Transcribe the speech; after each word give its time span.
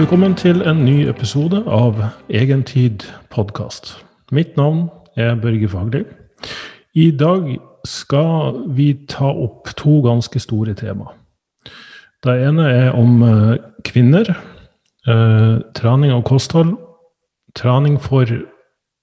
Velkommen 0.00 0.32
til 0.32 0.62
en 0.64 0.78
ny 0.80 1.02
episode 1.10 1.58
av 1.68 1.98
Egentid 2.32 3.02
podkast. 3.28 3.90
Mitt 4.32 4.54
navn 4.56 4.86
er 5.12 5.34
Børge 5.36 5.68
Fagli. 5.68 6.00
I 6.96 7.10
dag 7.10 7.50
skal 7.84 8.62
vi 8.78 8.94
ta 9.12 9.28
opp 9.28 9.68
to 9.76 9.98
ganske 10.00 10.40
store 10.40 10.72
tema. 10.78 11.10
Det 12.24 12.38
ene 12.46 12.70
er 12.70 12.96
om 12.96 13.20
eh, 13.28 13.60
kvinner, 13.84 14.32
eh, 15.04 15.60
trening 15.76 16.16
og 16.16 16.24
kosthold. 16.32 16.78
Trening 17.52 18.00
for 18.00 18.24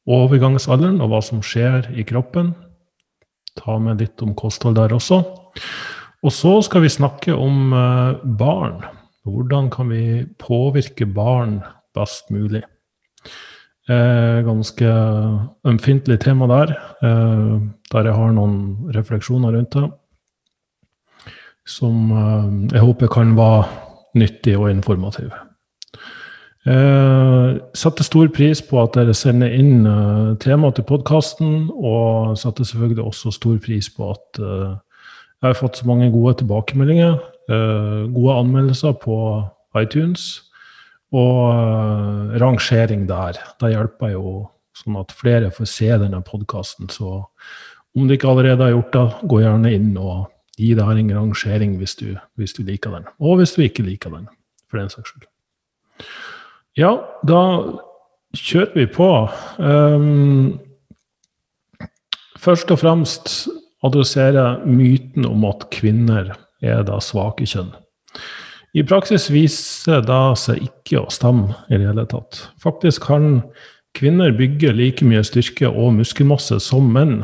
overgangsalderen 0.09 0.97
og 0.97 1.13
hva 1.13 1.21
som 1.21 1.45
skjer 1.45 1.91
i 1.93 2.09
kroppen. 2.09 2.55
Ta 3.53 3.77
med 3.77 4.01
litt 4.01 4.25
om 4.25 4.33
kosthold 4.33 4.81
der 4.81 4.97
også. 4.97 5.21
Og 6.25 6.33
så 6.33 6.57
skal 6.65 6.89
vi 6.89 6.95
snakke 6.97 7.37
om 7.37 7.69
eh, 7.85 8.31
barn. 8.41 8.96
Hvordan 9.27 9.69
kan 9.69 9.89
vi 9.91 10.25
påvirke 10.39 11.05
barn 11.05 11.59
best 11.95 12.31
mulig? 12.31 12.63
Eh, 13.89 14.43
ganske 14.43 14.87
ømfintlig 15.67 16.19
tema 16.19 16.47
der, 16.47 16.71
eh, 17.03 17.59
der 17.91 18.03
jeg 18.09 18.13
har 18.13 18.31
noen 18.35 18.91
refleksjoner 18.95 19.55
rundt 19.55 19.73
det. 19.73 19.91
Som 21.67 22.11
eh, 22.11 22.73
jeg 22.73 22.83
håper 22.83 23.07
kan 23.07 23.35
være 23.37 23.63
nyttig 24.15 24.57
og 24.57 24.71
informativ. 24.71 25.31
Eh, 26.67 27.59
setter 27.73 28.03
stor 28.03 28.27
pris 28.35 28.61
på 28.61 28.81
at 28.81 28.97
dere 28.97 29.13
sender 29.15 29.53
inn 29.55 29.85
uh, 29.87 30.35
tema 30.41 30.67
til 30.75 30.83
podkasten, 30.83 31.69
og 31.71 32.35
setter 32.35 32.67
selvfølgelig 32.67 33.05
også 33.07 33.31
stor 33.31 33.55
pris 33.63 33.87
på 33.93 34.09
at 34.11 34.41
uh, 34.41 34.75
jeg 35.37 35.47
har 35.47 35.55
fått 35.55 35.79
så 35.79 35.87
mange 35.87 36.09
gode 36.11 36.33
tilbakemeldinger, 36.41 37.21
gode 37.47 38.33
anmeldelser 38.41 38.95
på 38.99 39.17
iTunes, 39.79 40.43
og 41.15 41.53
rangering 42.41 43.05
der. 43.07 43.39
Det 43.61 43.71
hjelper 43.71 44.11
jo 44.11 44.31
sånn 44.77 44.97
at 44.99 45.13
flere 45.15 45.51
får 45.55 45.69
se 45.71 45.89
denne 46.01 46.19
podkasten. 46.25 46.89
Så 46.91 47.21
om 47.97 48.07
du 48.07 48.15
ikke 48.15 48.29
allerede 48.29 48.65
har 48.65 48.75
gjort 48.75 48.93
det, 48.93 49.05
gå 49.31 49.41
gjerne 49.41 49.73
inn 49.73 49.93
og 49.97 50.27
gi 50.57 50.73
det 50.77 50.85
her 50.85 50.99
en 50.99 51.13
rangering 51.15 51.77
hvis 51.79 51.95
du, 51.99 52.07
hvis 52.37 52.55
du 52.57 52.63
liker 52.65 52.93
den. 52.93 53.07
Og 53.21 53.39
hvis 53.39 53.55
du 53.55 53.63
ikke 53.65 53.85
liker 53.85 54.13
den, 54.13 54.27
for 54.69 54.81
den 54.81 54.91
saks 54.93 55.13
skyld. 55.13 55.29
Ja, 56.77 56.91
da 57.25 57.41
kjører 58.37 58.75
vi 58.75 58.85
på. 58.93 59.09
Um, 59.57 60.59
først 62.37 62.69
og 62.73 62.81
fremst 62.83 63.47
adressere 63.85 64.59
myten 64.65 65.25
om 65.29 65.45
at 65.49 65.69
kvinner 65.73 66.35
er 66.61 66.83
da 66.87 66.99
svake 67.03 67.47
kjønn. 67.49 67.73
I 68.77 68.83
praksis 68.85 69.29
viser 69.33 70.03
det 70.05 70.23
seg 70.37 70.61
ikke 70.65 71.01
å 71.01 71.13
stemme 71.13 71.55
i 71.71 71.79
det 71.79 71.87
hele 71.87 72.05
tatt. 72.09 72.43
Faktisk 72.61 73.07
kan 73.07 73.41
kvinner 73.97 74.35
bygge 74.37 74.73
like 74.75 75.05
mye 75.07 75.23
styrke 75.25 75.69
og 75.71 75.95
muskelmasse 75.97 76.59
som 76.61 76.91
menn. 76.93 77.23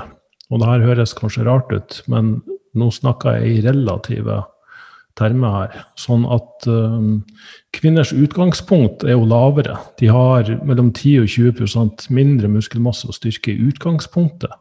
Og 0.50 0.62
det 0.62 0.70
her 0.70 0.88
høres 0.88 1.14
kanskje 1.17 1.45
rart 1.45 1.70
ut, 1.73 2.00
men 2.09 2.40
nå 2.78 2.90
snakker 2.94 3.38
jeg 3.38 3.52
i 3.59 3.62
relative 3.67 4.42
termer 5.20 5.58
her. 5.58 5.78
Sånn 6.00 6.25
at 6.31 6.66
um, 6.70 7.22
kvinners 7.75 8.14
utgangspunkt 8.16 9.06
er 9.06 9.18
jo 9.18 9.28
lavere. 9.30 9.78
De 10.02 10.09
har 10.09 10.50
mellom 10.66 10.90
10 10.90 11.23
og 11.23 11.30
20% 11.30 12.08
mindre 12.14 12.50
muskelmasse 12.50 13.09
og 13.09 13.18
styrke 13.18 13.53
i 13.53 13.70
utgangspunktet. 13.70 14.53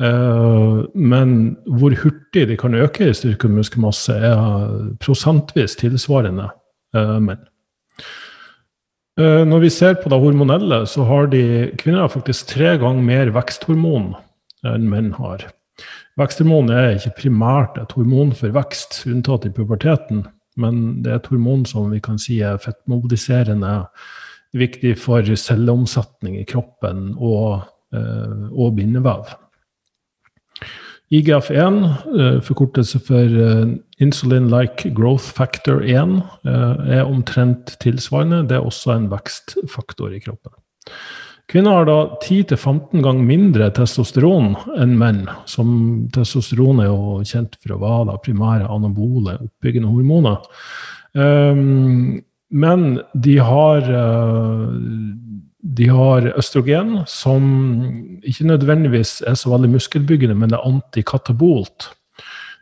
Uh, 0.00 0.86
men 0.96 1.58
hvor 1.68 1.92
hurtig 2.02 2.46
de 2.48 2.56
kan 2.56 2.74
øke 2.74 3.10
i 3.10 3.16
styrke 3.16 3.50
og 3.50 3.58
muskelmasse, 3.58 4.14
er 4.16 4.96
prosentvis 5.02 5.76
tilsvarende 5.76 6.48
uh, 6.96 7.18
menn. 7.20 7.42
Uh, 9.20 9.44
når 9.44 9.66
vi 9.66 9.72
ser 9.74 9.98
på 10.00 10.08
det 10.08 10.20
hormonelle, 10.22 10.82
så 10.88 11.04
har 11.04 11.28
de, 11.34 11.44
kvinner 11.76 12.06
har 12.06 12.14
faktisk 12.14 12.48
tre 12.54 12.78
ganger 12.80 13.04
mer 13.04 13.32
veksthormon 13.36 14.14
enn 14.64 14.88
menn 14.88 15.12
har. 15.18 15.50
Veksthormon 16.20 16.70
er 16.74 16.96
ikke 16.96 17.16
primært 17.22 17.78
et 17.80 17.92
hormon 17.96 18.32
for 18.36 18.52
vekst, 18.54 19.02
unntatt 19.08 19.46
i 19.48 19.52
puberteten, 19.54 20.24
men 20.60 21.02
det 21.04 21.12
er 21.12 21.20
et 21.20 21.28
hormon 21.30 21.62
som 21.68 21.92
vi 21.92 22.00
kan 22.04 22.18
si 22.20 22.40
er 22.44 22.60
fettmobiliserende, 22.60 23.84
viktig 24.56 24.96
for 24.98 25.22
celleomsetning 25.22 26.40
i 26.40 26.46
kroppen 26.48 27.12
og, 27.14 27.68
eh, 27.94 28.48
og 28.50 28.74
bindevev. 28.80 29.30
IGF-1, 31.10 31.78
eh, 32.18 32.36
forkortelse 32.46 33.00
for 33.02 33.38
eh, 33.44 33.72
Insulin-like 34.00 34.92
growth 34.94 35.26
factor 35.36 35.82
1, 35.82 36.20
er 36.46 37.02
omtrent 37.04 37.74
tilsvarende. 37.82 38.44
Det 38.48 38.56
er 38.56 38.64
også 38.64 38.94
en 38.94 39.10
vekstfaktor 39.10 40.14
i 40.16 40.22
kroppen. 40.22 40.54
Kvinner 41.50 41.80
har 41.80 41.88
da 41.88 41.98
10-15 42.22 43.02
ganger 43.02 43.26
mindre 43.26 43.70
testosteron 43.74 44.52
enn 44.78 44.94
menn. 44.98 45.24
Som 45.50 45.72
testosteron 46.14 46.78
er 46.84 46.92
jo 46.92 47.18
kjent 47.26 47.56
for 47.58 47.74
å 47.74 47.80
være 47.82 48.20
primære 48.22 48.70
anabole, 48.70 49.34
oppbyggende 49.48 49.90
hormoner. 49.90 50.38
Um, 51.18 52.20
men 52.50 52.86
de 53.18 53.36
har, 53.42 53.86
de 55.62 55.88
har 55.92 56.28
østrogen, 56.40 57.00
som 57.10 57.46
ikke 58.24 58.48
nødvendigvis 58.48 59.20
er 59.28 59.36
så 59.36 59.52
veldig 59.52 59.74
muskelbyggende, 59.74 60.36
men 60.38 60.54
er 60.56 60.64
antikatabolt. 60.64 61.90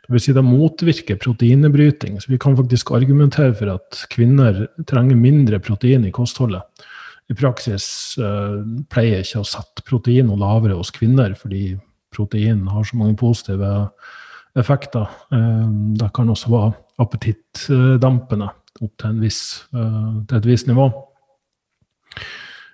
Det 0.03 0.15
vil 0.15 0.23
si 0.23 0.33
det 0.35 0.43
motvirker 0.43 1.19
proteinebryting. 1.21 2.17
Så 2.19 2.31
vi 2.31 2.39
kan 2.41 2.57
faktisk 2.57 2.91
argumentere 2.97 3.53
for 3.55 3.71
at 3.77 4.03
kvinner 4.11 4.65
trenger 4.89 5.19
mindre 5.19 5.61
protein 5.63 6.07
i 6.09 6.13
kostholdet 6.15 6.65
i 7.29 7.35
praksis 7.37 7.85
uh, 8.21 8.61
pleier 8.89 9.21
ikke 9.21 9.43
å 9.43 9.47
sette 9.47 9.85
protein 9.87 10.29
noe 10.29 10.39
lavere 10.41 10.77
hos 10.79 10.91
kvinner, 10.93 11.35
fordi 11.37 11.75
protein 12.13 12.65
har 12.71 12.87
så 12.87 12.97
mange 12.97 13.17
positive 13.19 13.69
effekter. 14.57 15.05
Uh, 15.33 15.69
det 15.99 16.09
kan 16.15 16.31
også 16.33 16.49
være 16.53 16.73
appetittdampende 16.99 18.49
opp 18.79 18.95
til, 19.01 19.21
viss, 19.21 19.43
uh, 19.75 20.23
til 20.25 20.39
et 20.39 20.49
visst 20.49 20.69
nivå. 20.69 20.89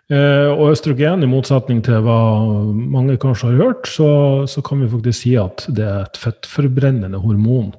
Og 0.05 0.67
østrogen, 0.69 1.23
i 1.25 1.29
motsetning 1.29 1.79
til 1.85 2.03
hva 2.05 2.19
mange 2.75 3.15
kanskje 3.17 3.47
har 3.49 3.63
hørt, 3.63 3.87
så, 3.89 4.09
så 4.45 4.61
kan 4.61 4.83
vi 4.83 4.89
faktisk 4.91 5.23
si 5.23 5.33
at 5.41 5.65
det 5.73 5.87
er 5.87 6.03
et 6.03 6.19
fettforbrennende 6.21 7.17
hormon. 7.23 7.71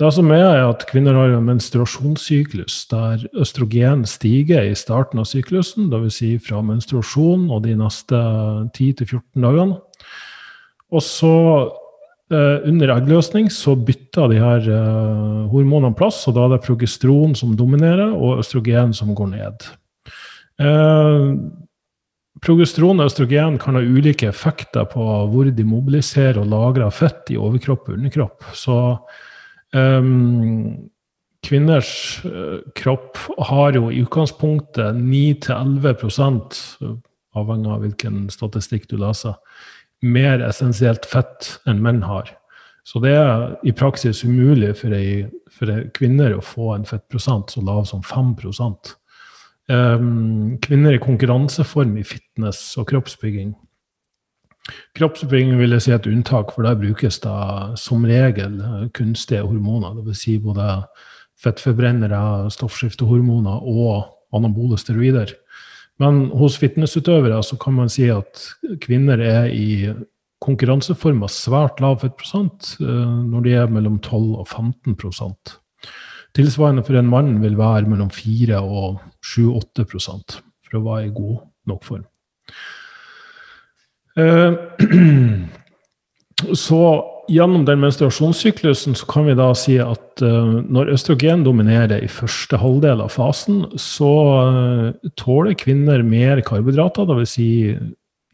Det 0.00 0.08
som 0.16 0.30
er, 0.32 0.46
er 0.56 0.64
at 0.70 0.86
kvinner 0.88 1.14
har 1.14 1.34
en 1.36 1.44
menstruasjonssyklus 1.46 2.78
der 2.90 3.26
østrogen 3.38 4.06
stiger 4.08 4.64
i 4.64 4.72
starten 4.78 5.20
av 5.20 5.28
syklusen, 5.28 5.90
dvs. 5.92 6.16
Si 6.16 6.30
fra 6.42 6.62
menstruasjon 6.64 7.44
og 7.52 7.62
de 7.66 7.76
neste 7.78 8.18
10-14 8.72 9.20
dagene. 9.44 9.76
Og 10.92 11.04
så 11.04 11.34
eh, 12.32 12.64
under 12.68 12.94
eggløsning 12.96 13.52
så 13.52 13.76
bytter 13.76 14.32
de 14.32 14.40
her 14.40 14.66
eh, 14.78 15.44
hormonene 15.52 15.94
plass, 15.96 16.24
og 16.26 16.38
da 16.38 16.48
er 16.48 16.56
det 16.56 16.64
progesteron 16.66 17.36
som 17.38 17.54
dominerer, 17.56 18.16
og 18.16 18.40
østrogen 18.42 18.96
som 18.96 19.12
går 19.14 19.32
ned. 19.36 19.68
Eh, 20.62 21.26
progesteron 22.42 23.02
og 23.02 23.10
østrogen 23.10 23.58
kan 23.62 23.76
ha 23.78 23.82
ulike 23.82 24.30
effekter 24.30 24.86
på 24.90 25.02
hvor 25.32 25.50
de 25.50 25.66
mobiliserer 25.66 26.40
og 26.42 26.50
lagrer 26.52 26.94
fett 26.94 27.34
i 27.34 27.38
overkropp 27.40 27.90
og 27.90 27.98
underkropp. 27.98 28.48
Så 28.56 28.78
Um, 29.72 30.90
kvinners 31.42 32.20
uh, 32.24 32.60
kropp 32.76 33.16
har 33.48 33.72
jo 33.72 33.88
i 33.90 34.02
utgangspunktet 34.04 34.98
9-11% 34.98 36.58
avhengig 37.32 37.72
av 37.72 37.80
hvilken 37.80 38.26
statistikk 38.32 38.90
du 38.90 38.98
leser, 39.00 39.38
mer 40.04 40.44
essensielt 40.44 41.06
fett 41.08 41.54
enn 41.68 41.80
menn 41.82 42.02
har. 42.04 42.28
Så 42.84 43.00
det 43.00 43.14
er 43.16 43.54
i 43.64 43.72
praksis 43.72 44.24
umulig 44.26 44.74
for, 44.80 44.92
ei, 44.92 45.24
for 45.54 45.70
ei 45.72 45.86
kvinner 45.96 46.34
å 46.36 46.44
få 46.44 46.74
en 46.74 46.86
fettprosent 46.86 47.54
så 47.54 47.62
lav 47.64 47.86
som 47.88 48.02
5 48.04 48.34
um, 48.50 48.76
Kvinner 49.68 50.96
i 50.96 51.02
konkurranseform 51.02 51.94
i 52.00 52.02
fitness 52.02 52.72
og 52.80 52.88
kroppsbygging 52.90 53.52
Kroppsbygging 54.94 55.56
vil 55.58 55.74
jeg 55.74 55.84
si 55.84 55.92
et 55.94 56.06
unntak, 56.06 56.52
for 56.54 56.66
der 56.66 56.78
brukes 56.78 57.18
det 57.24 57.78
som 57.82 58.04
regel 58.06 58.60
kunstige 58.94 59.42
hormoner. 59.42 59.96
Dvs. 59.98 60.20
Si 60.22 60.36
både 60.38 60.68
fettforbrennere, 61.42 62.50
stoffskiftehormoner 62.54 63.64
og 63.66 64.36
anabole 64.36 64.78
steroider. 64.78 65.34
Men 66.00 66.28
hos 66.38 66.56
fitnessutøvere 66.62 67.42
så 67.44 67.58
kan 67.60 67.74
man 67.76 67.90
si 67.92 68.06
at 68.10 68.46
kvinner 68.82 69.20
er 69.22 69.50
i 69.50 69.90
konkurranseform 70.42 71.22
av 71.26 71.30
svært 71.34 71.82
lav 71.82 72.00
fettprosent 72.02 72.76
eh, 72.82 73.18
når 73.26 73.44
de 73.44 73.52
er 73.58 73.70
mellom 73.70 73.98
12 74.02 74.40
og 74.42 74.46
15 74.48 74.96
Tilsvarende 76.36 76.84
for 76.86 76.96
en 76.96 77.10
mann 77.12 77.34
vil 77.42 77.58
være 77.58 77.88
mellom 77.90 78.10
4 78.12 78.60
og 78.62 79.00
7-8 79.20 79.84
for 79.88 80.78
å 80.78 80.84
være 80.86 81.08
i 81.08 81.14
god 81.16 81.42
nok 81.68 81.84
form. 81.84 82.06
Eh, 84.16 84.52
så 86.66 86.82
gjennom 87.30 87.64
den 87.68 87.82
menstruasjonssyklusen 87.82 88.96
så 88.98 89.08
kan 89.10 89.26
vi 89.28 89.36
da 89.38 89.48
si 89.56 89.76
at 89.82 90.22
uh, 90.24 90.58
når 90.62 90.92
østrogen 90.96 91.44
dominerer 91.46 92.02
i 92.02 92.10
første 92.10 92.58
halvdel 92.60 93.02
av 93.04 93.12
fasen, 93.14 93.64
så 93.78 94.12
uh, 94.42 95.10
tåler 95.20 95.54
kvinner 95.58 96.02
mer 96.06 96.42
karbohydrater, 96.46 97.06
dvs. 97.08 97.36
Si 97.36 97.48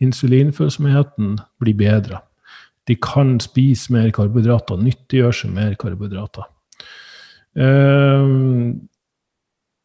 insulinfølsomheten 0.02 1.36
blir 1.62 1.76
bedre. 1.78 2.22
De 2.88 2.96
kan 3.02 3.36
spise 3.42 3.92
mer 3.92 4.08
karbohydrater, 4.14 4.80
nyttiggjøre 4.80 5.36
seg 5.42 5.52
mer 5.54 5.74
karbohydrater. 5.80 6.48
Uh, 7.58 8.78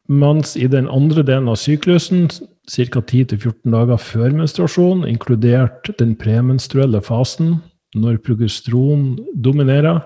mens 0.08 0.52
i 0.60 0.66
den 0.68 0.88
andre 0.92 1.24
delen 1.24 1.48
av 1.48 1.56
syklusen, 1.56 2.28
ca. 2.68 3.00
10-14 3.00 3.72
dager 3.72 4.00
før 4.00 4.34
menstruasjon, 4.36 5.06
inkludert 5.08 5.88
den 6.00 6.12
premenstruelle 6.20 7.00
fasen, 7.04 7.56
når 7.96 8.18
progesteron 8.26 9.14
dominerer, 9.40 10.02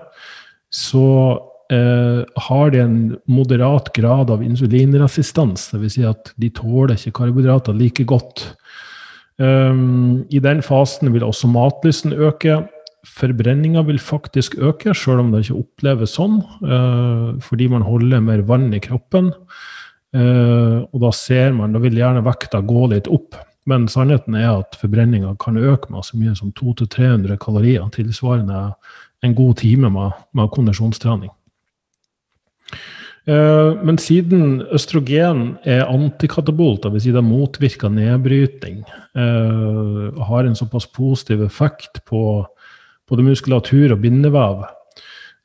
så 0.71 1.39
eh, 1.73 2.21
har 2.47 2.71
de 2.71 2.81
en 2.83 2.99
moderat 3.27 3.91
grad 3.95 4.31
av 4.31 4.43
insulinresistens. 4.45 5.71
Dvs. 5.73 5.97
Si 5.97 6.05
at 6.07 6.31
de 6.39 6.51
tåler 6.53 6.95
ikke 6.95 7.17
karbohydrater 7.23 7.75
like 7.75 8.05
godt. 8.07 8.45
Um, 9.39 10.25
I 10.29 10.41
den 10.43 10.61
fasen 10.61 11.11
vil 11.13 11.25
også 11.25 11.49
matlysten 11.49 12.13
øke. 12.13 12.61
Forbrenninga 13.07 13.83
vil 13.87 13.99
faktisk 14.01 14.57
øke, 14.59 14.93
sjøl 14.97 15.23
om 15.23 15.31
det 15.31 15.45
ikke 15.45 15.59
oppleves 15.61 16.15
sånn, 16.17 16.39
uh, 16.65 17.37
fordi 17.43 17.69
man 17.71 17.85
holder 17.87 18.23
mer 18.25 18.43
vann 18.47 18.69
i 18.75 18.81
kroppen. 18.83 19.31
Uh, 20.15 20.87
og 20.89 20.97
da 21.03 21.13
ser 21.13 21.53
man, 21.55 21.75
da 21.75 21.81
vil 21.83 21.99
gjerne 21.99 22.25
vekta 22.25 22.63
gå 22.65 22.89
litt 22.93 23.09
opp. 23.11 23.37
Men 23.69 23.85
sannheten 23.91 24.37
er 24.39 24.49
at 24.63 24.77
forbrenninga 24.81 25.35
kan 25.41 25.59
øke 25.59 25.91
med 25.93 26.07
så 26.07 26.17
mye 26.17 26.35
som 26.37 26.53
200-300 26.57 27.37
kalorier, 27.41 27.85
tilsvarende 27.93 28.69
en 29.23 29.35
god 29.35 29.59
time 29.61 29.91
med, 29.93 30.23
med 30.33 30.49
kondisjonstrening. 30.55 31.29
Eh, 33.29 33.71
men 33.85 33.99
siden 34.01 34.61
østrogen 34.73 35.57
er 35.67 35.89
antikatabolt, 35.89 36.85
dvs. 36.85 37.03
Si 37.03 37.13
det 37.13 37.23
motvirker 37.25 37.91
nedbryting, 37.93 38.79
eh, 39.15 40.23
har 40.29 40.45
en 40.45 40.55
såpass 40.55 40.87
positiv 40.87 41.43
effekt 41.45 42.01
på 42.05 42.45
både 43.09 43.25
muskulatur 43.25 43.95
og 43.95 44.03
bindevev, 44.03 44.65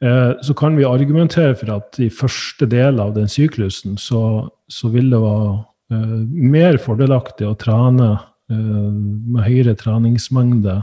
eh, 0.04 0.32
så 0.44 0.56
kan 0.56 0.76
vi 0.78 0.86
argumentere 0.88 1.56
for 1.58 1.76
at 1.78 2.00
i 2.00 2.10
første 2.12 2.68
del 2.70 3.00
av 3.00 3.14
den 3.16 3.30
syklusen 3.30 3.98
så, 4.00 4.48
så 4.68 4.92
vil 4.92 5.10
det 5.12 5.22
være 5.22 5.62
Eh, 5.92 6.20
mer 6.32 6.78
fordelaktig 6.80 7.46
å 7.48 7.56
trene 7.60 8.14
eh, 8.14 8.56
med 8.56 9.44
høyere 9.44 9.74
treningsmengde, 9.78 10.78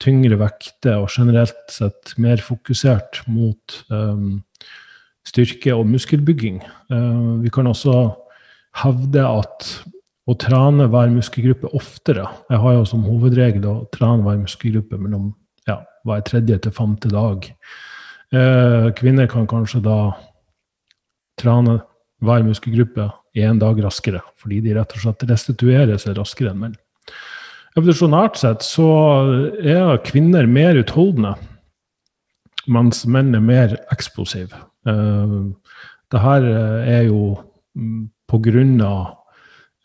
tyngre 0.00 0.38
vekter 0.40 1.02
og 1.02 1.10
generelt 1.12 1.74
sett 1.74 2.14
mer 2.22 2.38
fokusert 2.38 3.24
mot 3.26 3.74
styrke 5.26 5.74
og 5.74 5.88
muskelbygging. 5.90 6.60
Vi 7.42 7.50
kan 7.50 7.66
også 7.66 7.96
hevde 8.78 9.24
at 9.26 9.66
å 10.30 10.36
trene 10.38 10.86
hver 10.92 11.10
muskelgruppe 11.10 11.72
oftere 11.74 12.28
Jeg 12.46 12.62
har 12.62 12.76
jo 12.76 12.86
som 12.86 13.02
hovedregel 13.10 13.66
å 13.66 13.74
trene 13.90 14.22
hver 14.22 14.38
muskelgruppe 14.44 15.02
mellom 15.02 15.32
hver 16.06 16.24
tredje 16.26 16.58
til 16.64 16.74
femte 16.74 17.10
dag. 17.12 17.48
Uh, 18.34 18.90
kvinner 18.98 19.28
kan 19.30 19.48
kanskje 19.48 19.80
da 19.84 19.98
trene 21.40 21.78
hver 22.24 22.44
muskelgruppe 22.44 23.08
én 23.38 23.60
dag 23.60 23.78
raskere, 23.84 24.20
fordi 24.40 24.60
de 24.64 24.74
rett 24.76 24.94
og 24.96 25.04
slett 25.04 25.26
restituerer 25.30 26.00
seg 26.00 26.18
raskere 26.18 26.52
enn 26.52 26.62
menn. 26.64 26.78
Evolusjonært 27.78 28.40
sett 28.40 28.64
så 28.66 28.88
er 29.62 30.00
kvinner 30.06 30.48
mer 30.50 30.80
utholdende, 30.80 31.36
mens 32.68 33.04
menn 33.06 33.30
er 33.36 33.44
mer 33.44 33.76
eksplosive. 33.94 34.58
Uh, 34.88 35.54
det 36.12 36.24
her 36.24 36.44
er 36.88 37.06
jo 37.08 37.36
på 38.28 38.40
grunn 38.44 38.78
av 38.84 39.17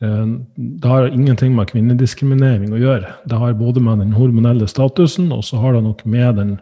Det 0.04 0.90
har 0.90 1.08
ingenting 1.08 1.54
med 1.56 1.70
kvinnediskriminering 1.70 2.74
å 2.76 2.82
gjøre. 2.82 3.14
Det 3.30 3.38
har 3.40 3.56
både 3.56 3.84
med 3.84 4.02
den 4.04 4.16
hormonelle 4.16 4.68
statusen, 4.68 5.32
og 5.32 5.46
så 5.48 5.62
har 5.62 5.78
det 5.78 5.84
nok 5.86 6.04
med 6.10 6.40
den 6.42 6.54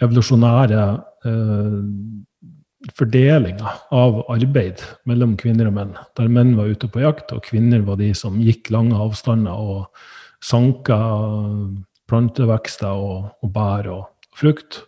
evolusjonære 0.00 0.84
eh, 1.28 1.76
fordelinga 2.96 3.74
av 3.92 4.22
arbeid 4.32 4.80
mellom 5.08 5.36
kvinner 5.40 5.68
og 5.68 5.76
menn. 5.76 5.92
Der 6.16 6.30
menn 6.32 6.54
var 6.56 6.70
ute 6.72 6.88
på 6.88 7.02
jakt, 7.04 7.34
og 7.36 7.44
kvinner 7.48 7.84
var 7.84 8.00
de 8.00 8.12
som 8.16 8.40
gikk 8.40 8.72
lange 8.72 8.96
avstander 8.96 9.60
og 9.60 9.90
sanka 10.40 10.98
plantevekster 12.10 12.96
og, 12.96 13.28
og 13.44 13.52
bær 13.54 13.90
og 13.92 14.30
frukt. 14.40 14.82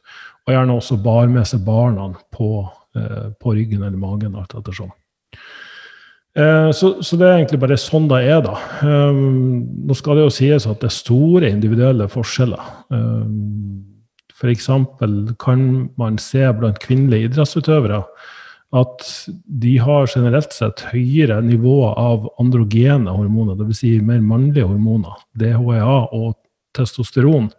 Og 0.46 0.54
gjerne 0.54 0.78
også 0.78 0.98
bar 1.02 1.28
med 1.30 1.44
seg 1.46 1.62
barna 1.66 2.08
på, 2.34 2.54
eh, 2.96 3.28
på 3.38 3.54
ryggen 3.58 3.84
eller 3.84 4.00
magen. 4.00 4.38
alt 4.38 4.56
ettersom. 4.58 4.90
Eh, 5.36 5.71
så, 6.32 6.94
så, 7.04 7.16
det 7.20 7.26
er 7.28 7.38
egentlig 7.38 7.60
bare 7.60 7.76
sånn 7.76 8.06
det 8.08 8.22
er, 8.24 8.38
da. 8.44 8.54
Um, 8.80 9.66
nå 9.84 9.96
skal 9.98 10.16
det 10.16 10.26
jo 10.26 10.32
sies 10.32 10.66
at 10.68 10.80
det 10.80 10.88
er 10.88 10.94
store 10.96 11.50
individuelle 11.52 12.06
forskjeller. 12.08 12.70
Um, 12.88 13.82
F.eks. 14.32 14.70
kan 15.38 15.66
man 16.00 16.16
se 16.18 16.46
blant 16.56 16.80
kvinnelige 16.82 17.28
idrettsutøvere 17.28 18.00
at 18.72 19.04
de 19.62 19.74
har 19.84 20.08
generelt 20.08 20.54
sett 20.56 20.80
høyere 20.88 21.36
nivå 21.44 21.76
av 21.90 22.24
androgene 22.40 23.12
hormoner, 23.12 23.58
dvs. 23.58 23.82
Si 23.82 23.92
mer 24.00 24.22
mannlige 24.24 24.64
hormoner, 24.70 25.20
DHEA 25.38 25.98
og 26.16 26.32
testosteron. 26.76 27.50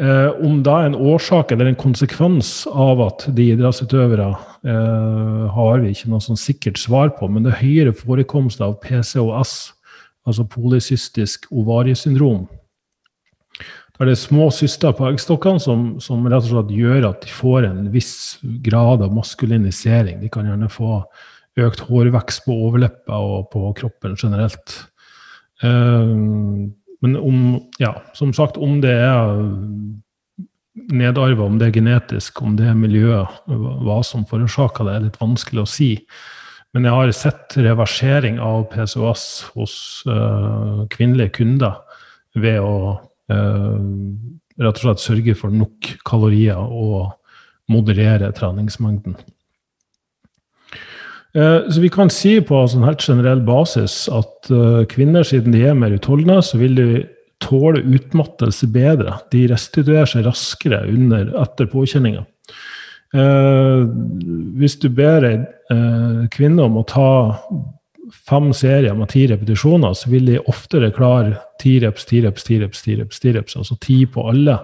Eh, 0.00 0.30
om 0.40 0.62
det 0.64 0.72
er 0.72 0.88
en 0.88 0.96
årsak 0.96 1.52
eller 1.52 1.68
en 1.68 1.78
konsekvens 1.78 2.62
av 2.70 3.02
at 3.04 3.26
de 3.36 3.50
idrettsutøvere 3.52 4.30
eh, 4.32 5.44
har 5.52 5.82
vi 5.82 5.92
ikke 5.92 6.10
noe 6.12 6.24
sånn 6.24 6.40
sikkert 6.40 6.80
svar 6.80 7.12
på, 7.18 7.28
men 7.28 7.44
det 7.44 7.52
er 7.52 7.60
høyere 7.60 7.94
forekomst 7.96 8.64
av 8.64 8.78
PCOS, 8.84 9.54
altså 10.24 10.46
polycystisk 10.48 11.50
ovariesyndrom, 11.52 12.46
er 14.02 14.08
det 14.10 14.18
små 14.18 14.48
syster 14.54 14.94
på 14.96 15.06
eggstokkene 15.10 15.62
som, 15.62 15.82
som, 16.02 16.24
rett 16.26 16.46
og 16.48 16.50
slett 16.50 16.72
gjør 16.74 17.08
at 17.12 17.22
de 17.22 17.30
får 17.30 17.68
en 17.68 17.84
viss 17.94 18.14
grad 18.64 19.04
av 19.04 19.12
maskulinisering. 19.14 20.18
De 20.22 20.30
kan 20.32 20.48
gjerne 20.48 20.70
få 20.72 21.02
økt 21.62 21.84
hårvekst 21.86 22.46
på 22.46 22.56
overleppa 22.66 23.20
og 23.22 23.50
på 23.52 23.68
kroppen 23.78 24.16
generelt. 24.18 24.74
Um, 25.62 26.72
men 27.02 27.16
om, 27.18 27.38
ja, 27.82 27.96
som 28.14 28.32
sagt, 28.36 28.56
om 28.62 28.80
det 28.82 28.94
er 28.94 29.40
nedarva, 30.92 31.44
om 31.44 31.58
det 31.60 31.68
er 31.68 31.76
genetisk, 31.76 32.42
om 32.44 32.54
det 32.56 32.68
er 32.70 32.78
miljøet, 32.78 33.42
hva 33.46 33.98
som 34.06 34.26
forårsaker 34.28 34.88
det, 34.88 34.94
er 34.94 35.06
litt 35.08 35.20
vanskelig 35.20 35.64
å 35.64 35.68
si. 35.68 35.90
Men 36.72 36.86
jeg 36.88 36.96
har 36.96 37.14
sett 37.16 37.56
reversering 37.60 38.38
av 38.40 38.64
PCOS 38.72 39.24
hos 39.56 39.74
uh, 40.08 40.86
kvinnelige 40.92 41.34
kunder 41.42 41.82
ved 42.38 42.62
å 42.64 42.76
uh, 42.96 43.82
rett 44.62 44.78
og 44.78 44.84
slett 44.86 45.02
sørge 45.02 45.36
for 45.36 45.52
nok 45.52 45.90
kalorier 46.08 46.60
og 46.62 47.12
moderere 47.72 48.32
treningsmengden. 48.36 49.18
Eh, 51.34 51.70
så 51.70 51.80
vi 51.80 51.88
kan 51.92 52.10
si 52.12 52.36
på 52.44 52.60
sånn 52.68 52.84
helt 52.84 53.04
generell 53.04 53.40
basis 53.46 54.04
at 54.12 54.50
eh, 54.52 54.82
kvinner, 54.90 55.24
siden 55.24 55.54
de 55.56 55.64
er 55.64 55.78
mer 55.78 55.94
utholdende, 55.96 56.42
så 56.44 56.60
vil 56.60 56.76
de 56.76 56.88
tåle 57.42 57.82
utmattelse 57.96 58.68
bedre. 58.72 59.16
De 59.32 59.46
restituerer 59.50 60.10
seg 60.10 60.26
raskere 60.28 60.84
under, 60.90 61.32
etter 61.42 61.70
påkjenninga. 61.72 62.26
hvis 63.12 64.78
du 64.80 64.86
ber 64.88 65.24
ei 65.28 65.34
kvinne 66.32 66.64
om 66.64 66.78
å 66.80 66.84
ta 66.88 67.08
fem 68.28 68.52
serier 68.56 68.94
med 68.96 69.10
ti 69.12 69.26
repetisjoner, 69.28 69.92
så 69.92 70.08
vil 70.08 70.30
de 70.30 70.38
oftere 70.48 70.88
klare 70.96 71.34
ti 71.60 71.74
reps, 71.82 72.06
ti 72.08 72.22
reps, 72.24 72.46
ti 72.46 72.56
reps, 72.62 72.80
ti 72.86 72.96
reps, 72.96 73.20
ti 73.20 73.34
reps, 73.36 73.56
altså 73.60 73.76
ti 73.84 73.98
på 74.06 74.24
alle. 74.30 74.56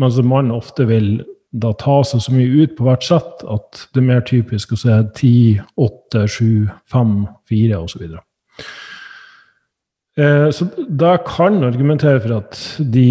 Mens 0.00 0.16
en 0.16 0.28
mann 0.30 0.54
ofte 0.54 0.86
vil 0.88 1.18
da 1.52 1.72
ta 1.78 2.00
seg 2.04 2.22
så 2.24 2.34
mye 2.34 2.62
ut 2.62 2.76
på 2.76 2.86
hvert 2.86 3.06
sett 3.06 3.44
at 3.48 3.86
det 3.94 4.02
er 4.02 4.08
mer 4.08 4.24
typisk 4.26 4.74
å 4.74 4.80
se 4.80 4.96
ti, 5.16 5.34
åtte, 5.80 6.26
sju, 6.30 6.66
fem, 6.90 7.20
fire 7.48 7.80
osv. 7.84 8.06
Så, 8.06 8.22
eh, 10.20 10.48
så 10.50 10.68
da 10.88 11.16
kan 11.24 11.62
argumentere 11.64 12.20
for 12.24 12.38
at 12.40 12.60
de 12.80 13.08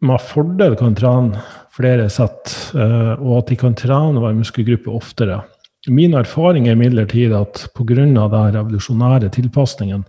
med 0.00 0.22
fordel 0.22 0.76
kan 0.78 0.94
trene 0.94 1.42
flere 1.74 2.08
sett, 2.10 2.54
eh, 2.74 3.14
og 3.18 3.40
at 3.42 3.52
de 3.52 3.58
kan 3.58 3.76
trene 3.78 4.22
hver 4.22 4.36
muskelgruppe 4.36 4.92
oftere. 4.94 5.42
Min 5.88 6.14
erfaring 6.18 6.66
er 6.68 6.76
imidlertid 6.76 7.32
at 7.34 7.68
pga. 7.74 7.94
den 7.94 8.16
revolusjonære 8.16 9.30
tilpasningen, 9.30 10.04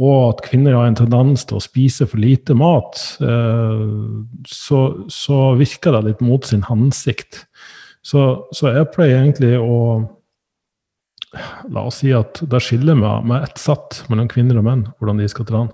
og 0.00 0.20
at 0.30 0.44
kvinner 0.46 0.76
har 0.76 0.88
en 0.88 0.96
tendens 0.96 1.44
til 1.48 1.58
å 1.58 1.64
spise 1.64 2.06
for 2.08 2.22
lite 2.22 2.54
mat, 2.56 3.00
eh, 3.24 3.82
så, 4.48 4.80
så 5.12 5.40
virker 5.58 5.96
det 5.96 6.06
litt 6.06 6.22
mot 6.24 6.46
sin 6.46 6.64
hensikt. 6.68 7.44
Så, 8.06 8.46
så, 8.56 8.70
jeg 8.72 8.90
pleier 8.94 9.20
egentlig 9.20 9.56
å 9.60 9.76
La 11.70 11.84
oss 11.86 12.00
si 12.00 12.08
at 12.10 12.40
det 12.50 12.58
skiller 12.58 12.96
med, 12.98 13.28
med 13.30 13.44
ett 13.46 13.60
sett 13.62 14.00
mellom 14.10 14.26
kvinner 14.26 14.56
og 14.58 14.64
menn 14.66 14.80
hvordan 14.98 15.20
de 15.20 15.28
skal 15.30 15.46
trene. 15.46 15.70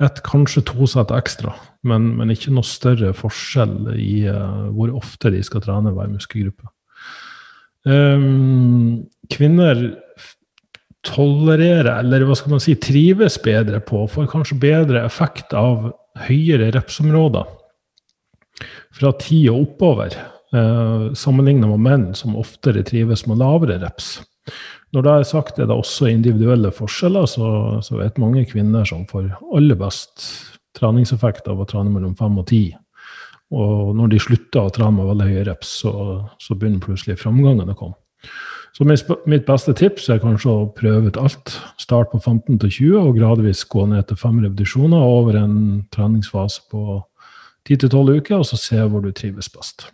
ett, 0.00 0.22
kanskje 0.24 0.62
to 0.64 0.86
sett 0.88 1.10
ekstra, 1.12 1.52
men, 1.84 2.14
men, 2.16 2.30
ikke 2.32 2.54
noe 2.56 2.64
større 2.64 3.10
forskjell 3.12 3.90
i 4.00 4.22
uh, 4.24 4.70
hvor 4.72 4.94
ofte 4.96 5.34
de 5.34 5.42
skal 5.44 5.60
trene 5.60 5.92
hver 5.92 6.08
muskelgruppe. 6.08 6.70
Um, 7.84 9.04
kvinner 9.28 9.82
tolererer, 11.06 11.92
eller 12.02 12.26
hva 12.28 12.36
skal 12.36 12.56
man 12.56 12.62
si, 12.62 12.74
trives 12.80 13.38
bedre 13.42 13.80
på, 13.84 14.04
får 14.10 14.28
kanskje 14.32 14.58
bedre 14.60 15.04
effekt 15.06 15.54
av 15.56 15.90
høyere 16.26 16.70
repsområder 16.74 17.48
fra 18.96 19.12
ti 19.20 19.44
og 19.48 19.62
oppover, 19.64 20.16
eh, 20.52 21.06
sammenlignet 21.16 21.70
med 21.70 21.84
menn 21.86 22.06
som 22.14 22.36
oftere 22.36 22.84
trives 22.84 23.26
med 23.26 23.40
lavere 23.40 23.78
reps. 23.80 24.18
Når 24.92 25.06
det 25.06 25.12
er 25.12 25.24
sagt, 25.28 25.58
er 25.58 25.68
det 25.70 25.76
også 25.76 26.10
individuelle 26.10 26.72
forskjeller, 26.74 27.26
så, 27.30 27.48
så 27.86 28.00
vet 28.00 28.18
mange 28.18 28.44
kvinner 28.50 28.84
som 28.84 29.06
får 29.06 29.30
aller 29.54 29.78
best 29.78 30.26
treningseffekt 30.76 31.48
av 31.48 31.62
å 31.62 31.68
trene 31.68 31.92
mellom 31.94 32.16
fem 32.18 32.38
og 32.42 32.48
ti. 32.50 32.64
Og 33.54 33.94
når 33.98 34.12
de 34.12 34.22
slutter 34.22 34.66
å 34.66 34.72
trene 34.74 34.98
med 34.98 35.08
veldig 35.10 35.28
høye 35.30 35.46
reps, 35.48 35.72
så, 35.82 35.92
så 36.42 36.56
begynner 36.58 36.82
plutselig 36.82 37.18
framgangen 37.22 37.70
å 37.70 37.78
komme. 37.78 37.98
Så 38.76 38.86
mitt 38.86 39.46
beste 39.48 39.74
tips 39.76 40.08
er 40.12 40.20
kanskje 40.22 40.50
å 40.52 40.68
prøve 40.76 41.10
ut 41.10 41.18
alt. 41.20 41.54
Start 41.80 42.12
på 42.12 42.20
15 42.20 42.60
til 42.62 42.70
20 42.70 42.98
og 43.00 43.16
gradvis 43.18 43.64
gå 43.68 43.86
ned 43.90 44.06
til 44.08 44.20
fem 44.20 44.38
repetisjoner 44.44 45.02
over 45.02 45.38
en 45.40 45.56
treningsfase 45.92 46.62
på 46.70 47.00
10 47.68 47.82
til 47.82 47.90
12 47.90 48.20
uker, 48.20 48.36
og 48.38 48.46
så 48.48 48.58
se 48.60 48.84
hvor 48.86 49.02
du 49.04 49.10
trives 49.12 49.50
best. 49.52 49.88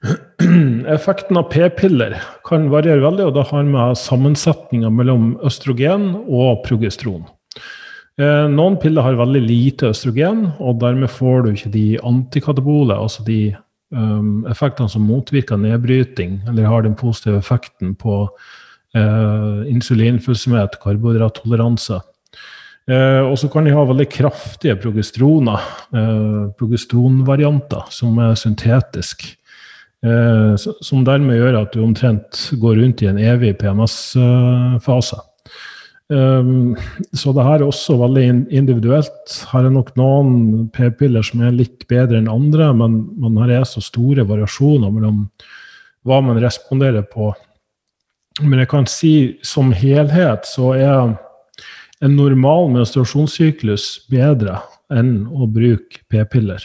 Effekten 0.96 1.36
av 1.36 1.50
p-piller 1.52 2.16
kan 2.48 2.70
variere 2.72 3.04
veldig, 3.04 3.28
og 3.28 3.36
det 3.36 3.46
har 3.50 3.68
med 3.68 4.00
sammensetninga 4.00 4.90
mellom 4.94 5.34
østrogen 5.46 6.14
og 6.24 6.64
progesteron. 6.64 7.28
Eh, 8.20 8.46
noen 8.52 8.78
piller 8.80 9.04
har 9.04 9.20
veldig 9.20 9.42
lite 9.44 9.92
østrogen, 9.92 10.46
og 10.58 10.80
dermed 10.80 11.12
får 11.12 11.44
du 11.44 11.50
ikke 11.52 11.74
de 11.76 11.86
antikatabole, 12.08 12.96
altså 12.96 13.24
de 13.28 13.40
um, 13.94 14.46
effektene 14.50 14.90
som 14.92 15.06
motvirker 15.06 15.60
nedbryting, 15.60 16.40
eller 16.48 16.68
har 16.70 16.86
den 16.86 16.96
positive 16.98 17.40
effekten 17.40 17.94
på 17.98 18.22
uh, 18.26 19.66
insulinfølsomhet, 19.70 20.78
karbohydrattoleranse. 20.82 22.00
Uh, 22.90 23.22
og 23.28 23.36
så 23.38 23.50
kan 23.52 23.66
de 23.66 23.74
ha 23.76 23.84
veldig 23.86 24.08
kraftige 24.10 24.78
progesteroner, 24.80 25.66
uh, 25.94 26.48
progesteronvarianter, 26.58 27.90
som 27.94 28.18
er 28.18 28.38
syntetiske. 28.38 29.36
Eh, 30.00 30.54
som 30.56 31.02
dermed 31.04 31.36
gjør 31.36 31.58
at 31.58 31.74
du 31.74 31.82
omtrent 31.84 32.38
går 32.60 32.78
rundt 32.80 33.02
i 33.04 33.08
en 33.10 33.18
evig 33.20 33.52
PMS-fase. 33.60 35.18
Um, 36.10 36.74
så 37.14 37.30
det 37.30 37.44
her 37.46 37.60
er 37.60 37.68
også 37.68 37.94
veldig 38.00 38.24
individuelt. 38.50 39.34
Her 39.52 39.68
er 39.68 39.74
nok 39.74 39.92
noen 39.98 40.66
p-piller 40.74 41.22
som 41.22 41.44
er 41.46 41.54
litt 41.54 41.86
bedre 41.90 42.18
enn 42.18 42.30
andre, 42.30 42.72
men, 42.74 43.04
men 43.22 43.38
her 43.44 43.60
er 43.60 43.68
så 43.68 43.82
store 43.84 44.26
variasjoner 44.26 44.90
mellom 44.90 45.22
hva 46.08 46.18
man 46.24 46.40
responderer 46.42 47.06
på. 47.06 47.30
Men 48.42 48.62
jeg 48.62 48.70
kan 48.72 48.88
si 48.90 49.14
som 49.46 49.70
helhet 49.76 50.48
så 50.48 50.72
er 50.74 51.14
en 52.00 52.16
normal 52.16 52.70
menstruasjonssyklus 52.74 54.08
bedre 54.10 54.58
enn 54.90 55.28
å 55.30 55.46
bruke 55.46 56.02
p-piller. 56.10 56.64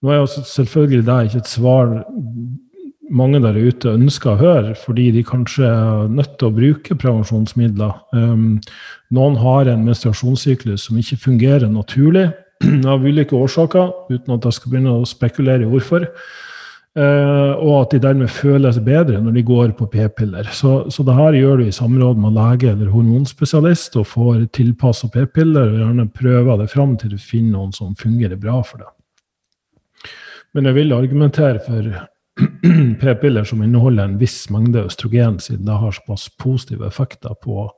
Nå 0.00 0.12
er 0.12 0.22
jo 0.22 0.30
selvfølgelig 0.30 1.06
det 1.08 1.20
ikke 1.26 1.42
et 1.42 1.50
svar 1.50 1.94
mange 3.10 3.40
der 3.42 3.58
ute 3.58 3.94
ønsker 3.96 4.32
å 4.32 4.40
høre, 4.40 4.74
fordi 4.78 5.08
de 5.14 5.24
kanskje 5.26 5.66
er 5.66 6.10
nødt 6.12 6.36
til 6.38 6.50
å 6.50 6.54
bruke 6.54 6.96
prevensjonsmidler. 6.98 7.96
Um, 8.14 8.60
noen 9.14 9.38
har 9.42 9.70
en 9.70 9.82
menstruasjonssyklus 9.86 10.86
som 10.88 11.00
ikke 11.00 11.18
fungerer 11.24 11.70
naturlig 11.70 12.28
av 12.92 13.02
ulike 13.06 13.36
årsaker, 13.36 13.90
uten 14.12 14.36
at 14.36 14.46
jeg 14.46 14.58
skal 14.58 14.74
begynne 14.74 14.94
å 15.00 15.08
spekulere 15.08 15.66
i 15.66 15.70
hvorfor. 15.70 16.06
Uh, 16.98 17.54
og 17.62 17.74
at 17.76 17.92
de 17.94 18.00
dermed 18.02 18.32
føles 18.34 18.80
bedre 18.82 19.20
når 19.22 19.36
de 19.36 19.44
går 19.46 19.74
på 19.78 19.86
p-piller. 19.92 20.48
Så, 20.54 20.88
så 20.90 21.04
det 21.06 21.14
her 21.14 21.36
gjør 21.38 21.60
du 21.60 21.68
i 21.68 21.74
samråd 21.74 22.18
med 22.18 22.34
lege 22.34 22.72
eller 22.72 22.90
hormonspesialist 22.90 23.98
og 24.00 24.08
får 24.10 24.48
tilpassa 24.58 25.10
p-piller, 25.14 25.70
og 25.70 25.84
gjerne 25.84 26.08
prøver 26.14 26.62
det 26.62 26.70
fram 26.72 26.96
til 26.98 27.14
du 27.14 27.20
finner 27.22 27.60
noen 27.60 27.76
som 27.76 27.94
fungerer 27.98 28.38
bra 28.42 28.58
for 28.66 28.82
deg. 28.82 28.96
Men 30.58 30.66
jeg 30.66 30.80
vil 30.80 30.96
argumentere 30.96 31.62
for 31.62 31.92
p-piller 33.00 33.44
som 33.44 33.62
inneholder 33.62 34.08
en 34.08 34.18
viss 34.20 34.44
mengde 34.52 34.84
østrogen, 34.88 35.38
siden 35.42 35.66
det 35.68 35.78
har 35.82 35.94
såpass 35.96 36.28
positive 36.40 36.86
effekter 36.86 37.34
på, 37.42 37.68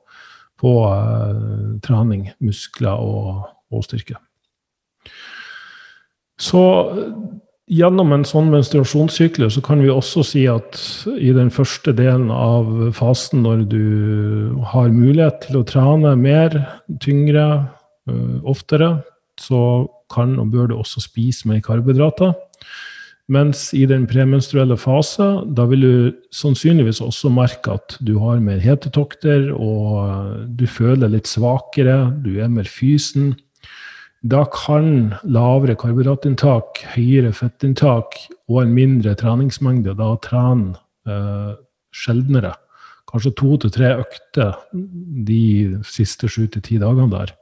på 0.59 0.73
uh, 0.89 1.79
trening, 1.85 2.29
muskler 2.43 2.99
og, 2.99 3.47
og, 3.71 3.85
styrke. 3.85 4.19
Så 6.39 6.63
gjennom 7.71 8.11
en 8.11 8.25
sånn 8.27 8.51
menstruasjonssyklus 8.51 9.55
så 9.55 9.63
kan 9.63 9.81
vi 9.83 9.91
også 9.91 10.23
si 10.27 10.43
at 10.51 10.79
i 11.15 11.31
den 11.35 11.51
første 11.53 11.93
delen 11.95 12.31
av 12.33 12.69
fasen, 12.97 13.45
når 13.45 13.63
du 13.71 13.85
har 14.73 14.91
mulighet 14.91 15.45
til 15.47 15.61
å 15.61 15.67
trene 15.67 16.15
mer, 16.19 16.57
tyngre, 17.03 17.47
uh, 18.09 18.39
oftere, 18.43 18.97
så 19.39 19.87
kan 20.13 20.35
og 20.37 20.51
bør 20.53 20.69
du 20.69 20.75
også 20.77 21.01
spise 21.01 21.47
mer 21.49 21.61
karbohydrater. 21.65 22.35
Mens 23.31 23.69
i 23.71 23.85
den 23.87 24.03
premenstruelle 24.03 24.75
fase, 24.75 25.25
da 25.55 25.63
vil 25.69 25.83
du 25.83 26.15
sannsynligvis 26.35 26.99
også 27.05 27.31
merke 27.31 27.77
at 27.77 27.95
du 28.03 28.17
har 28.19 28.41
mer 28.43 28.59
hetetokter, 28.59 29.47
og 29.55 30.49
du 30.59 30.65
føler 30.67 31.11
litt 31.13 31.29
svakere, 31.31 32.11
du 32.19 32.35
er 32.43 32.51
mer 32.51 32.67
fysen. 32.67 33.31
Da 34.27 34.43
kan 34.51 35.13
lavere 35.23 35.77
karbohydratinntak, 35.79 36.83
høyere 36.97 37.31
fettinntak 37.35 38.19
og 38.51 38.61
en 38.61 38.75
mindre 38.75 39.15
treningsmengde 39.19 39.95
da 39.99 40.13
trene 40.23 40.75
eh, 41.07 41.55
sjeldnere. 41.95 42.53
Kanskje 43.07 43.33
to 43.39 43.55
til 43.61 43.71
tre 43.71 43.93
økter 44.01 44.59
de 44.73 45.79
siste 45.87 46.27
sju 46.31 46.47
til 46.51 46.63
ti 46.65 46.79
dagene 46.81 47.11
der 47.11 47.35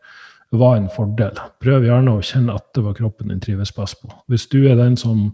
var 0.51 0.77
en 0.77 0.89
fordel. 0.91 1.37
Prøv 1.63 1.85
gjerne 1.87 2.15
å 2.17 2.23
kjenne 2.25 2.55
etter 2.59 2.83
hva 2.83 2.91
kroppen 2.95 3.31
din 3.31 3.43
trives 3.43 3.71
best 3.75 4.01
på. 4.01 4.09
Hvis 4.31 4.49
du 4.51 4.59
er 4.65 4.79
den 4.79 4.97
som 4.99 5.29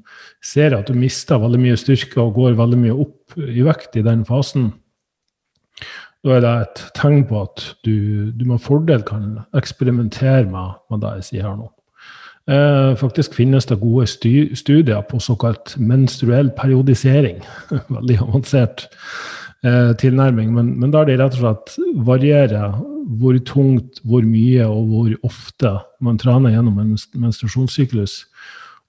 ser 0.46 0.76
at 0.78 0.90
du 0.90 0.98
mister 0.98 1.42
veldig 1.42 1.62
mye 1.62 1.80
styrke 1.80 2.22
og 2.22 2.36
går 2.38 2.58
veldig 2.60 2.82
mye 2.84 2.98
opp 3.06 3.38
i 3.42 3.66
vekt 3.66 3.98
i 3.98 4.06
den 4.06 4.26
fasen, 4.28 4.72
da 6.26 6.36
er 6.36 6.44
det 6.44 6.54
et 6.62 6.84
tegn 6.98 7.26
på 7.30 7.42
at 7.46 7.64
du, 7.86 8.30
du 8.36 8.46
med 8.50 8.62
fordel 8.62 9.04
kan 9.08 9.40
eksperimentere 9.58 10.46
med, 10.50 10.78
med 10.92 11.02
det 11.02 11.18
jeg 11.18 11.28
sier 11.32 11.50
her 11.50 11.58
nå. 11.58 11.72
Eh, 12.48 12.94
faktisk 12.96 13.36
finnes 13.36 13.66
det 13.68 13.80
gode 13.82 14.08
studier 14.08 15.02
på 15.10 15.20
såkalt 15.20 15.74
menstruell 15.78 16.50
periodisering. 16.56 17.42
veldig 17.98 18.20
avansert 18.24 18.86
eh, 19.66 19.92
tilnærming, 20.00 20.54
men, 20.56 20.76
men 20.80 20.94
der 20.94 21.10
de 21.10 21.18
rett 21.20 21.36
og 21.36 21.44
slett 21.44 21.76
varierer 22.08 22.78
hvor 23.08 23.38
tungt, 23.48 24.02
hvor 24.04 24.26
mye 24.28 24.66
og 24.68 24.92
hvor 24.92 25.12
ofte 25.28 25.74
man 26.04 26.20
trener 26.20 26.56
gjennom 26.56 26.80
en 26.82 26.96
menstruasjonssyklus, 27.24 28.26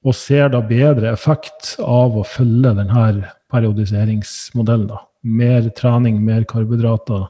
og 0.07 0.15
ser 0.15 0.51
da 0.53 0.61
bedre 0.63 1.13
effekt 1.13 1.77
av 1.83 2.17
å 2.19 2.27
følge 2.27 2.75
denne 2.79 3.33
periodiseringsmodellen. 3.53 4.89
Da. 4.91 5.03
Mer 5.23 5.69
trening, 5.77 6.21
mer 6.25 6.47
karbohydrater 6.49 7.27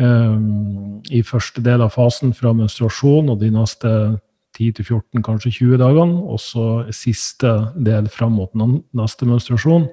um, 0.00 1.00
i 1.10 1.22
første 1.26 1.62
del 1.64 1.84
av 1.84 1.94
fasen 1.94 2.34
fra 2.36 2.54
menstruasjon 2.56 3.30
og 3.32 3.40
de 3.42 3.50
neste 3.54 3.94
10-14, 4.58 5.22
kanskje 5.24 5.54
20 5.60 5.80
dagene, 5.80 6.20
og 6.26 6.40
så 6.42 6.66
siste 6.94 7.52
del 7.78 8.10
fram 8.12 8.36
mot 8.38 8.54
neste 8.56 9.28
menstruasjon. 9.28 9.88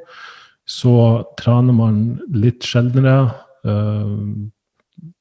Så 0.67 0.93
trener 1.39 1.75
man 1.77 1.99
litt 2.33 2.65
sjeldnere. 2.67 3.29
Uh, 3.67 4.49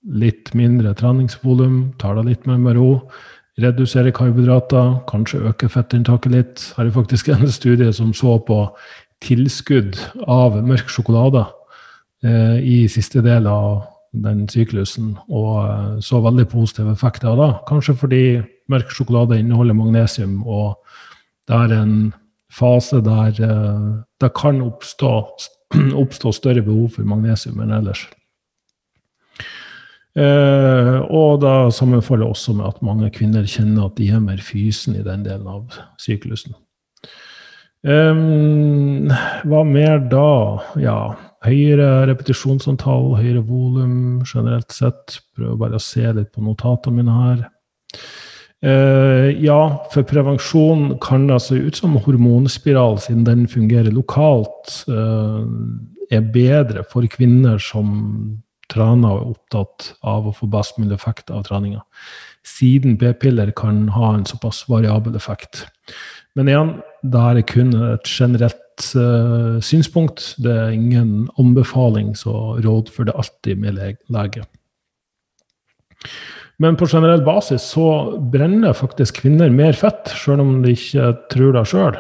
litt 0.06 0.52
mindre 0.54 0.95
treningsvolum, 0.97 1.97
tar 2.00 2.16
det 2.18 2.26
litt 2.30 2.47
mer 2.47 2.61
med 2.62 2.78
ro. 2.78 2.90
Redusere 3.61 4.12
karbohydrater, 4.12 4.99
kanskje 5.09 5.42
øke 5.49 5.68
fettinntaket 5.73 6.33
litt. 6.33 6.64
Her 6.76 6.88
er 6.88 6.95
faktisk 6.95 7.30
en 7.33 7.49
studie 7.52 7.92
som 7.97 8.12
så 8.14 8.37
på 8.45 8.61
tilskudd 9.25 9.97
av 10.28 10.59
mørk 10.66 10.90
sjokolade 10.92 11.47
eh, 12.25 12.59
i 12.61 12.78
siste 12.92 13.23
del 13.25 13.49
av 13.49 13.87
den 14.16 14.45
syklusen, 14.49 15.14
og 15.28 15.54
eh, 15.64 15.97
så 16.04 16.21
veldig 16.25 16.47
positive 16.52 16.92
effekter 16.92 17.33
av 17.33 17.40
det. 17.40 17.50
Kanskje 17.71 17.97
fordi 17.97 18.23
mørk 18.73 18.92
sjokolade 18.92 19.40
inneholder 19.40 19.76
magnesium, 19.78 20.42
og 20.45 20.76
det 21.49 21.56
er 21.56 21.76
en 21.78 21.97
fase 22.52 23.00
der 23.04 23.40
eh, 23.49 23.88
det 24.21 24.33
kan 24.37 24.61
oppstå, 24.64 25.14
oppstå 26.02 26.33
større 26.37 26.64
behov 26.66 26.97
for 26.97 27.09
magnesium 27.09 27.61
enn 27.64 27.75
ellers. 27.80 28.06
Eh, 30.16 30.99
og 31.12 31.42
da 31.42 31.68
sammenfaller 31.75 32.30
også 32.30 32.54
med 32.56 32.70
at 32.70 32.85
mange 32.85 33.11
kvinner 33.12 33.44
kjenner 33.44 33.90
at 33.90 33.99
de 33.99 34.08
er 34.08 34.23
mer 34.25 34.40
fysen 34.40 34.96
i 34.96 35.04
den 35.04 35.26
delen 35.26 35.49
av 35.50 35.76
syklusen. 36.00 36.56
Um, 37.87 39.12
hva 39.46 39.61
mer 39.68 40.00
da? 40.11 40.30
Ja, 40.80 40.99
høyere 41.46 42.06
repetisjonsantall, 42.11 43.12
høyere 43.20 43.44
volum 43.46 44.25
generelt 44.26 44.73
sett. 44.75 45.20
Prøver 45.37 45.61
bare 45.61 45.78
å 45.78 45.85
se 45.85 46.08
litt 46.16 46.32
på 46.35 46.42
notatene 46.42 46.96
mine 46.96 47.18
her. 47.20 47.44
Eh, 48.64 49.28
ja, 49.44 49.61
for 49.92 50.06
prevensjon 50.08 50.96
kan 51.04 51.28
det 51.28 51.38
se 51.44 51.61
ut 51.61 51.76
som 51.76 51.99
hormonspiral, 52.02 52.96
siden 53.04 53.26
den 53.28 53.44
fungerer 53.52 53.92
lokalt, 53.94 54.80
eh, 54.88 56.16
er 56.16 56.26
bedre 56.32 56.82
for 56.88 57.06
kvinner 57.12 57.61
som 57.62 58.42
trener 58.73 59.14
og 59.14 59.20
er 59.20 59.32
opptatt 59.35 59.88
av 60.06 60.28
å 60.28 60.35
få 60.35 60.49
best 60.50 60.78
mulig 60.80 60.96
effekt 60.96 61.32
av 61.32 61.46
treninga. 61.49 61.82
Siden 62.46 62.96
p-piller 63.00 63.50
kan 63.56 63.87
ha 63.94 64.12
en 64.14 64.26
såpass 64.28 64.64
variabel 64.70 65.16
effekt. 65.18 65.64
Men 66.37 66.50
igjen, 66.52 66.73
det 67.02 67.23
er 67.23 67.42
kun 67.49 67.73
et 67.94 68.11
generelt 68.11 68.88
uh, 68.99 69.56
synspunkt. 69.64 70.35
Det 70.42 70.52
er 70.52 70.75
ingen 70.76 71.30
anbefaling, 71.40 72.14
så 72.18 72.58
råd 72.62 72.92
for 72.92 73.08
det 73.08 73.16
alltid 73.16 73.62
med 73.62 73.80
lege. 73.80 74.44
Men 76.62 76.76
på 76.76 76.88
generell 76.88 77.25
basis 77.25 77.64
så 77.75 77.88
brenner 78.32 78.76
faktisk 78.76 79.23
kvinner 79.23 79.52
mer 79.52 79.76
fett, 79.76 80.12
sjøl 80.16 80.40
om 80.44 80.52
de 80.64 80.76
ikke 80.76 81.11
tror 81.32 81.56
det 81.56 81.64
sjøl, 81.73 81.99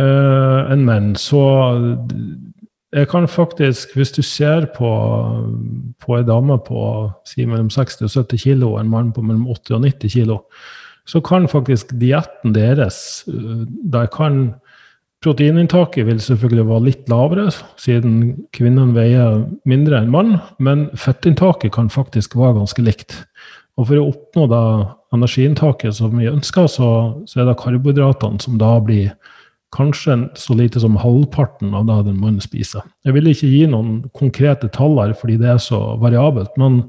uh, 0.00 0.72
enn 0.72 0.84
menn. 0.88 1.12
Så 1.20 1.44
jeg 2.94 3.08
kan 3.10 3.28
faktisk, 3.28 3.94
hvis 3.94 4.12
du 4.12 4.22
ser 4.22 4.68
på, 4.76 4.90
på 6.00 6.16
ei 6.16 6.26
dame 6.26 6.58
på 6.66 6.80
si 7.26 7.46
mellom 7.46 7.70
60 7.70 8.06
og 8.06 8.10
70 8.10 8.44
kg, 8.44 8.62
og 8.68 8.80
en 8.80 8.90
mann 8.90 9.12
på 9.12 9.22
mellom 9.22 9.46
80 9.50 9.76
og 9.76 9.86
90 9.88 10.14
kg, 10.14 10.36
så 11.06 11.20
kan 11.20 11.48
faktisk 11.48 11.92
dietten 12.00 12.54
deres 12.54 13.24
øh, 13.28 13.66
Der 13.92 14.06
kan 14.06 14.54
Proteininntaket 15.24 16.04
vil 16.04 16.18
selvfølgelig 16.20 16.66
være 16.68 16.84
litt 16.84 17.06
lavere, 17.08 17.46
siden 17.80 18.16
kvinnen 18.52 18.90
veier 18.92 19.46
mindre 19.64 20.02
enn 20.02 20.10
mann, 20.12 20.34
men 20.60 20.90
fettinntaket 21.00 21.72
kan 21.72 21.88
faktisk 21.88 22.36
være 22.36 22.58
ganske 22.58 22.84
likt. 22.84 23.14
Og 23.80 23.88
for 23.88 24.02
å 24.02 24.10
oppnå 24.10 24.44
da 24.52 24.64
energiinntaket 25.16 25.96
som 25.96 26.18
vi 26.18 26.28
ønsker, 26.28 26.68
så, 26.68 26.90
så 27.24 27.40
er 27.40 27.48
det 27.48 27.56
karbohydratene 27.62 28.44
som 28.44 28.60
da 28.60 28.74
blir 28.84 29.14
kanskje 29.74 30.16
så 30.38 30.54
lite 30.56 30.80
som 30.82 30.96
halvparten 31.00 31.74
av 31.74 31.88
det 31.88 32.00
den 32.08 32.20
mannen 32.20 32.42
spiser. 32.44 32.84
Jeg 33.04 33.16
vil 33.16 33.30
ikke 33.30 33.50
gi 33.50 33.64
noen 33.70 34.04
konkrete 34.16 34.70
tall 34.74 34.96
her, 35.02 35.14
fordi 35.18 35.38
det 35.42 35.50
er 35.54 35.62
så 35.62 35.80
variabelt. 36.02 36.54
Men 36.60 36.82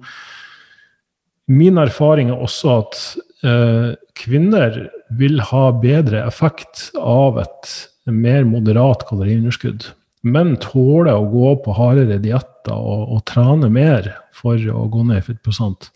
min 1.51 1.77
erfaring 1.81 2.31
er 2.33 2.45
også 2.45 2.77
at 2.79 3.01
eh, 3.45 3.91
kvinner 4.17 4.79
vil 5.17 5.41
ha 5.51 5.67
bedre 5.81 6.23
effekt 6.25 6.89
av 6.99 7.41
et 7.43 7.75
mer 8.09 8.45
moderat 8.47 9.05
kaloriunderskudd. 9.09 9.89
Menn 10.25 10.55
tåler 10.61 11.13
å 11.13 11.27
gå 11.29 11.51
på 11.65 11.75
hardere 11.77 12.17
dietter 12.21 12.73
og, 12.73 13.11
og 13.13 13.25
trene 13.29 13.69
mer 13.69 14.09
for 14.33 14.57
å 14.57 14.87
gå 14.89 15.05
ned 15.05 15.21
i 15.21 15.25
fettprosent. 15.27 15.91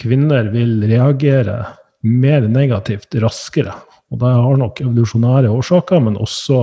Kvinner 0.00 0.48
vil 0.52 0.78
reagere 0.88 1.58
mer 2.00 2.46
negativt 2.48 3.18
raskere. 3.20 3.74
Og 4.10 4.18
det 4.22 4.30
har 4.34 4.56
nok 4.58 4.80
evolusjonære 4.82 5.50
årsaker, 5.54 5.98
men 6.02 6.20
også 6.20 6.58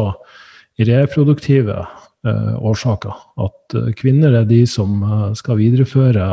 reproduktive 0.87 1.77
eh, 1.79 2.55
årsaker. 2.59 3.13
At 3.39 3.73
eh, 3.77 3.93
kvinner 3.97 4.31
er 4.41 4.45
de 4.49 4.61
som 4.69 5.03
eh, 5.03 5.33
skal 5.39 5.57
videreføre 5.61 6.25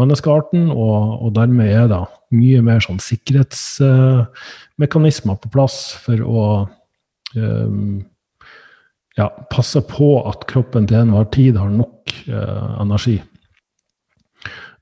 menneskearten, 0.00 0.62
og, 0.70 1.22
og 1.24 1.30
dermed 1.36 1.68
er 1.70 1.86
det 1.90 2.04
mye 2.34 2.62
mer 2.64 2.80
sånn 2.84 3.00
sikkerhetsmekanismer 3.02 5.36
på 5.42 5.48
plass 5.54 5.76
for 6.04 6.18
å 6.22 6.68
eh, 7.36 7.70
ja, 9.18 9.26
passe 9.50 9.80
på 9.88 10.28
at 10.28 10.46
kroppen 10.50 10.86
til 10.88 10.96
enhver 11.02 11.26
tid 11.34 11.58
har 11.60 11.70
nok 11.72 12.12
uh, 12.30 12.80
energi. 12.82 13.16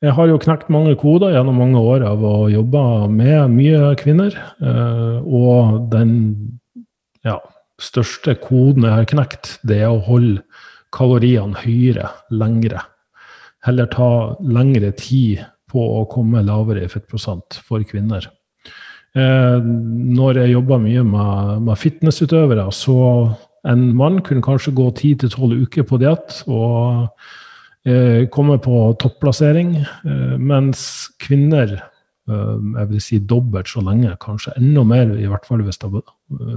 Jeg 0.04 0.14
har 0.14 0.28
jo 0.30 0.38
knekt 0.38 0.68
mange 0.70 0.94
koder 0.98 1.32
gjennom 1.34 1.58
mange 1.58 1.80
år 1.80 2.04
av 2.06 2.22
å 2.22 2.34
jobbe 2.52 2.82
med 3.10 3.54
mye 3.54 3.94
kvinner. 3.98 4.36
Uh, 4.62 5.18
og 5.24 5.88
den 5.90 6.12
ja, 7.26 7.40
største 7.82 8.36
koden 8.38 8.86
jeg 8.86 8.94
har 8.94 9.10
knekt, 9.10 9.56
det 9.66 9.82
er 9.82 9.90
å 9.90 10.04
holde 10.06 10.44
kaloriene 10.94 11.58
høyere 11.64 12.12
lengre 12.30 12.84
heller 13.66 13.88
ta 13.90 14.10
lengre 14.44 14.92
tid 14.96 15.42
på 15.68 15.82
å 15.98 16.04
komme 16.10 16.44
lavere 16.46 16.86
i 16.86 16.90
fettprosent 16.90 17.58
for 17.64 17.84
kvinner. 17.88 18.24
Eh, 19.16 19.58
når 19.58 20.42
jeg 20.42 20.54
jobber 20.54 20.80
mye 20.82 21.04
med, 21.04 21.66
med, 21.66 21.80
fitnessutøvere, 21.80 22.68
så 22.72 23.00
en 23.68 23.90
mann 23.98 24.22
kunne 24.24 24.44
kanskje 24.44 24.76
gå 24.76 24.88
10-12 24.94 25.66
uker 25.66 25.88
på 25.88 26.00
diett 26.00 26.42
og 26.46 27.08
eh, 27.86 28.26
komme 28.32 28.58
på 28.62 28.80
topplassering, 29.02 29.76
eh, 29.82 30.36
mens 30.38 30.82
kvinner 31.22 31.74
eh, 31.76 32.54
jeg 32.80 32.90
vil 32.92 33.02
si 33.02 33.18
dobbelt 33.18 33.70
så 33.70 33.82
lenge, 33.84 34.16
kanskje 34.22 34.56
enda 34.60 34.84
mer, 34.86 35.14
i 35.18 35.28
hvert 35.30 35.46
fall 35.48 35.62
hvis 35.66 35.80
det, 35.82 35.90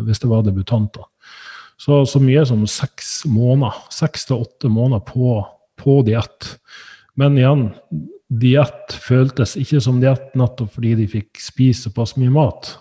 hvis 0.07 0.23
det 0.23 0.31
var 0.31 0.45
debutanter. 0.47 1.05
Så, 1.81 2.03
så 2.05 2.21
mye 2.21 2.43
som 2.45 2.61
seks 2.69 3.23
måneder, 3.25 3.77
seks 3.89 4.27
til 4.29 4.43
åtte 4.43 4.69
måneder 4.69 5.01
på, 5.07 5.39
på 5.81 6.01
diett. 6.05 6.55
Men 7.17 7.39
igjen, 7.39 7.71
diett 8.29 8.93
føltes 9.01 9.57
ikke 9.59 9.81
som 9.83 9.99
diett 10.03 10.35
nettopp 10.37 10.75
fordi 10.77 10.93
de 11.01 11.07
fikk 11.09 11.41
spise 11.41 11.89
såpass 11.89 12.13
mye 12.21 12.31
mat. 12.33 12.75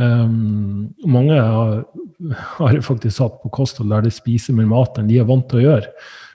Um, 0.00 0.94
mange 1.04 1.36
har, 1.36 1.82
har, 2.56 2.78
faktisk 2.86 3.18
satt 3.18 3.34
på 3.42 3.50
kosthold 3.52 3.90
der 3.92 4.06
de 4.06 4.12
spiser 4.14 4.56
mer 4.56 4.70
mat 4.70 4.96
enn 4.96 5.10
de 5.10 5.18
er 5.20 5.28
vant 5.28 5.44
til 5.50 5.60
å 5.60 5.66
gjøre. 5.66 5.90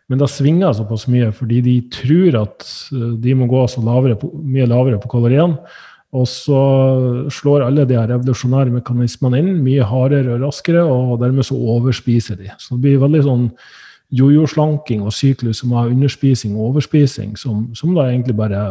Men 0.10 0.22
det 0.22 0.30
svinger 0.30 0.76
såpass 0.78 1.08
mye 1.10 1.32
fordi 1.34 1.64
de 1.66 1.76
tror 1.94 2.38
at 2.44 2.66
eh, 2.94 3.12
de 3.22 3.36
må 3.38 3.50
gå 3.50 3.64
så 3.72 3.84
lavere 3.86 4.18
på, 4.22 4.30
mye 4.44 4.68
lavere 4.70 5.02
på 5.02 5.12
kaloriene. 5.12 5.58
Og 6.16 6.28
så 6.32 6.60
slår 7.34 7.66
alle 7.66 7.84
de 7.90 7.98
her 7.98 8.08
revolusjonære 8.08 8.72
mekanismene 8.78 9.42
inn 9.42 9.58
mye 9.66 9.84
hardere 9.84 10.38
og 10.38 10.46
raskere, 10.46 10.86
og 10.86 11.18
dermed 11.20 11.44
så 11.44 11.58
overspiser 11.58 12.40
de. 12.40 12.48
Så 12.62 12.78
det 12.78 12.86
blir 12.86 13.02
veldig 13.02 13.24
sånn 13.26 13.50
jojo-slanking 14.16 15.04
og 15.04 15.12
syklus 15.18 15.60
som 15.60 15.74
har 15.76 15.92
underspising 15.92 16.54
og 16.56 16.70
overspising, 16.70 17.34
som, 17.42 17.66
som 17.76 17.92
da 17.98 18.08
egentlig 18.08 18.38
bare 18.38 18.62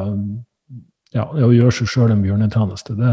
ja, 1.13 1.27
er 1.27 1.45
å 1.45 1.53
gjøre 1.53 1.75
seg 1.75 1.91
sjøl 1.91 2.15
en 2.15 2.25
bjørnetjeneste. 2.25 2.97
Det 2.97 3.13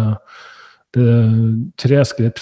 er 1.02 1.68
tre 1.82 2.06
skritt 2.08 2.40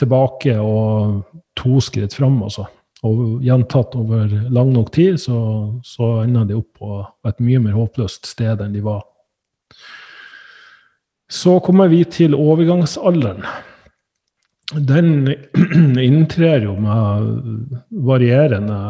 tilbake 0.00 0.58
og 0.60 1.22
to 1.58 1.80
skritt 1.84 2.16
fram, 2.16 2.36
altså. 2.44 2.66
Og 3.06 3.40
gjentatt 3.44 3.94
over 3.96 4.28
lang 4.52 4.74
nok 4.74 4.90
tid, 4.92 5.16
så, 5.22 5.38
så 5.86 6.20
ender 6.26 6.44
de 6.50 6.58
opp 6.58 6.76
på 6.76 7.00
et 7.30 7.40
mye 7.40 7.62
mer 7.64 7.78
håpløst 7.78 8.28
sted 8.28 8.60
enn 8.60 8.76
de 8.76 8.84
var. 8.84 9.06
Så 11.30 11.60
kommer 11.64 11.88
vi 11.88 12.02
til 12.10 12.34
overgangsalderen 12.36 13.46
den 14.74 15.28
inntrer 16.08 16.64
jo 16.64 16.76
med 16.78 17.78
varierende 17.90 18.80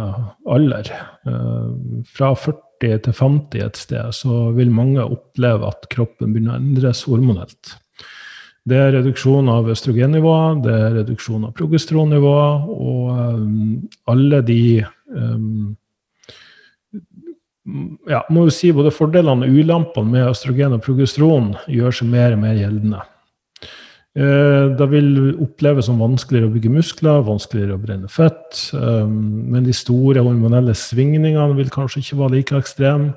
alder. 0.49 0.90
Eh, 1.27 1.70
fra 2.11 2.35
40 2.35 2.66
til 2.81 3.12
50 3.12 3.64
et 3.64 3.81
sted 3.81 4.16
så 4.16 4.51
vil 4.57 4.73
mange 4.73 5.05
oppleve 5.05 5.68
at 5.68 5.88
kroppen 5.92 6.33
begynner 6.35 6.57
å 6.57 6.61
endres 6.61 7.05
hormonelt. 7.09 7.77
Det 8.68 8.77
er 8.77 8.92
reduksjon 8.99 9.49
av 9.49 9.70
østrogennivået, 9.73 10.64
det 10.66 10.75
er 10.75 10.96
reduksjon 10.99 11.46
av 11.49 11.55
progestronnivået, 11.57 12.66
og 12.77 13.07
um, 13.16 13.55
alle 14.12 14.42
de 14.44 14.62
um, 15.16 15.70
ja, 18.11 18.20
må 18.29 18.44
jo 18.46 18.53
si 18.55 18.73
Både 18.77 18.92
fordelene 18.94 19.49
og 19.49 19.62
ulempene 19.62 20.12
med 20.12 20.29
østrogen 20.29 20.77
og 20.77 20.85
progesteron 20.85 21.55
gjør 21.70 21.96
seg 22.01 22.12
mer 22.12 22.37
og 22.37 22.44
mer 22.44 22.59
gjeldende. 22.59 23.01
Eh, 24.18 24.64
det 24.75 24.87
vil 24.90 25.11
oppleves 25.38 25.87
som 25.87 26.01
vanskeligere 26.03 26.49
å 26.49 26.55
bygge 26.55 26.73
muskler, 26.75 27.20
vanskeligere 27.27 27.77
å 27.77 27.83
brenne 27.83 28.11
fett. 28.11 28.64
Eh, 28.75 29.07
men 29.07 29.66
de 29.66 29.75
store 29.77 30.25
hormonelle 30.27 30.75
svingningene 30.75 31.55
vil 31.59 31.70
kanskje 31.70 32.03
ikke 32.03 32.18
være 32.25 32.37
like 32.38 32.59
ekstreme. 32.59 33.12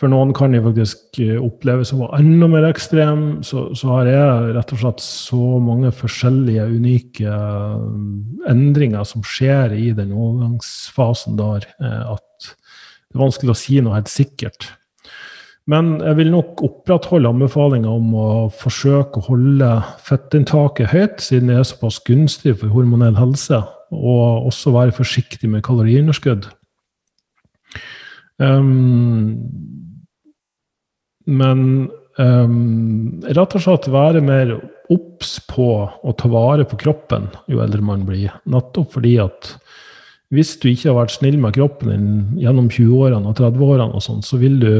For 0.00 0.08
noen 0.08 0.32
kan 0.36 0.54
det 0.54 0.62
faktisk 0.64 1.20
eh, 1.20 1.36
oppleves 1.36 1.92
som 1.92 2.06
enda 2.16 2.48
mer 2.48 2.64
ekstrem. 2.70 3.24
Så, 3.44 3.68
så 3.76 3.92
har 3.98 4.08
jeg 4.08 4.54
rett 4.56 4.74
og 4.74 4.80
slett 4.80 5.04
så 5.04 5.60
mange 5.60 5.92
forskjellige, 5.92 6.64
unike 6.80 7.36
endringer 8.48 9.04
som 9.04 9.24
skjer 9.26 9.76
i 9.76 9.90
den 9.96 10.14
overgangsfasen 10.16 11.36
der, 11.40 11.68
at 11.80 12.26
det 12.48 13.18
er 13.18 13.24
vanskelig 13.26 13.52
å 13.52 13.58
si 13.58 13.80
noe 13.84 13.98
helt 13.98 14.12
sikkert. 14.12 14.70
Men 15.70 15.98
jeg 16.00 16.16
vil 16.18 16.30
nok 16.32 16.62
opprettholde 16.66 17.30
anbefalinga 17.30 17.90
om 17.92 18.14
å 18.16 18.28
forsøke 18.54 19.20
å 19.20 19.26
holde 19.28 19.68
fettinntaket 20.06 20.90
høyt, 20.90 21.20
siden 21.22 21.50
det 21.50 21.58
er 21.60 21.68
såpass 21.68 22.00
gunstig 22.06 22.56
for 22.62 22.72
hormonell 22.74 23.18
helse, 23.18 23.60
og 23.92 24.48
også 24.48 24.72
være 24.74 24.96
forsiktig 24.96 25.50
med 25.52 25.62
kaloriunderskudd. 25.66 26.48
Um, 28.40 29.29
men 31.30 31.64
um, 32.18 33.22
rett 33.26 33.56
og 33.56 33.64
slett 33.64 33.88
være 33.92 34.22
mer 34.24 34.56
obs 34.90 35.36
på 35.50 35.70
å 35.86 36.14
ta 36.18 36.30
vare 36.30 36.66
på 36.66 36.78
kroppen 36.80 37.28
jo 37.50 37.62
eldre 37.62 37.82
man 37.84 38.02
blir. 38.08 38.32
Nettopp 38.50 38.96
fordi 38.96 39.16
at 39.22 39.54
hvis 40.34 40.54
du 40.62 40.68
ikke 40.70 40.90
har 40.92 40.98
vært 41.00 41.16
snill 41.16 41.38
med 41.42 41.56
kroppen 41.56 41.90
din 41.90 42.10
gjennom 42.42 42.68
20-årene 42.70 43.30
og 43.32 43.38
30-årene, 43.38 43.94
og 43.98 44.04
sånn, 44.04 44.22
så 44.22 44.38
vil 44.38 44.60
du 44.62 44.72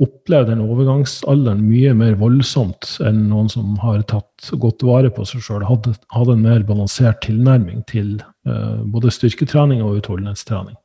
oppleve 0.00 0.48
den 0.48 0.62
overgangsalderen 0.64 1.60
mye 1.68 1.92
mer 1.96 2.14
voldsomt 2.20 2.94
enn 3.04 3.26
noen 3.28 3.50
som 3.52 3.74
har 3.82 4.00
tatt 4.08 4.48
godt 4.62 4.84
vare 4.88 5.10
på 5.12 5.26
seg 5.28 5.44
sjøl, 5.44 5.66
hadde, 5.68 5.92
hadde, 6.14 6.36
en 6.36 6.46
mer 6.46 6.64
balansert 6.64 7.20
tilnærming 7.26 7.82
til 7.90 8.14
uh, 8.48 8.80
både 8.88 9.12
styrketrening 9.12 9.84
og 9.84 10.00
utholdenhetstrening. 10.00 10.78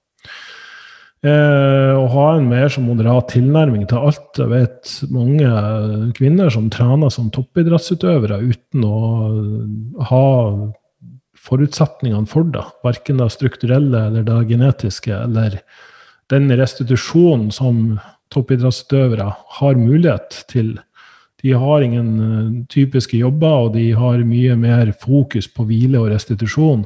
Uh, 1.26 1.98
å 1.98 2.06
ha 2.14 2.26
en 2.36 2.50
mer 2.52 2.68
som 2.70 2.86
moderat 2.86 3.32
tilnærming 3.34 3.88
til 3.90 4.10
alt. 4.12 4.38
Jeg 4.38 4.52
vet 4.52 4.92
mange 5.10 5.50
kvinner 6.18 6.52
som 6.54 6.68
trener 6.70 7.10
som 7.14 7.32
toppidrettsutøvere 7.34 8.38
uten 8.46 8.86
å 8.86 9.00
ha 10.12 10.26
forutsetningene 11.46 12.30
for 12.30 12.46
det. 12.54 12.64
Verken 12.86 13.22
det 13.22 13.32
strukturelle 13.34 14.08
eller 14.10 14.26
det 14.28 14.38
genetiske, 14.52 15.14
eller 15.26 15.58
den 16.34 16.50
restitusjonen 16.60 17.52
som 17.54 17.98
toppidrettsutøvere 18.34 19.30
har 19.60 19.80
mulighet 19.80 20.44
til. 20.52 20.76
De 21.44 21.54
har 21.54 21.84
ingen 21.86 22.10
eh, 22.26 22.54
typiske 22.72 23.18
jobber, 23.20 23.68
og 23.68 23.76
de 23.76 23.92
har 23.98 24.24
mye 24.26 24.56
mer 24.58 24.94
fokus 25.02 25.50
på 25.52 25.68
hvile 25.70 26.02
og 26.02 26.10
restitusjon 26.14 26.86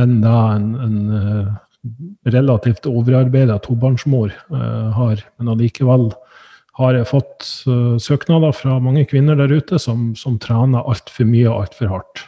enn 0.00 0.14
det 0.22 0.38
en, 0.56 0.70
en 0.82 0.96
eh, 1.18 1.52
relativt 2.32 2.86
overarbeida 2.88 3.58
tobarnsmor 3.64 4.32
uh, 4.52 4.90
har. 4.96 5.24
Men 5.38 5.52
allikevel 5.54 6.10
har 6.80 6.96
jeg 6.98 7.10
fått 7.10 7.48
uh, 7.68 7.96
søknader 8.02 8.54
fra 8.56 8.78
mange 8.82 9.04
kvinner 9.10 9.38
der 9.38 9.52
ute 9.52 9.78
som, 9.82 10.12
som 10.18 10.38
trener 10.42 10.86
altfor 10.86 11.28
mye 11.28 11.50
og 11.50 11.66
altfor 11.66 11.92
hardt. 11.92 12.24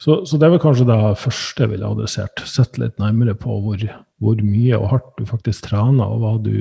Så, 0.00 0.22
så, 0.24 0.38
det 0.40 0.48
vel 0.48 0.60
kanskje 0.62 0.88
det 0.88 0.98
første 1.20 1.64
jeg 1.66 1.74
ville 1.74 1.88
adressert. 1.88 2.40
Sett 2.48 2.78
litt 2.80 2.96
nærmere 3.00 3.34
på 3.36 3.58
hvor, 3.60 3.82
hvor, 4.22 4.38
mye 4.40 4.78
og 4.78 4.86
hardt 4.94 5.10
du 5.18 5.26
faktisk 5.28 5.68
trener, 5.68 6.06
og 6.08 6.22
hva 6.22 6.36
du 6.40 6.54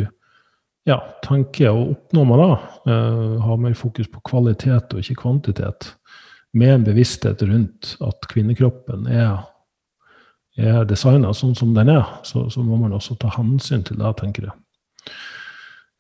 ja, 0.88 0.98
tenker 1.24 1.72
å 1.72 1.86
oppnå 1.94 2.26
med 2.28 2.44
det. 2.44 2.50
Uh, 2.90 3.38
ha 3.46 3.56
mer 3.62 3.78
fokus 3.80 4.10
på 4.12 4.24
kvalitet 4.28 4.92
og 4.92 5.00
ikke 5.00 5.22
kvantitet. 5.24 5.94
Med 6.58 6.74
en 6.74 6.86
bevissthet 6.88 7.44
rundt 7.48 7.94
at 8.04 8.28
kvinnekroppen 8.32 9.08
er, 9.08 9.40
er 10.60 10.88
designa 10.90 11.34
sånn 11.36 11.56
som 11.58 11.74
den 11.76 11.92
er. 11.94 12.06
Så, 12.28 12.48
så, 12.54 12.64
må 12.66 12.80
man 12.82 12.96
også 12.96 13.18
ta 13.20 13.32
hensyn 13.38 13.84
til 13.88 14.00
det, 14.02 14.14
tenker 14.20 14.50
jeg. 14.50 14.56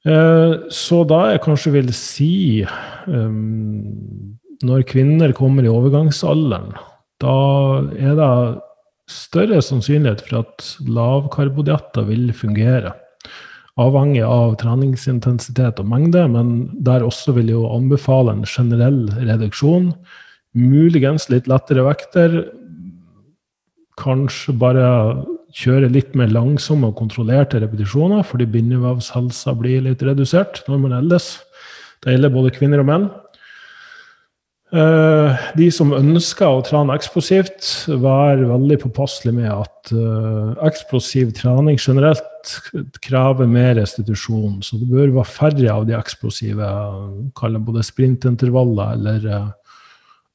Uh, 0.07 0.69
så 0.71 1.01
da 1.07 1.25
jeg 1.33 1.43
kanskje 1.43 1.73
vil 1.73 1.89
si 1.91 2.63
um, 3.11 3.81
Når 4.63 4.85
kvinner 4.87 5.33
kommer 5.35 5.65
i 5.65 5.71
overgangsalderen, 5.71 6.71
da 7.19 7.35
er 7.99 8.15
det 8.15 8.31
større 9.11 9.59
sannsynlighet 9.63 10.23
for 10.27 10.43
at 10.43 10.65
lavkarbodietter 10.87 12.07
vil 12.07 12.29
fungere. 12.35 12.93
Avhengig 13.79 14.25
av 14.27 14.57
treningsintensitet 14.59 15.79
og 15.79 15.87
mengde, 15.87 16.25
men 16.31 16.69
der 16.83 17.05
også 17.05 17.33
vil 17.37 17.51
jeg 17.51 17.71
anbefale 17.71 18.35
en 18.35 18.47
generell 18.47 19.05
reduksjon. 19.15 19.93
Muligens 20.57 21.29
litt 21.31 21.47
lettere 21.47 21.85
vekter. 21.87 22.41
Kanskje 23.99 24.55
bare 24.59 24.87
kjøre 25.55 25.89
litt 25.91 26.13
mer 26.17 26.29
langsomme 26.31 26.91
og 26.91 26.99
kontrollerte 26.99 27.61
repetisjoner, 27.63 28.23
fordi 28.27 28.47
bindevevshelsa 28.53 29.55
blir 29.59 29.83
litt 29.87 30.03
redusert 30.05 30.61
når 30.69 30.83
man 30.85 30.99
eldes. 30.99 31.33
Det 32.03 32.13
gjelder 32.13 32.33
både 32.33 32.53
kvinner 32.55 32.83
og 32.83 32.89
menn. 32.89 33.09
Uh, 34.69 35.33
de 35.57 35.65
som 35.73 35.95
ønsker 35.97 36.45
å 36.45 36.61
trene 36.61 36.93
eksplosivt, 36.93 37.65
vær 38.03 38.43
veldig 38.51 38.77
påpasselig 38.83 39.33
med 39.33 39.49
at 39.49 39.93
uh, 39.97 40.53
eksplosiv 40.67 41.31
trening 41.39 41.79
generelt 41.81 42.51
krever 43.01 43.49
mer 43.49 43.73
restitusjon. 43.79 44.59
Så 44.61 44.77
det 44.77 44.91
bør 44.91 45.15
være 45.15 45.31
færre 45.31 45.73
av 45.73 45.87
de 45.89 45.97
eksplosive, 45.97 46.69
både 47.41 47.87
sprintintervaller 47.87 48.93
eller 48.99 49.25
uh, 49.25 49.49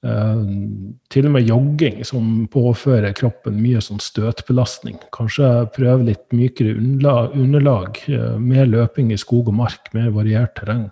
til 0.05 1.27
og 1.29 1.33
med 1.33 1.49
jogging, 1.49 2.03
som 2.05 2.45
påfører 2.53 3.15
kroppen 3.17 3.57
mye 3.63 3.81
sånn 3.85 4.03
støtbelastning. 4.05 4.99
Kanskje 5.17 5.49
prøve 5.73 6.11
litt 6.11 6.27
mykere 6.37 6.75
underlag, 6.77 7.37
underlag 7.39 8.01
mer 8.43 8.69
løping 8.69 9.15
i 9.15 9.21
skog 9.21 9.49
og 9.49 9.57
mark, 9.63 9.89
mer 9.97 10.11
variert 10.13 10.53
terreng. 10.59 10.91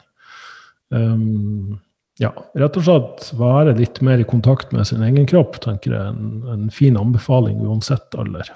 Um, 0.93 1.81
ja, 2.21 2.31
rett 2.61 2.77
og 2.77 2.85
slett 2.87 3.29
være 3.41 3.77
litt 3.79 4.01
mer 4.05 4.21
i 4.21 4.29
kontakt 4.29 4.73
med 4.73 4.89
sin 4.89 5.05
egen 5.05 5.29
kropp, 5.29 5.59
tenker 5.65 5.95
jeg 5.95 6.01
er 6.01 6.13
en, 6.13 6.43
en 6.53 6.67
fin 6.73 6.99
anbefaling 7.01 7.61
uansett 7.65 8.17
alder. 8.19 8.53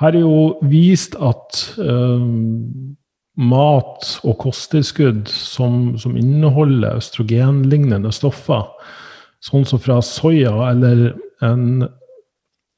Her 0.00 0.16
er 0.16 0.24
jo 0.24 0.58
vist 0.66 1.16
at 1.20 1.60
um, 1.78 2.96
mat 3.40 4.18
og 4.28 4.36
kosttilskudd 4.42 5.30
som, 5.30 5.96
som, 5.98 6.16
inneholder 6.20 6.98
østrogenlignende 7.00 8.12
stoffer, 8.12 8.66
sånn 9.42 9.64
som 9.68 9.80
fra 9.82 10.00
soya 10.04 10.52
eller 10.68 11.14
en 11.42 11.86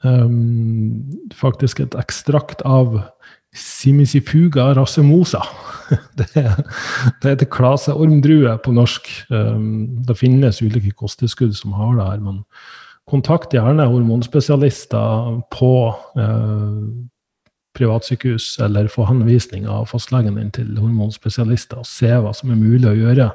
um, 0.04 1.02
faktisk 1.34 1.82
et 1.84 1.96
ekstrakt 1.98 2.62
av 2.64 3.00
simisifuga 3.54 4.72
racemosa 4.74 5.42
det, 6.18 6.26
heter 7.22 7.50
klaseormdrue 7.50 8.56
på 8.64 8.74
norsk. 8.74 9.10
Um, 9.30 10.02
det 10.06 10.16
finnes 10.18 10.62
ulike 10.62 10.94
kosttilskudd 10.96 11.54
som 11.58 11.74
har 11.76 11.98
det 11.98 12.08
her, 12.08 12.22
men 12.24 12.42
kontakt 13.10 13.54
gjerne 13.54 13.86
hormonspesialister 13.90 15.42
på 15.52 15.74
uh, 16.18 16.78
privatsykehus, 17.74 18.58
eller 18.64 18.92
få 18.92 19.02
henvisning 19.08 19.64
av 19.70 19.86
fastlegen 19.90 20.36
din 20.38 20.52
til 20.54 20.68
hormonspesialister, 20.78 21.76
og 21.82 21.88
se 21.88 22.12
hva 22.14 22.32
som 22.36 22.50
er 22.50 22.60
mulig 22.60 22.88
å 22.90 22.98
gjøre. 22.98 23.28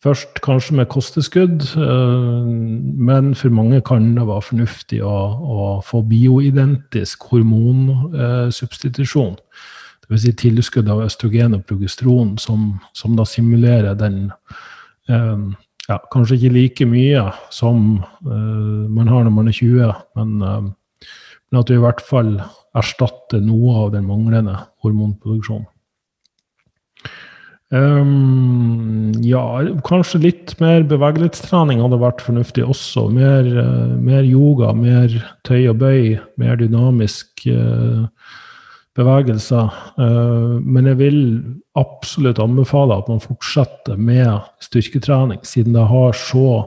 Først 0.00 0.40
kanskje 0.40 0.76
med 0.78 0.88
kosttilskudd, 0.88 1.58
uh, 1.76 2.46
men 3.10 3.34
for 3.36 3.50
mange 3.52 3.80
kan 3.84 4.14
det 4.16 4.28
være 4.28 4.48
fornuftig 4.48 5.00
å, 5.04 5.16
å 5.36 5.82
få 5.84 6.02
bioidentisk 6.08 7.16
hormonsubstitusjon. 7.34 9.36
Dvs. 10.10 10.24
Si 10.24 10.32
tilskudd 10.34 10.88
av 10.90 11.04
østrogen 11.04 11.54
og 11.54 11.66
progesteron 11.68 12.34
som, 12.42 12.80
som 12.96 13.14
da 13.18 13.24
simulerer 13.28 13.94
den 13.98 14.32
eh, 15.06 15.44
ja, 15.90 15.96
Kanskje 16.12 16.36
ikke 16.36 16.54
like 16.54 16.86
mye 16.86 17.22
som 17.54 18.02
eh, 18.26 18.90
man 18.90 19.10
har 19.10 19.24
når 19.26 19.34
man 19.34 19.50
er 19.50 19.56
20, 19.56 19.94
men, 20.18 20.42
eh, 20.42 20.68
men 21.50 21.60
at 21.60 21.68
du 21.70 21.76
i 21.76 21.82
hvert 21.82 22.02
fall 22.04 22.36
erstatter 22.78 23.42
noe 23.42 23.84
av 23.84 23.92
den 23.96 24.06
manglende 24.06 24.56
hormonproduksjonen. 24.84 25.68
Um, 27.70 29.12
ja, 29.22 29.44
kanskje 29.86 30.18
litt 30.24 30.56
mer 30.58 30.82
bevegelighetstrening 30.90 31.78
hadde 31.84 32.00
vært 32.02 32.22
fornuftig 32.24 32.64
også. 32.66 33.06
Mer, 33.14 33.46
uh, 33.46 33.94
mer 33.94 34.26
yoga, 34.26 34.72
mer 34.74 35.14
tøy 35.46 35.68
og 35.70 35.78
bøy, 35.82 36.16
mer 36.42 36.58
dynamisk 36.58 37.46
uh, 37.46 38.08
bevegelser. 38.98 39.70
Uh, 39.94 40.58
men 40.66 40.90
jeg 40.90 40.98
vil 40.98 41.20
absolutt 41.78 42.42
anbefale 42.42 42.98
at 42.98 43.10
man 43.12 43.22
fortsetter 43.22 43.98
med 43.98 44.50
styrketrening, 44.66 45.44
siden 45.46 45.78
det 45.78 45.86
har 45.92 46.18
så 46.18 46.64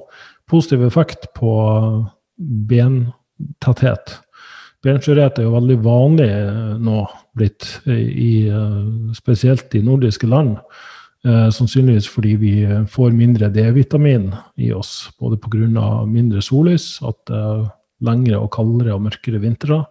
positiv 0.47 0.87
effekt 0.87 1.33
på 1.35 1.51
bentetthet. 2.39 4.22
Benskjørhet 4.83 5.39
er 5.39 5.45
jo 5.47 5.53
veldig 5.53 5.77
vanlig 5.83 6.27
eh, 6.29 6.73
nå 6.83 7.03
blitt, 7.37 7.67
i, 7.87 8.49
eh, 8.51 9.13
spesielt 9.15 9.73
i 9.75 9.85
nordiske 9.85 10.29
land. 10.29 10.57
sannsynligvis 11.23 12.07
fordi 12.11 12.33
vi 12.35 12.49
får 12.91 13.13
mindre 13.15 13.47
D-vitamin 13.47 14.25
i 14.59 14.73
oss, 14.75 15.07
både 15.15 15.37
pga. 15.39 16.03
mindre 16.03 16.41
sollys, 16.43 16.99
at 16.99 17.15
det 17.29 17.37
er 17.37 17.61
lengre 18.03 18.41
og 18.43 18.51
kaldere 18.51 18.91
og 18.91 19.05
mørkere 19.05 19.39
vintre. 19.39 19.85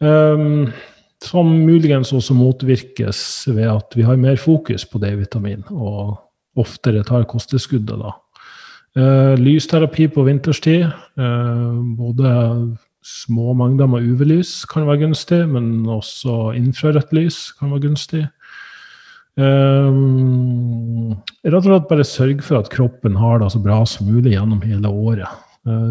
Um, 0.00 0.72
som 1.20 1.44
muligens 1.44 2.14
også 2.16 2.32
motvirkes 2.32 3.48
ved 3.52 3.68
at 3.68 3.92
vi 3.92 4.02
har 4.08 4.16
mer 4.16 4.40
fokus 4.40 4.86
på 4.88 4.96
D-vitamin 4.98 5.60
og 5.68 6.16
oftere 6.56 7.04
tar 7.04 7.28
kosttilskuddet 7.28 8.00
da. 8.00 8.16
Lysterapi 9.36 10.08
på 10.08 10.24
vinterstid. 10.24 10.88
Uh, 11.20 11.76
både 12.00 12.32
små 13.06 13.54
mengder 13.56 13.88
med 13.88 14.04
UV-lys 14.04 14.64
kan 14.68 14.86
være 14.88 15.06
gunstig, 15.06 15.40
men 15.48 15.86
også 15.88 16.52
infrarødt 16.58 17.14
lys 17.16 17.38
kan 17.58 17.72
være 17.72 17.86
gunstig. 17.88 18.24
Um, 19.40 21.14
rett 21.46 21.60
og 21.62 21.68
slett 21.68 21.88
bare 21.88 22.04
sørg 22.04 22.42
for 22.44 22.60
at 22.60 22.68
kroppen 22.72 23.16
har 23.16 23.40
det 23.40 23.52
så 23.54 23.60
bra 23.62 23.78
som 23.88 24.10
mulig 24.10 24.34
gjennom 24.34 24.60
hele 24.66 24.90
året. 24.90 25.28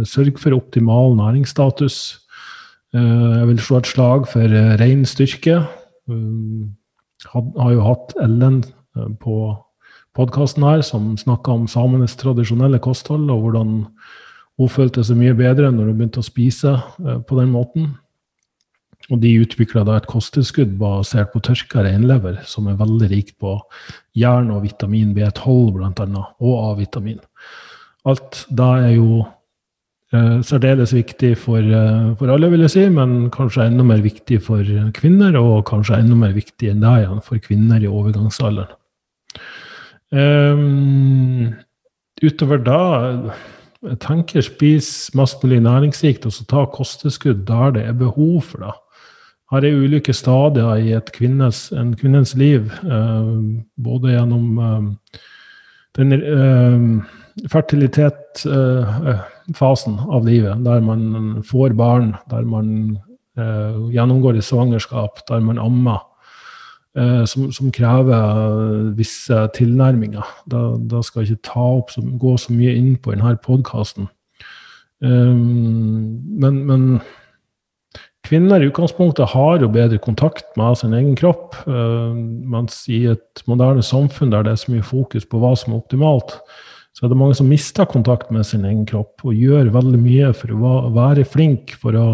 sørg 0.05 0.39
for 0.41 0.57
optimal 0.57 1.15
næringsstatus. 1.17 2.19
Uh, 2.93 3.39
jeg 3.39 3.47
vil 3.47 3.59
slå 3.59 3.77
et 3.77 3.89
slag 3.89 4.27
for 4.27 4.45
uh, 4.45 4.75
ren 4.81 5.05
styrke. 5.05 5.63
Jeg 6.09 7.31
had, 7.33 7.51
har 7.57 7.73
jo 7.73 7.85
hatt 7.85 8.13
Ellen 8.21 8.63
på 9.21 9.35
podkasten 10.17 10.65
her, 10.65 10.81
som 10.81 11.15
snakka 11.17 11.53
om 11.53 11.67
samenes 11.69 12.17
tradisjonelle 12.17 12.79
kosthold, 12.81 13.29
og 13.29 13.45
hvordan 13.45 13.85
hun 14.59 14.71
følte 14.71 15.05
seg 15.07 15.19
mye 15.19 15.35
bedre 15.37 15.71
når 15.71 15.89
hun 15.89 15.97
begynte 15.97 16.21
å 16.23 16.27
spise 16.27 16.75
på 16.99 17.39
den 17.39 17.51
måten. 17.53 17.95
og 19.09 19.21
de 19.23 19.31
utvikla 19.41 19.81
da 19.87 19.95
et 19.97 20.05
kosttilskudd 20.05 20.75
basert 20.77 21.31
på 21.33 21.39
tørka 21.41 21.81
reinlever, 21.81 22.43
som 22.45 22.67
er 22.69 22.77
veldig 22.77 23.07
rikt 23.09 23.39
på 23.41 23.55
jern 24.13 24.51
og 24.53 24.67
vitamin 24.67 25.15
B12 25.15 25.71
bl.a., 25.73 26.23
og 26.37 26.57
A-vitamin. 26.67 27.17
Alt 28.05 28.43
da 28.53 28.67
er 28.83 28.93
jo 28.99 29.23
eh, 30.13 30.37
særdeles 30.45 30.93
viktig 30.93 31.31
for, 31.41 31.57
eh, 31.57 32.11
for, 32.19 32.29
alle, 32.29 32.51
vil 32.53 32.67
jeg 32.67 32.75
si, 32.75 32.85
men 32.93 33.31
kanskje 33.33 33.65
enda 33.71 33.87
mer 33.87 34.03
viktig 34.05 34.43
for 34.45 34.67
kvinner, 34.93 35.39
og 35.41 35.65
kanskje 35.71 36.03
enda 36.03 36.19
mer 36.19 36.35
viktig 36.37 36.69
enn 36.69 36.85
det 36.85 36.95
igjen 37.01 37.23
for 37.25 37.41
kvinner 37.41 37.81
i 37.81 37.89
overgangsalderen. 37.89 38.77
Um, 40.09 41.49
utover 42.21 42.61
da 42.65 42.83
tenker 43.99 44.41
spis 44.43 45.15
mest 45.15 45.43
mulig 45.43 45.61
næringsrikt, 45.63 46.25
og 46.25 46.33
så 46.35 46.45
ta 46.49 46.65
kosteskudd 46.73 47.45
der 47.47 47.71
det 47.77 47.83
er 47.87 47.93
behov 47.93 48.41
for 48.41 48.57
det. 48.65 48.75
Her 49.49 49.65
er 49.65 49.79
ulike 49.81 50.13
stadier 50.13 50.77
i 50.77 50.93
kvinnes, 51.15 51.71
en 51.73 51.95
kvinnes 51.97 52.35
liv, 52.37 52.69
eh, 52.85 53.29
både 53.81 54.11
gjennom 54.13 54.59
eh, 54.59 54.83
den 55.97 56.13
eh, 56.13 56.79
fertilitetsfasen 57.49 59.93
eh, 59.97 60.09
av 60.15 60.25
livet, 60.27 60.65
der 60.65 60.79
man 60.85 61.43
får 61.47 61.73
barn, 61.73 62.15
der 62.29 62.41
man 62.45 62.97
eh, 63.39 63.89
gjennomgår 63.95 64.35
et 64.37 64.43
svangerskap, 64.45 65.19
der 65.29 65.39
man 65.39 65.57
ammer, 65.57 65.97
som, 67.29 67.49
som, 67.55 67.71
krever 67.71 68.93
visse 68.97 69.35
tilnærminger. 69.55 70.25
Da, 70.51 70.63
da 70.91 71.01
skal 71.05 71.23
jeg 71.23 71.37
ikke 71.37 71.55
opp, 71.61 71.93
så, 71.93 72.03
gå 72.03 72.33
så 72.41 72.55
mye 72.55 72.73
inn 72.75 72.95
på 72.99 73.13
denne 73.13 73.35
podkasten. 73.45 74.09
Um, 74.99 76.19
men, 76.41 76.63
men, 76.67 76.85
kvinner 78.27 78.59
i 78.59 78.67
utgangspunktet 78.67 79.31
har 79.31 79.61
jo 79.63 79.71
bedre 79.71 79.97
kontakt 80.03 80.49
med 80.59 80.75
sin 80.77 80.93
egen 80.97 81.15
kropp. 81.19 81.55
Uh, 81.65 82.11
mens 82.15 82.83
i 82.91 83.05
et 83.13 83.43
moderne 83.47 83.85
samfunn 83.85 84.33
der 84.33 84.43
det 84.45 84.53
er 84.53 84.61
så 84.63 84.73
mye 84.73 84.85
fokus 84.85 85.25
på 85.25 85.39
hva 85.41 85.55
som 85.57 85.73
er 85.73 85.79
optimalt, 85.79 86.35
så 86.93 87.05
er 87.05 87.13
det 87.13 87.19
mange 87.21 87.37
som 87.37 87.47
mister 87.47 87.87
kontakt 87.87 88.31
med 88.33 88.43
sin 88.43 88.65
egen 88.67 88.83
kropp 88.89 89.23
og 89.23 89.37
gjør 89.37 89.71
veldig 89.71 89.99
mye 90.03 90.33
for 90.35 90.51
å 90.51 90.89
være 90.95 91.23
flink, 91.23 91.77
for 91.79 91.95
å 91.95 92.07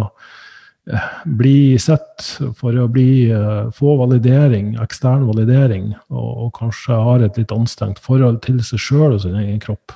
bli 1.26 1.78
sett, 1.82 2.21
for 2.58 2.76
å 2.78 2.86
bli, 2.91 3.30
eh, 3.34 3.71
få 3.74 3.95
validering, 3.98 4.76
ekstern 4.84 5.26
validering, 5.26 5.93
og, 6.12 6.30
og, 6.45 6.52
kanskje 6.60 7.00
har 7.08 7.26
et 7.26 7.38
litt 7.38 7.54
anstrengt 7.56 8.00
forhold 8.00 8.43
til 8.45 8.62
seg 8.63 8.82
sjøl 8.82 9.15
og 9.15 9.24
sin 9.24 9.38
egen 9.39 9.60
kropp. 9.63 9.95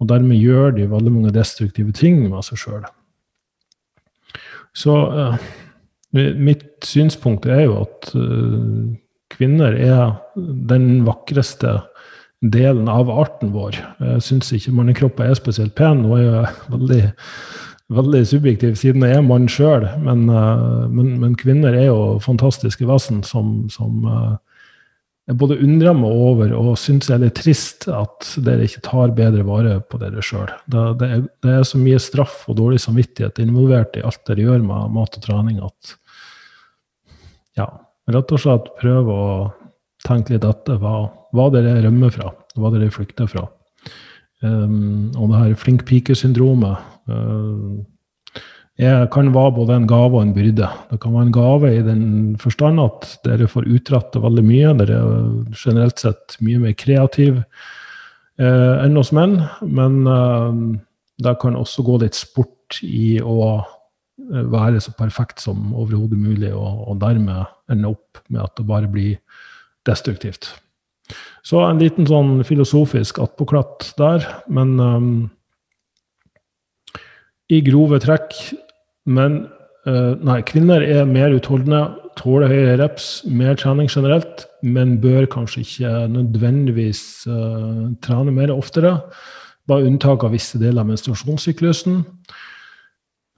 Og 0.00 0.08
dermed 0.08 0.40
gjør 0.40 0.74
de 0.78 0.88
veldig 0.90 1.12
mange 1.12 1.34
destruktive 1.34 1.92
ting 1.92 2.24
med 2.30 2.44
seg 2.44 2.60
sjøl. 2.62 2.86
Så 4.74 4.90
uh, 4.90 5.36
mitt 6.10 6.82
synspunkt 6.82 7.46
er 7.46 7.66
jo 7.68 7.76
at 7.84 8.08
uh, 8.16 8.90
kvinner 9.30 9.76
er 9.76 10.16
den 10.34 11.04
vakreste 11.06 11.76
delen 12.42 12.88
av 12.90 13.12
arten 13.12 13.52
vår. 13.54 13.78
Jeg 14.00 14.24
syns 14.24 14.50
ikke 14.56 14.74
mannekroppen 14.74 15.30
er 15.30 15.38
spesielt 15.38 15.76
pen. 15.78 16.02
Nå 16.02 16.18
er 16.18 16.24
jeg 16.24 16.74
veldig 16.74 17.02
veldig 17.96 18.22
subjektiv, 18.28 18.78
siden 18.80 19.04
jeg 19.06 19.18
er 19.18 19.26
mann 19.26 19.48
sjøl. 19.50 19.86
Men, 20.04 20.26
uh, 20.30 20.86
men, 20.90 21.14
men, 21.22 21.36
kvinner 21.40 21.76
er 21.76 21.88
jo 21.88 22.18
fantastiske 22.24 22.86
vesen 22.88 23.22
som, 23.26 23.56
som 23.72 24.04
jeg 25.24 25.38
både 25.40 25.56
undrer 25.64 25.94
meg 25.96 26.12
over 26.12 26.52
og 26.52 26.74
syns 26.76 27.08
er 27.08 27.22
litt 27.22 27.38
trist 27.38 27.86
at 27.88 28.34
dere 28.44 28.66
ikke 28.66 28.82
tar 28.84 29.14
bedre 29.16 29.44
vare 29.46 29.78
på 29.80 29.96
dere 30.02 30.20
sjøl. 30.24 30.50
Det, 30.68 30.82
det, 31.00 31.08
det, 31.40 31.54
er 31.54 31.64
så 31.64 31.80
mye 31.80 32.00
straff 32.02 32.42
og 32.50 32.58
dårlig 32.58 32.82
samvittighet 32.84 33.40
involvert 33.40 33.96
i 33.96 34.04
alt 34.04 34.20
dere 34.28 34.44
gjør 34.44 34.66
med 34.66 34.92
mat 34.98 35.16
og 35.16 35.24
trening, 35.24 35.62
at 35.64 35.94
ja, 37.56 37.70
rett 38.12 38.36
og 38.36 38.42
slett 38.42 38.68
prøv 38.80 39.08
å 39.14 39.22
tenke 40.04 40.34
litt 40.34 40.44
etter 40.44 40.76
hva, 40.82 41.06
hva 41.32 41.48
dere 41.54 41.78
rømmer 41.86 42.12
fra, 42.12 42.34
hva 42.58 42.74
dere 42.74 42.92
flykter 42.92 43.30
fra. 43.30 43.46
Um, 44.42 45.12
og 45.16 45.30
det 45.30 45.40
her 45.40 45.54
flink 45.56 45.84
pike-syndromet 45.88 46.76
uh, 47.08 47.84
kan 49.14 49.30
være 49.30 49.54
både 49.54 49.76
en 49.78 49.86
gave 49.88 50.18
og 50.18 50.22
en 50.24 50.34
byrde. 50.34 50.68
Det 50.90 50.98
kan 51.00 51.14
være 51.14 51.28
en 51.28 51.36
gave 51.36 51.70
i 51.70 51.84
den 51.86 52.02
forstand 52.42 52.82
at 52.82 53.06
dere 53.24 53.48
får 53.48 53.70
utrette 53.70 54.20
veldig 54.20 54.44
mye. 54.44 54.74
Dere 54.80 54.98
er 54.98 55.28
generelt 55.54 56.02
sett 56.02 56.36
mye 56.42 56.58
mer 56.64 56.74
kreative 56.74 57.44
uh, 58.42 58.82
enn 58.82 58.98
hos 58.98 59.14
menn. 59.14 59.38
Men 59.62 60.02
uh, 60.10 60.50
det 61.22 61.38
kan 61.40 61.56
også 61.56 61.86
gå 61.86 62.00
litt 62.02 62.18
sport 62.18 62.82
i 62.82 63.20
å 63.22 63.62
være 64.24 64.80
så 64.80 64.92
perfekt 64.96 65.42
som 65.42 65.72
overhodet 65.74 66.18
mulig, 66.18 66.52
og, 66.54 66.84
og 66.88 67.00
dermed 67.02 67.44
ende 67.70 67.90
opp 67.90 68.22
med 68.30 68.44
at 68.44 68.54
det 68.56 68.66
bare 68.66 68.90
blir 68.90 69.18
destruktivt. 69.86 70.52
Så 71.44 71.60
en 71.60 71.80
liten 71.82 72.08
sånn 72.08 72.38
filosofisk 72.46 73.20
attpåklatt 73.22 73.90
der. 73.98 74.24
Men 74.48 74.78
um, 74.80 75.10
i 77.52 77.60
grove 77.64 78.00
trekk 78.00 78.32
Men 79.04 79.42
uh, 79.84 80.16
nei, 80.24 80.38
kvinner 80.48 80.80
er 80.80 81.04
mer 81.04 81.34
utholdende, 81.36 81.82
tåler 82.16 82.48
høyere 82.48 82.78
reps, 82.80 83.18
mer 83.28 83.58
trening 83.60 83.90
generelt, 83.92 84.46
men 84.64 84.94
bør 85.02 85.26
kanskje 85.28 85.60
ikke 85.60 85.90
nødvendigvis 86.14 87.02
uh, 87.28 87.90
trene 88.00 88.32
mer 88.32 88.54
oftere. 88.54 88.94
Bare 89.68 89.84
unntak 89.84 90.24
av 90.24 90.32
visse 90.32 90.56
deler 90.56 90.80
av 90.80 90.88
menstruasjonssyklusen. 90.88 92.00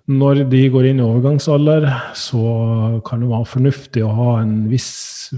Når 0.07 0.45
de 0.53 0.61
går 0.71 0.87
inn 0.87 1.01
i 1.01 1.05
overgangsalder, 1.05 1.89
så 2.15 3.01
kan 3.07 3.25
det 3.25 3.31
være 3.33 3.49
fornuftig 3.51 4.05
å 4.07 4.13
ha 4.15 4.29
en 4.39 4.69
viss 4.71 5.33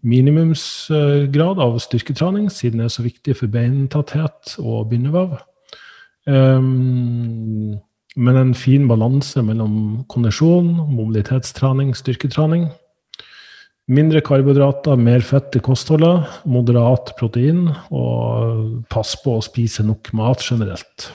minimumsgrad 0.00 1.60
av 1.60 1.76
styrketrening, 1.84 2.48
siden 2.48 2.80
det 2.80 2.88
er 2.88 2.94
så 2.94 3.04
viktig 3.04 3.36
for 3.36 3.52
beintatthet 3.52 4.54
og 4.62 4.88
bindevev. 4.94 5.36
Um, 6.24 7.76
men 8.16 8.40
en 8.40 8.54
fin 8.56 8.88
balanse 8.88 9.44
mellom 9.44 10.06
kondisjon, 10.12 10.72
mobilitetstrening, 10.92 11.92
styrketrening. 11.96 12.70
Mindre 13.92 14.22
karbohydrater, 14.24 14.96
mer 14.96 15.24
fett 15.26 15.56
i 15.58 15.60
kostholdet, 15.64 16.28
moderat 16.48 17.12
protein, 17.18 17.66
og 17.92 18.84
pass 18.92 19.18
på 19.20 19.36
å 19.36 19.44
spise 19.44 19.84
nok 19.84 20.14
mat 20.16 20.44
generelt. 20.48 21.10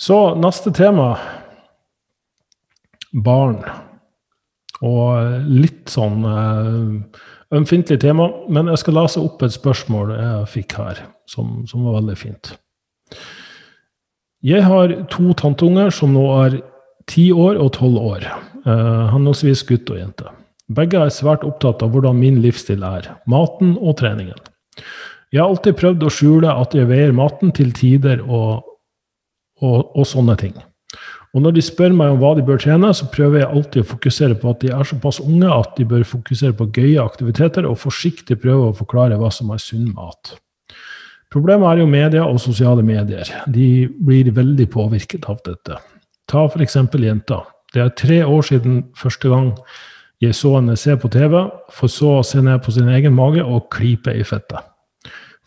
Så 0.00 0.16
neste 0.40 0.72
tema 0.72 1.12
barn. 3.12 3.58
Og 4.80 5.44
litt 5.44 5.90
sånn 5.92 6.22
uh, 6.24 7.20
ømfintlig 7.52 7.98
tema, 8.00 8.30
men 8.48 8.70
jeg 8.72 8.80
skal 8.80 8.96
lese 8.96 9.20
opp 9.20 9.42
et 9.44 9.52
spørsmål 9.52 10.14
jeg 10.14 10.46
fikk 10.54 10.78
her, 10.80 11.02
som, 11.28 11.66
som 11.68 11.84
var 11.84 11.98
veldig 11.98 12.16
fint. 12.16 12.54
Jeg 14.40 14.64
har 14.64 14.94
to 15.12 15.34
tanteunger 15.36 15.92
som 15.92 16.16
nå 16.16 16.24
er 16.46 16.56
ti 17.10 17.26
år 17.34 17.60
og 17.60 17.74
tolv 17.76 18.00
år, 18.14 18.24
uh, 18.64 19.12
henholdsvis 19.12 19.66
gutt 19.68 19.92
og 19.92 20.00
jente. 20.00 20.32
Begge 20.72 21.02
er 21.02 21.12
svært 21.12 21.44
opptatt 21.44 21.84
av 21.84 21.92
hvordan 21.92 22.16
min 22.16 22.40
livsstil 22.40 22.86
er, 22.88 23.10
maten 23.28 23.76
og 23.76 23.98
treningen. 24.00 24.40
Jeg 25.28 25.42
har 25.42 25.52
alltid 25.52 25.76
prøvd 25.76 26.08
å 26.08 26.14
skjule 26.14 26.56
at 26.56 26.72
jeg 26.74 26.88
veier 26.88 27.12
maten 27.14 27.52
til 27.52 27.74
tider 27.76 28.24
og 28.24 28.69
og, 29.60 29.94
og, 29.94 30.04
sånne 30.08 30.36
ting. 30.40 30.56
Og 31.30 31.44
når 31.44 31.54
de 31.54 31.62
spør 31.62 31.94
meg 31.94 32.10
om 32.10 32.18
hva 32.18 32.32
de 32.34 32.44
bør 32.46 32.58
trene, 32.58 32.90
så 32.96 33.06
prøver 33.12 33.42
jeg 33.42 33.50
alltid 33.50 33.84
å 33.84 33.90
fokusere 33.92 34.38
på 34.40 34.50
at 34.50 34.64
de 34.64 34.72
er 34.74 34.88
såpass 34.88 35.20
unge 35.22 35.50
at 35.54 35.76
de 35.78 35.86
bør 35.92 36.02
fokusere 36.08 36.56
på 36.58 36.66
gøye 36.74 37.04
aktiviteter, 37.04 37.68
og 37.68 37.78
forsiktig 37.78 38.40
prøve 38.42 38.70
å 38.70 38.78
forklare 38.80 39.18
hva 39.20 39.30
som 39.34 39.52
er 39.54 39.62
sunn 39.62 39.92
mat. 39.94 40.34
Problemet 41.30 41.68
er 41.70 41.84
jo 41.84 41.86
media 41.86 42.24
og 42.26 42.40
sosiale 42.42 42.82
medier. 42.82 43.28
De 43.46 43.86
blir 44.02 44.32
veldig 44.34 44.66
påvirket 44.72 45.28
av 45.30 45.38
dette. 45.46 45.78
Ta 46.26 46.48
f.eks. 46.48 46.76
jenta. 46.98 47.44
Det 47.70 47.84
er 47.84 47.94
tre 47.94 48.18
år 48.26 48.42
siden 48.48 48.82
første 48.98 49.30
gang 49.30 49.52
jeg 50.20 50.34
så 50.36 50.56
henne 50.56 50.74
se 50.76 50.96
på 50.98 51.08
TV, 51.08 51.38
for 51.72 51.88
så 51.88 52.16
å 52.18 52.26
se 52.26 52.42
ned 52.42 52.58
på 52.64 52.74
sin 52.74 52.90
egen 52.92 53.14
mage 53.14 53.46
og 53.46 53.70
klype 53.72 54.12
i 54.18 54.26
fettet. 54.26 54.66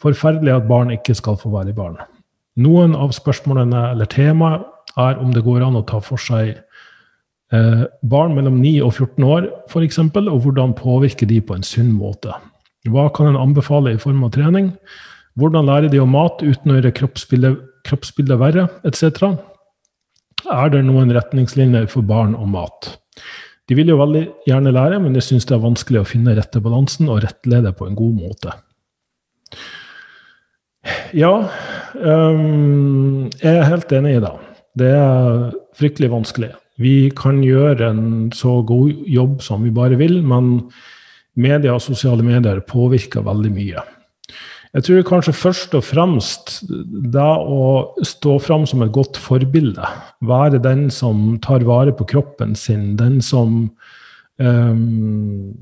Forferdelig 0.01 0.55
at 0.55 0.67
barn 0.67 0.95
ikke 0.95 1.15
skal 1.15 1.35
få 1.39 1.51
være 1.53 1.75
barn. 1.75 1.99
Noen 2.61 2.93
av 2.93 3.13
spørsmålene 3.15 3.87
eller 3.93 4.09
temaet 4.11 4.67
er 4.99 5.17
om 5.21 5.31
det 5.33 5.41
går 5.45 5.63
an 5.65 5.79
å 5.79 5.85
ta 5.89 5.97
for 6.05 6.21
seg 6.21 6.51
eh, 6.53 7.85
barn 8.05 8.35
mellom 8.37 8.59
9 8.61 8.75
og 8.85 8.91
14 8.93 9.25
år, 9.25 9.47
f.eks., 9.71 9.99
og 10.03 10.37
hvordan 10.43 10.75
påvirker 10.77 11.29
de 11.29 11.39
på 11.41 11.57
en 11.57 11.65
sunn 11.65 11.95
måte. 11.97 12.35
Hva 12.89 13.07
kan 13.15 13.31
en 13.31 13.39
anbefale 13.39 13.95
i 13.95 14.01
form 14.01 14.21
av 14.27 14.33
trening? 14.35 14.73
Hvordan 15.39 15.65
lærer 15.65 15.89
de 15.89 16.01
om 16.03 16.11
mat 16.13 16.43
uten 16.43 16.71
å 16.71 16.77
gjøre 16.77 16.93
kroppsbildet, 16.99 17.61
kroppsbildet 17.87 18.41
verre, 18.41 18.67
etc.? 18.85 19.23
Er 20.51 20.73
det 20.73 20.83
noen 20.85 21.13
retningslinjer 21.15 21.87
for 21.89 22.05
barn 22.05 22.35
og 22.37 22.51
mat? 22.53 22.91
De 23.69 23.77
vil 23.79 23.89
jo 23.89 23.97
veldig 23.97 24.25
gjerne 24.45 24.73
lære, 24.75 24.99
men 25.01 25.15
de 25.15 25.23
syns 25.23 25.47
det 25.47 25.55
er 25.55 25.63
vanskelig 25.63 26.03
å 26.03 26.07
finne 26.07 26.35
rette 26.37 26.61
balansen 26.61 27.09
og 27.09 27.23
rettlede 27.23 27.71
på 27.77 27.87
en 27.87 27.97
god 27.97 28.19
måte. 28.19 28.53
Ja, 31.15 31.31
um, 31.95 33.29
jeg 33.39 33.53
er 33.53 33.69
helt 33.69 33.91
enig 33.95 34.17
i 34.17 34.23
det. 34.23 34.33
Det 34.79 34.91
er 34.97 35.51
fryktelig 35.77 36.09
vanskelig. 36.11 36.51
Vi 36.81 37.11
kan 37.15 37.43
gjøre 37.45 37.91
en 37.91 38.31
så 38.33 38.61
god 38.65 39.05
jobb 39.07 39.41
som 39.45 39.63
vi 39.63 39.71
bare 39.73 39.99
vil, 39.99 40.21
men 40.25 40.55
media 41.37 41.75
og 41.75 41.83
sosiale 41.85 42.25
medier 42.25 42.61
påvirker 42.67 43.25
veldig 43.25 43.51
mye. 43.53 43.83
Jeg 44.73 44.87
tror 44.87 45.03
kanskje 45.05 45.35
først 45.37 45.75
og 45.77 45.83
fremst 45.85 46.55
det 47.13 47.21
å 47.21 47.93
stå 48.01 48.39
fram 48.41 48.65
som 48.65 48.81
et 48.81 48.93
godt 48.93 49.19
forbilde, 49.21 49.85
være 50.25 50.61
den 50.63 50.87
som 50.89 51.35
tar 51.45 51.65
vare 51.67 51.93
på 51.93 52.07
kroppen 52.09 52.55
sin, 52.57 52.95
den 52.97 53.19
som 53.21 53.67
um, 54.41 55.53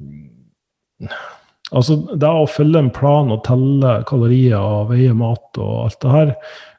Altså, 1.71 1.95
det 2.19 2.27
å 2.27 2.49
følge 2.51 2.81
en 2.83 2.91
plan 2.93 3.31
og 3.31 3.45
telle 3.47 4.01
kalorier 4.09 4.59
og 4.59 4.91
veie 4.91 5.13
mat 5.15 5.59
og 5.61 5.85
alt 5.85 6.01
det 6.03 6.15
her, 6.15 6.33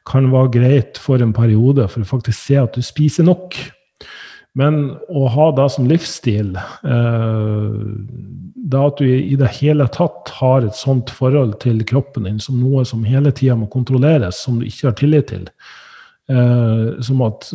kan 0.09 0.27
være 0.33 0.51
greit 0.53 0.99
for 1.01 1.23
en 1.23 1.33
periode 1.33 1.87
for 1.89 2.03
å 2.03 2.09
faktisk 2.09 2.37
se 2.37 2.59
at 2.59 2.75
du 2.75 2.83
spiser 2.85 3.25
nok. 3.25 3.57
Men 4.59 4.83
å 5.09 5.25
ha 5.33 5.47
det 5.57 5.65
som 5.73 5.87
livsstil, 5.89 6.51
eh, 6.59 7.77
det 8.53 8.81
at 8.81 8.99
du 9.01 9.07
i 9.09 9.37
det 9.39 9.49
hele 9.57 9.87
tatt 9.95 10.29
har 10.37 10.67
et 10.67 10.77
sånt 10.77 11.09
forhold 11.13 11.57
til 11.63 11.81
kroppen 11.89 12.29
din 12.29 12.37
som 12.43 12.59
noe 12.61 12.85
som 12.85 13.05
hele 13.07 13.33
tida 13.33 13.57
må 13.57 13.69
kontrolleres, 13.73 14.43
som 14.45 14.59
du 14.59 14.67
ikke 14.69 14.91
har 14.91 14.97
tillit 14.99 15.31
til, 15.33 15.47
eh, 16.29 17.01
som 17.01 17.25
at 17.25 17.49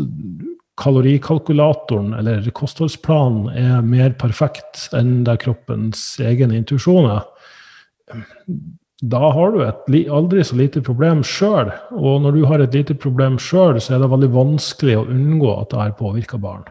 kalorikalkulatoren 0.78 2.12
eller 2.18 2.44
kostholdsplanen 2.56 3.48
er 3.58 3.86
mer 3.86 4.14
perfekt 4.20 4.86
enn 4.96 5.24
det 5.26 5.40
kroppens 5.42 6.02
egen 6.22 6.54
intuisjon 6.54 7.10
er, 7.16 7.24
da 8.98 9.28
har 9.30 9.52
du 9.54 9.60
et 9.62 9.90
aldri 10.10 10.42
så 10.46 10.56
lite 10.58 10.82
problem 10.82 11.20
sjøl. 11.26 11.70
Og 11.94 12.22
når 12.24 12.34
du 12.34 12.40
har 12.50 12.62
et 12.62 12.74
lite 12.74 12.96
problem 12.98 13.36
sjøl, 13.38 13.78
så 13.78 13.94
er 13.94 14.02
det 14.02 14.10
veldig 14.10 14.30
vanskelig 14.34 14.96
å 14.98 15.06
unngå 15.06 15.52
at 15.54 15.70
det 15.70 15.82
her 15.84 15.94
påvirker 15.98 16.42
barn. 16.42 16.64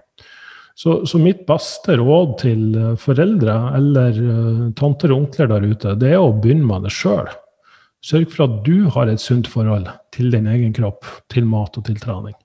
Så, 0.78 1.00
så, 1.10 1.18
mitt 1.18 1.46
beste 1.48 1.96
råd 1.98 2.36
til 2.44 2.76
eh, 2.78 2.98
foreldre 3.02 3.54
eller 3.80 4.18
uh, 4.22 4.60
tanter 4.78 5.10
og 5.10 5.24
onkler 5.24 5.48
der 5.50 5.64
ute, 5.66 5.96
det 5.98 6.12
er 6.12 6.22
å 6.22 6.36
begynne 6.36 6.68
med 6.70 6.86
det 6.86 6.92
sjøl. 6.94 7.32
Sørg 8.06 8.30
for 8.30 8.46
at 8.46 8.60
du 8.68 8.86
har 8.94 9.10
et 9.10 9.24
sunt 9.24 9.50
forhold 9.50 9.90
til 10.14 10.30
din 10.36 10.46
egen 10.52 10.76
kropp, 10.78 11.08
til 11.34 11.50
mat 11.50 11.80
og 11.80 11.88
til 11.88 11.98
trening. 11.98 12.38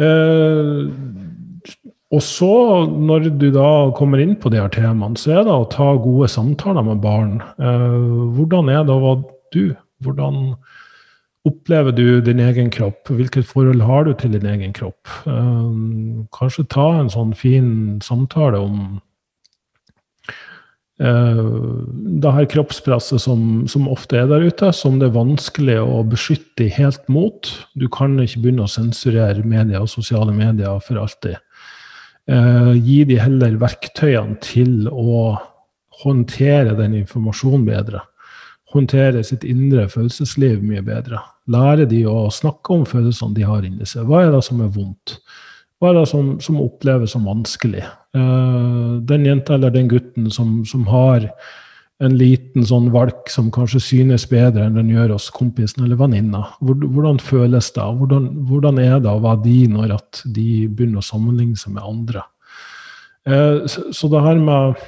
Uh, 0.00 0.88
og 2.10 2.22
så, 2.26 2.52
når 2.90 3.28
du 3.38 3.50
da 3.54 3.70
kommer 3.94 4.22
inn 4.22 4.34
på 4.40 4.50
de 4.50 4.58
her 4.58 4.70
temaene, 4.74 5.18
så 5.20 5.36
er 5.38 5.44
det 5.46 5.54
å 5.54 5.68
ta 5.70 5.92
gode 6.02 6.30
samtaler 6.32 6.82
med 6.86 7.02
barn. 7.04 7.36
Uh, 7.60 8.32
hvordan 8.34 8.72
er 8.72 8.82
det 8.86 8.96
å 8.96 9.04
være 9.04 9.36
du? 9.54 9.64
Hvordan 10.02 10.40
opplever 11.46 11.94
du 11.94 12.20
din 12.24 12.40
egen 12.42 12.72
kropp? 12.74 13.12
Hvilket 13.12 13.46
forhold 13.46 13.84
har 13.86 14.08
du 14.08 14.14
til 14.18 14.34
din 14.34 14.48
egen 14.48 14.74
kropp? 14.76 15.06
Uh, 15.28 16.26
kanskje 16.34 16.66
ta 16.72 16.88
en 16.98 17.12
sånn 17.12 17.36
fin 17.36 17.70
samtale 18.04 18.58
om 18.58 18.98
det 21.00 22.32
her 22.36 22.46
kroppspresset 22.52 23.22
som, 23.24 23.44
som, 23.70 23.86
ofte 23.88 24.18
er 24.20 24.26
der 24.28 24.42
ute, 24.44 24.68
som 24.76 24.98
det 25.00 25.08
er 25.08 25.14
vanskelig 25.14 25.78
å 25.80 26.02
beskytte 26.04 26.66
helt 26.76 27.06
mot. 27.08 27.48
Du 27.72 27.86
kan 27.88 28.18
ikke 28.20 28.42
begynne 28.44 28.66
å 28.66 28.70
sensurere 28.70 29.40
media 29.48 29.80
og 29.80 29.88
sosiale 29.88 30.34
medier 30.36 30.82
for 30.84 31.00
alltid. 31.00 31.40
Uh, 32.30 32.76
gi 32.76 33.00
de 33.08 33.16
heller 33.18 33.56
verktøyene 33.58 34.36
til 34.44 34.90
å 34.92 35.38
håndtere 36.04 36.76
den 36.76 36.98
informasjonen 37.00 37.64
bedre. 37.64 38.04
Håndtere 38.70 39.24
sitt 39.26 39.42
indre 39.48 39.88
følelsesliv 39.90 40.60
mye 40.62 40.84
bedre. 40.84 41.22
Lære 41.50 41.88
de 41.90 42.04
å 42.06 42.28
snakke 42.30 42.76
om 42.76 42.84
følelsene 42.86 43.34
de 43.34 43.48
har 43.48 43.64
inni 43.66 43.88
seg. 43.88 44.04
Hva 44.06 44.26
er 44.26 44.36
det 44.36 44.44
som 44.46 44.60
er 44.62 44.70
vondt? 44.76 45.16
Hva 45.80 45.90
er 45.90 46.02
det 46.02 46.06
som, 46.12 46.36
som 46.44 46.60
oppleves 46.60 47.16
som 47.16 47.24
vanskelig? 47.26 47.88
Uh, 48.16 48.98
den 49.06 49.26
jenta 49.28 49.54
eller 49.54 49.70
den 49.70 49.90
gutten 49.90 50.30
som, 50.34 50.64
som 50.66 50.86
har 50.90 51.28
en 52.00 52.16
liten 52.16 52.64
sånn 52.64 52.88
valk 52.94 53.28
som 53.30 53.50
kanskje 53.52 53.82
synes 53.84 54.24
bedre 54.30 54.64
enn 54.64 54.78
den 54.78 54.88
gjør 54.92 55.14
hos 55.14 55.28
kompisen 55.36 55.84
eller 55.84 55.98
venninna. 56.00 56.46
Hvordan 56.64 57.20
føles 57.20 57.68
det? 57.76 57.84
Hvordan, 58.00 58.30
hvordan, 58.48 58.80
er 58.80 59.02
det 59.04 59.12
å 59.12 59.20
være 59.20 59.44
de 59.44 59.58
når 59.74 59.92
at 59.98 60.22
de 60.24 60.46
begynner 60.68 61.02
å 61.02 61.04
sammenligne 61.04 61.60
seg 61.60 61.76
med 61.76 61.84
andre? 61.84 62.24
Eh, 63.28 63.68
så, 63.68 63.90
så, 63.92 64.08
det 64.08 64.24
her 64.24 64.40
med 64.40 64.80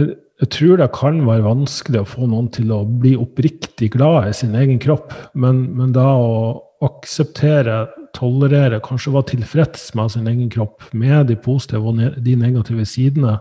jeg, 0.00 0.16
jeg 0.40 0.52
tror 0.56 0.80
det 0.80 0.88
kan 0.96 1.20
være 1.26 1.44
vanskelig 1.50 2.00
å 2.00 2.08
få 2.08 2.30
noen 2.30 2.48
til 2.56 2.72
å 2.72 2.80
bli 2.88 3.12
oppriktig 3.20 3.90
glad 3.98 4.30
i 4.30 4.36
sin 4.40 4.56
egen 4.56 4.80
kropp, 4.80 5.12
men, 5.36 5.66
men 5.76 5.92
da 5.92 6.06
å 6.16 6.32
akseptere, 6.80 7.82
tolerere, 8.16 8.80
kanskje 8.84 9.14
være 9.14 9.32
tilfreds 9.34 9.90
med 9.98 10.14
sin 10.14 10.30
egen 10.30 10.48
kropp, 10.52 10.88
med 10.92 11.28
de 11.30 11.36
positive 11.40 11.92
og 11.92 12.00
de 12.24 12.38
negative 12.38 12.86
sidene, 12.88 13.38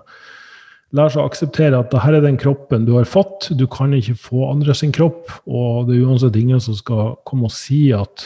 Lær 0.97 1.11
seg 1.13 1.21
å 1.21 1.29
akseptere 1.29 1.77
at 1.77 1.91
dette 1.93 2.17
er 2.17 2.23
den 2.23 2.37
kroppen 2.41 2.87
du 2.87 2.95
har 2.95 3.05
fått. 3.05 3.51
Du 3.53 3.67
kan 3.69 3.93
ikke 3.93 4.15
få 4.17 4.47
andre 4.49 4.73
sin 4.73 4.93
kropp. 4.95 5.29
Og 5.45 5.85
det 5.85 5.99
er 5.99 6.07
uansett 6.07 6.37
ingen 6.39 6.61
som 6.63 6.77
skal 6.77 7.13
komme 7.29 7.45
og 7.45 7.53
si 7.53 7.91
at 7.93 8.25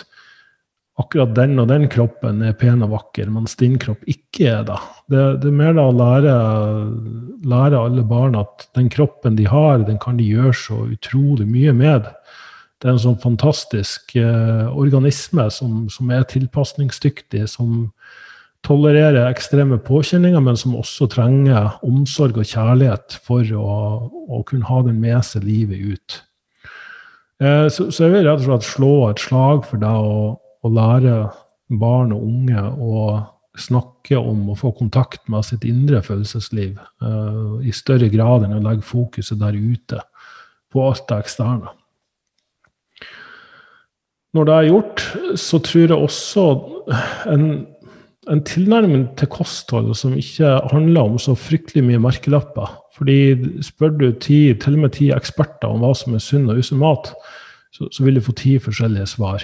akkurat 1.02 1.34
den 1.36 1.58
og 1.60 1.68
den 1.72 1.90
kroppen 1.92 2.44
er 2.46 2.56
pen 2.56 2.86
og 2.86 2.94
vakker, 2.94 3.28
mens 3.34 3.58
din 3.60 3.76
kropp 3.82 4.06
ikke 4.08 4.46
er 4.52 4.68
det. 4.68 4.80
Det, 5.12 5.24
det 5.44 5.50
er 5.50 5.58
mer 5.58 5.76
da 5.76 5.88
å 5.90 5.96
lære, 5.98 6.36
lære, 7.50 7.82
alle 7.82 8.06
barn 8.08 8.38
at 8.40 8.68
den 8.78 8.92
kroppen 8.94 9.36
de 9.40 9.50
har, 9.50 9.84
den 9.84 10.00
kan 10.00 10.22
de 10.22 10.30
gjøre 10.30 10.54
så 10.56 10.84
utrolig 10.94 11.50
mye 11.50 11.74
med. 11.76 12.08
Det 12.84 12.90
er 12.90 12.98
en 12.98 13.00
sånn 13.00 13.22
fantastisk 13.24 14.12
eh, 14.20 14.66
organisme 14.76 15.46
som, 15.56 15.86
som 15.88 16.10
er 16.12 16.26
tilpasningsdyktig, 16.28 17.46
som 17.48 17.86
tolererer 18.68 19.30
ekstreme 19.30 19.78
påkjenninger, 19.88 20.44
men 20.44 20.60
som 20.60 20.76
også 20.76 21.08
trenger 21.12 21.78
omsorg 21.88 22.42
og 22.42 22.50
kjærlighet 22.50 23.16
for 23.24 23.48
å, 23.56 23.76
å 24.28 24.42
kunne 24.50 24.68
ha 24.68 24.82
den 24.84 25.00
med 25.00 25.24
seg 25.24 25.46
livet 25.48 25.80
ut. 25.96 26.18
Eh, 27.40 27.70
så, 27.72 27.88
så, 27.88 28.04
jeg 28.04 28.18
vil 28.18 28.28
rett 28.28 28.44
og 28.44 28.50
slett 28.50 28.68
slå 28.68 28.94
et 29.08 29.24
slag 29.24 29.64
for 29.70 29.80
deg 29.80 30.10
å, 30.12 30.34
å 30.36 30.72
lære 30.76 31.16
barn 31.80 32.12
og 32.12 32.26
unge 32.28 32.66
å 32.84 33.06
snakke 33.64 34.18
om 34.20 34.50
og 34.52 34.60
få 34.60 34.74
kontakt 34.76 35.24
med 35.32 35.48
sitt 35.48 35.64
indre 35.70 36.02
følelsesliv 36.04 36.76
eh, 36.76 37.56
i 37.64 37.72
større 37.72 38.12
grad 38.12 38.44
enn 38.44 38.58
å 38.58 38.66
legge 38.68 38.84
fokuset 38.92 39.40
der 39.40 39.56
ute 39.56 40.04
på 40.74 40.84
alt 40.84 41.08
det 41.08 41.22
eksterne. 41.24 41.72
Når 44.34 44.50
det 44.50 44.54
er 44.54 44.70
gjort, 44.72 45.04
så 45.38 45.60
tror 45.62 45.84
jeg 45.84 45.98
også 45.98 46.48
en 47.30 47.48
en 48.32 48.44
tilnærming 48.48 49.08
til 49.20 49.28
kosthold 49.32 49.92
som 49.98 50.16
ikke 50.16 50.48
handler 50.72 51.10
om 51.10 51.18
så 51.20 51.36
fryktelig 51.36 51.84
mye 51.88 52.02
merkelapper. 52.02 52.70
Fordi 52.96 53.18
spør 53.66 53.98
du 53.98 54.06
ti, 54.22 54.54
til 54.54 54.78
og 54.78 54.86
med 54.86 54.96
ti 54.96 55.10
eksperter 55.16 55.72
om 55.72 55.84
hva 55.84 55.92
som 55.98 56.16
er 56.16 56.24
sunn 56.24 56.48
og 56.52 56.62
usunn 56.62 56.82
mat, 56.84 57.12
så, 57.74 57.90
så, 57.90 58.06
vil 58.06 58.20
du 58.20 58.24
få 58.24 58.36
ti 58.38 58.56
forskjellige 58.62 59.10
svar. 59.16 59.44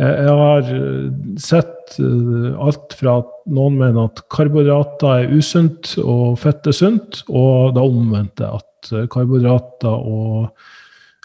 Jeg 0.00 0.34
har 0.40 0.70
eh, 0.72 1.10
sett 1.38 1.98
eh, 2.00 2.48
alt 2.64 2.96
fra 2.96 3.18
at 3.20 3.32
noen 3.52 3.76
mener 3.76 4.08
at 4.08 4.22
karbohydrater 4.32 5.20
er 5.20 5.34
usunt 5.36 5.92
og 6.00 6.40
fett 6.40 6.66
er 6.66 6.74
sunt, 6.74 7.20
og 7.28 7.76
det 7.76 7.84
omvendte. 7.84 8.48
At 8.48 8.94
eh, 8.96 9.06
karbohydrater 9.12 9.92
og 9.92 10.48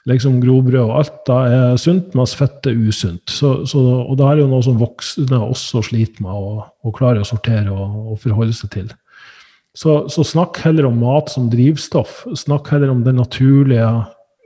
liksom 0.08 0.40
grovbrød 0.44 0.84
og 0.86 0.94
alt 1.02 1.18
da 1.28 1.38
er 1.52 1.82
sunt, 1.82 2.14
mens 2.18 2.36
fett 2.38 2.68
er 2.70 2.78
usunt. 2.78 3.28
Så, 3.32 3.54
så, 3.68 3.82
og 4.06 4.16
det 4.20 4.28
er 4.28 4.42
jo 4.42 4.50
noe 4.52 4.64
som 4.66 4.80
voksne 4.80 5.42
også 5.50 5.84
sliter 5.90 6.24
med 6.26 6.32
å, 6.32 6.62
å 6.64 6.94
klare 6.96 7.24
å 7.24 7.28
sortere 7.28 7.74
og, 7.74 8.14
og 8.14 8.22
forholde 8.24 8.56
seg 8.56 8.72
til. 8.76 8.92
Så, 9.78 10.08
så, 10.10 10.24
snakk 10.26 10.58
heller 10.64 10.88
om 10.90 11.02
mat 11.04 11.30
som 11.30 11.52
drivstoff. 11.54 12.24
Snakk 12.40 12.72
heller 12.74 12.90
om 12.90 13.04
den 13.06 13.20
naturlige, 13.22 13.90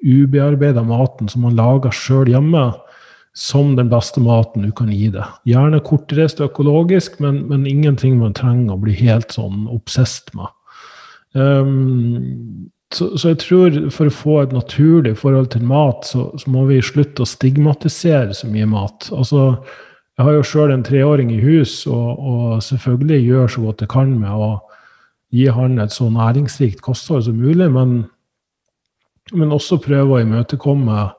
ubearbeida 0.02 0.82
maten 0.84 1.30
som 1.30 1.46
man 1.46 1.56
lager 1.56 1.94
sjøl 1.94 2.32
hjemme, 2.34 2.72
som 3.38 3.76
den 3.78 3.88
beste 3.92 4.20
maten 4.20 4.66
du 4.66 4.72
kan 4.76 4.90
gi 4.92 5.08
det. 5.14 5.24
Gjerne 5.48 5.80
kortreist 5.86 6.42
økologisk, 6.44 7.20
men, 7.24 7.46
men, 7.48 7.68
ingenting 7.70 8.18
man 8.20 8.36
trenger 8.36 8.76
å 8.76 8.82
bli 8.82 8.96
helt 8.98 9.32
sånn 9.32 9.70
obsesst 9.72 10.34
med. 10.36 10.52
Um, 11.32 12.68
så, 12.94 13.18
så, 13.18 13.32
jeg 13.32 13.40
tror 13.44 13.78
for 13.94 14.10
å 14.10 14.14
få 14.16 14.36
et 14.42 14.56
naturlig 14.56 15.14
forhold 15.22 15.52
til 15.54 15.64
mat, 15.68 16.04
så, 16.08 16.28
så, 16.40 16.52
må 16.52 16.66
vi 16.68 16.82
slutte 16.84 17.24
å 17.24 17.30
stigmatisere 17.30 18.36
så 18.36 18.50
mye 18.52 18.68
mat. 18.68 19.08
Altså, 19.16 19.46
jeg 20.18 20.28
har 20.28 20.36
jo 20.36 20.48
sjøl 20.48 20.74
en 20.74 20.84
treåring 20.86 21.32
i 21.34 21.40
hus, 21.42 21.86
og, 21.88 22.10
og, 22.20 22.58
selvfølgelig 22.66 23.22
gjør 23.24 23.54
så 23.54 23.64
godt 23.68 23.86
jeg 23.86 23.94
kan 23.94 24.12
med 24.20 24.36
å 24.36 24.52
gi 25.32 25.48
han 25.56 25.80
et 25.80 25.96
så 25.96 26.10
næringsrikt 26.12 26.84
kosthold 26.84 27.24
som 27.30 27.40
mulig, 27.40 27.70
men, 27.72 27.96
men 29.32 29.56
også 29.56 29.80
prøve 29.82 30.18
å 30.18 30.24
imøtekomme 30.26 31.10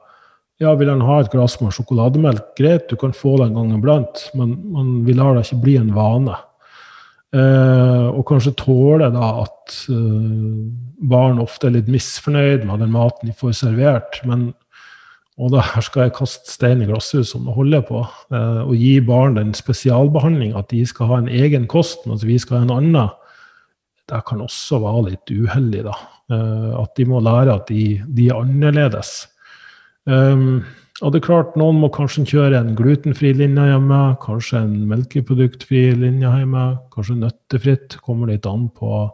ja, 0.61 0.71
Vil 0.79 0.87
han 0.87 1.01
ha 1.03 1.17
et 1.19 1.31
glass 1.33 1.57
med 1.59 1.73
sjokolademelk? 1.75 2.53
Greit, 2.55 2.85
du 2.87 2.95
kan 2.95 3.11
få 3.17 3.33
det 3.39 3.49
en 3.49 3.55
gang 3.57 3.71
iblant, 3.75 4.21
men, 4.37 4.53
men 4.71 4.91
vi 5.03 5.15
lar 5.17 5.33
det 5.35 5.47
ikke 5.47 5.63
bli 5.65 5.73
en 5.79 5.89
vane. 5.95 6.37
Eh, 7.33 8.07
og 8.13 8.25
kanskje 8.29 8.53
tåle 8.59 9.07
da 9.13 9.29
at 9.41 9.77
eh, 9.89 10.57
barn 11.09 11.41
ofte 11.41 11.67
er 11.67 11.79
litt 11.79 11.89
misfornøyd 11.89 12.67
med 12.69 12.83
den 12.83 12.93
maten 12.93 13.29
de 13.29 13.33
får 13.37 13.55
servert. 13.63 14.19
Men 14.29 14.51
Og 15.41 15.49
da 15.49 15.63
skal 15.81 16.05
jeg 16.05 16.13
kaste 16.13 16.51
stein 16.51 16.83
i 16.83 16.87
glasshus 16.89 17.31
som 17.33 17.47
det 17.47 17.55
holder 17.55 17.81
på, 17.87 18.03
eh, 18.33 18.61
og 18.67 18.75
gi 18.77 18.99
barn 19.01 19.33
den 19.39 19.53
spesialbehandling 19.57 20.53
at 20.53 20.69
de 20.69 20.83
skal 20.85 21.09
ha 21.09 21.17
en 21.17 21.31
egen 21.31 21.65
kost, 21.65 22.05
mens 22.05 22.25
vi 22.27 22.37
skal 22.37 22.59
ha 22.59 22.67
en 22.67 22.75
annen. 22.75 23.09
Det 24.09 24.19
kan 24.27 24.43
også 24.43 24.77
være 24.83 25.07
litt 25.07 25.33
uheldig, 25.33 25.87
da. 25.87 25.95
Eh, 26.29 26.69
at 26.83 26.93
de 26.99 27.07
må 27.09 27.23
lære 27.23 27.55
at 27.55 27.65
de, 27.71 28.03
de 28.13 28.29
er 28.29 28.43
annerledes. 28.43 29.23
Um, 30.05 30.65
og 31.01 31.13
det 31.13 31.21
er 31.21 31.25
klart, 31.25 31.55
noen 31.57 31.79
må 31.81 31.89
kanskje 31.93 32.25
kjøre 32.29 32.59
en 32.59 32.75
glutenfri 32.77 33.31
linje 33.37 33.65
hjemme, 33.71 34.01
kanskje 34.21 34.59
en 34.61 34.75
melkeproduktfri 34.91 35.87
linje 35.97 36.29
hjemme, 36.29 36.67
kanskje 36.93 37.17
nøttefritt. 37.17 37.97
Kommer 38.05 38.29
litt 38.29 38.45
an 38.49 38.67
på 38.77 39.07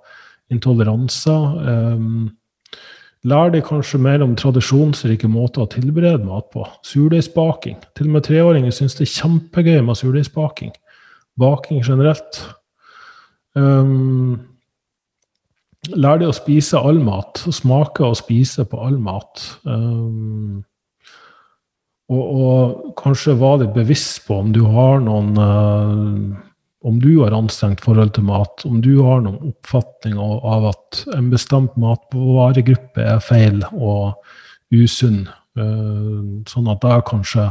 intoleranser. 0.52 1.56
Um, 1.64 2.28
Lær 3.28 3.50
de 3.52 3.60
kanskje 3.60 4.00
mer 4.00 4.22
om 4.24 4.36
tradisjonsrike 4.40 5.28
måter 5.28 5.66
å 5.66 5.72
tilberede 5.72 6.24
mat 6.24 6.48
på. 6.54 6.64
Surdeigsbaking. 6.88 7.76
Til 7.98 8.08
og 8.08 8.14
med 8.16 8.24
treåringer 8.24 8.72
syns 8.72 8.96
det 8.96 9.10
er 9.10 9.16
kjempegøy 9.18 9.82
med 9.84 10.00
surdeigsbaking. 10.00 10.72
Baking 11.40 11.84
generelt. 11.84 12.40
Um, 13.60 14.40
lær 15.92 16.22
de 16.22 16.30
å 16.30 16.38
spise 16.38 16.80
all 16.80 17.02
mat. 17.04 17.44
Smake 17.44 18.08
og 18.08 18.16
spise 18.22 18.64
på 18.64 18.80
all 18.88 18.96
mat. 19.04 19.44
Um, 19.68 20.64
og, 22.10 22.22
og, 22.42 22.94
kanskje 23.00 23.38
var 23.40 23.60
litt 23.62 23.76
bevisst 23.76 24.24
på 24.28 24.40
om 24.42 24.54
du 24.56 24.64
har 24.66 25.02
noen 25.06 25.36
uh, 25.38 26.38
om 26.88 27.00
du 27.04 27.12
har 27.20 27.36
anstrengt 27.36 27.82
forhold 27.84 28.14
til 28.16 28.24
mat, 28.30 28.64
om 28.66 28.80
du 28.82 29.02
har 29.04 29.20
noen 29.26 29.52
oppfatning 29.52 30.16
av 30.20 30.70
at 30.70 31.02
en 31.18 31.28
bestemt 31.32 31.76
matvaregruppe 31.80 33.04
er 33.04 33.20
feil 33.24 33.60
og 33.74 34.16
usunn. 34.72 35.26
Uh, 35.60 36.40
sånn 36.48 36.70
at 36.72 36.80
da 36.86 37.00
kanskje 37.04 37.48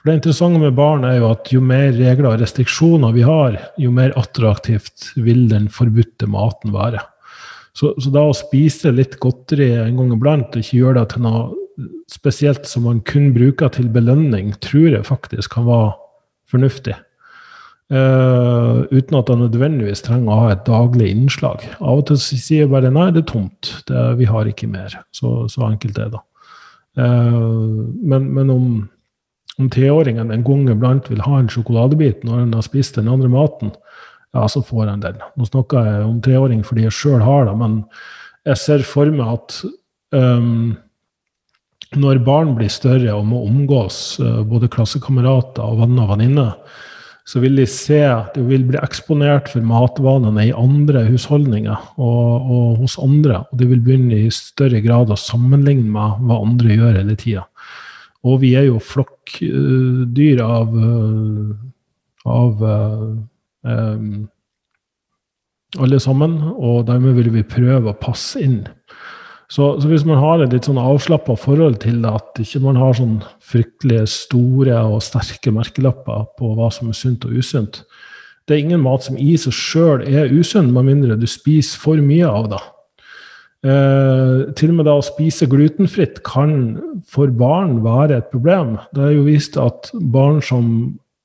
For 0.00 0.08
det 0.08 0.14
interessante 0.16 0.58
med 0.58 0.74
barn 0.74 1.04
er 1.06 1.18
jo 1.20 1.28
at 1.28 1.50
jo 1.52 1.60
mer 1.62 1.92
regler 1.94 2.32
og 2.32 2.40
restriksjoner 2.40 3.12
vi 3.14 3.22
har, 3.22 3.58
jo 3.78 3.92
mer 3.94 4.16
attraktivt 4.18 5.12
vil 5.14 5.44
den 5.52 5.68
forbudte 5.70 6.26
maten 6.26 6.74
være. 6.74 7.04
Så, 7.76 7.92
så 8.00 8.10
da 8.14 8.24
å 8.26 8.34
spise 8.34 8.92
litt 8.94 9.18
godteri 9.22 9.70
en 9.76 10.00
gang 10.00 10.16
iblant, 10.16 10.56
ikke 10.56 10.80
gjøre 10.80 11.02
det 11.02 11.14
til 11.14 11.24
noe 11.28 11.44
spesielt 12.10 12.68
som 12.68 12.86
man 12.88 13.00
kun 13.06 13.32
bruker 13.34 13.72
til 13.74 13.88
belønning, 13.92 14.52
tror 14.62 14.92
jeg 14.92 15.06
faktisk 15.08 15.56
kan 15.56 15.66
være 15.66 15.90
fornuftig. 16.50 16.94
Uh, 17.92 18.88
uten 18.88 19.18
at 19.18 19.28
han 19.28 19.42
nødvendigvis 19.44 20.00
trenger 20.06 20.32
å 20.32 20.38
ha 20.40 20.52
et 20.54 20.62
daglig 20.64 21.10
innslag. 21.12 21.66
Av 21.84 22.00
og 22.00 22.06
til 22.08 22.16
sier 22.22 22.64
jeg 22.64 22.72
bare 22.72 22.92
nei, 22.94 23.10
det 23.12 23.26
er 23.26 23.28
tomt, 23.34 23.74
det, 23.90 24.04
vi 24.20 24.28
har 24.30 24.48
ikke 24.48 24.70
mer. 24.72 24.96
Så, 25.14 25.44
så 25.52 25.66
enkelt 25.68 26.00
er 26.00 26.14
det. 26.14 26.22
Uh, 26.96 27.84
men, 28.00 28.30
men, 28.32 28.52
om, 28.54 28.66
om 29.60 29.70
treåringen 29.70 30.32
en 30.32 30.46
gang 30.46 30.64
iblant 30.72 31.10
vil 31.12 31.22
ha 31.26 31.38
en 31.40 31.50
sjokoladebit 31.52 32.24
når 32.24 32.46
han 32.46 32.56
har 32.56 32.64
spist 32.66 32.96
den 32.96 33.10
andre 33.12 33.28
maten, 33.32 33.74
ja, 34.34 34.48
så 34.50 34.64
får 34.64 34.88
han 34.88 35.04
den. 35.04 35.20
Nå 35.38 35.46
snakker 35.50 35.90
jeg 35.90 36.06
om 36.08 36.18
treåring 36.24 36.64
fordi 36.66 36.88
jeg 36.88 36.96
sjøl 36.96 37.22
har 37.22 37.50
det, 37.50 37.54
men 37.60 37.82
jeg 38.48 38.60
ser 38.64 38.86
for 38.88 39.12
meg 39.12 39.36
at 39.36 39.60
um, 40.16 40.72
når 42.00 42.22
barn 42.26 42.54
blir 42.58 42.72
større 42.72 43.14
og 43.16 43.28
må 43.30 43.44
omgås 43.46 44.18
uh, 44.22 44.42
både 44.48 44.70
klassekamerater 44.72 45.64
og 45.64 45.84
venner 45.84 46.06
og 46.06 46.14
venninner, 46.14 46.52
så 47.24 47.40
vil 47.40 47.56
de 47.56 47.64
se 47.68 48.02
at 48.04 48.34
de 48.36 48.42
vil 48.44 48.66
bli 48.68 48.76
eksponert 48.84 49.48
for 49.48 49.64
matvanene 49.64 50.50
i 50.50 50.52
andre 50.52 51.06
husholdninger 51.08 51.86
og, 51.96 52.50
og, 52.52 52.66
hos 52.82 52.98
andre. 53.00 53.40
Og 53.48 53.62
de 53.62 53.68
vil 53.70 53.80
begynne 53.84 54.18
i 54.26 54.34
større 54.34 54.82
grad 54.84 55.12
å 55.12 55.16
sammenligne 55.16 55.88
med 55.88 56.20
hva 56.28 56.42
andre 56.44 56.76
gjør 56.76 56.98
hele 57.00 57.16
tida. 57.20 57.46
Og 58.24 58.42
vi 58.44 58.52
er 58.56 58.68
jo 58.68 58.76
flokkdyr 58.80 60.44
av, 60.44 60.76
av 62.28 62.62
um, 62.68 64.12
alle 65.80 66.00
sammen, 66.00 66.38
og 66.54 66.86
dermed 66.88 67.16
vil 67.18 67.32
vi 67.34 67.48
prøve 67.56 67.92
å 67.92 68.00
passe 68.00 68.40
inn. 68.44 68.62
Så, 69.54 69.68
så, 69.78 69.86
hvis 69.86 70.02
man 70.06 70.18
har 70.18 70.42
et 70.42 70.54
litt 70.54 70.66
sånn 70.66 70.80
avslappa 70.80 71.36
forhold 71.38 71.76
til 71.84 72.00
det, 72.02 72.10
at 72.10 72.40
ikke 72.42 72.62
man 72.64 72.78
har 72.80 72.96
sånn 72.98 73.20
fryktelig 73.44 74.00
store 74.10 74.80
og 74.88 75.02
sterke 75.04 75.52
merkelapper 75.54 76.24
på 76.40 76.54
hva 76.56 76.72
som 76.74 76.90
er 76.90 76.98
sunt 76.98 77.26
og 77.28 77.36
usunt 77.38 77.84
Det 78.48 78.56
er 78.56 78.64
ingen 78.64 78.82
mat 78.82 79.06
som 79.06 79.16
i 79.20 79.36
seg 79.40 79.54
sjøl 79.54 80.02
er 80.04 80.32
usunn, 80.34 80.72
med 80.74 80.88
mindre 80.88 81.16
du 81.16 81.28
spiser 81.30 81.78
for 81.80 82.02
mye 82.02 82.26
av 82.28 82.50
det. 82.50 82.58
Eh, 83.64 84.40
til 84.58 84.74
og 84.74 84.80
med 84.80 84.88
da 84.90 84.98
å 84.98 85.06
spise 85.06 85.48
glutenfritt 85.48 86.20
kan 86.26 86.76
for 87.08 87.30
barn 87.32 87.78
være 87.86 88.18
et 88.18 88.28
problem. 88.34 88.74
Det 88.92 89.06
er 89.06 89.14
jo 89.14 89.24
vist 89.30 89.56
at 89.56 89.88
barn 89.94 90.42
som 90.44 90.66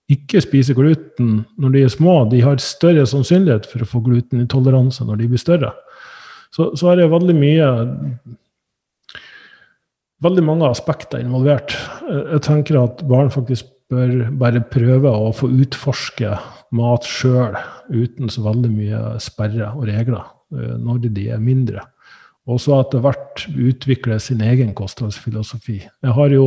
ikke 0.10 0.40
spiser 0.46 0.78
gluten 0.78 1.42
når 1.60 1.76
de 1.76 1.84
er 1.84 1.92
små, 1.92 2.22
de 2.32 2.40
har 2.46 2.62
større 2.64 3.04
sannsynlighet 3.10 3.68
for 3.68 3.84
å 3.84 3.90
få 3.90 4.06
glutenintoleranse 4.06 5.04
når 5.10 5.20
de 5.20 5.34
blir 5.34 5.42
større 5.42 5.74
så, 6.56 6.72
så 6.78 6.92
er 6.92 7.02
det 7.02 7.12
veldig 7.14 7.38
mye 7.38 7.72
Veldig 10.20 10.42
mange 10.44 10.68
aspekter 10.68 11.22
involvert. 11.24 11.72
Jeg 12.12 12.42
tenker 12.44 12.76
at 12.82 13.06
barn 13.08 13.30
faktisk 13.32 13.70
bør 13.88 14.26
bare 14.36 14.60
prøve 14.68 15.14
å 15.16 15.30
få 15.32 15.48
utforske 15.62 16.34
mat 16.76 17.08
sjøl 17.08 17.56
uten 17.90 18.28
så 18.28 18.44
veldig 18.44 18.72
mye 18.74 19.00
sperrer 19.24 19.72
og 19.72 19.88
regler 19.90 20.26
eh, 20.54 20.76
når 20.76 21.08
de 21.08 21.30
er 21.32 21.40
mindre. 21.40 21.86
Og 22.50 22.62
så 22.62 22.80
etter 22.82 23.00
hvert 23.04 23.46
utvikle 23.48 24.20
sin 24.22 24.44
egen 24.46 24.74
kostholdsfilosofi. 24.78 25.80
Jeg 25.88 26.16
har 26.18 26.36
jo 26.36 26.46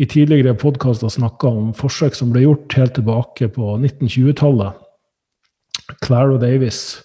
i 0.00 0.08
tidligere 0.08 0.56
podkaster 0.58 1.10
snakka 1.12 1.50
om 1.50 1.72
forsøk 1.76 2.16
som 2.18 2.32
ble 2.34 2.44
gjort 2.46 2.76
helt 2.78 2.96
tilbake 2.98 3.48
på 3.54 3.74
1920-tallet. 3.78 4.78
Claro 6.02 6.38
Davis 6.42 7.02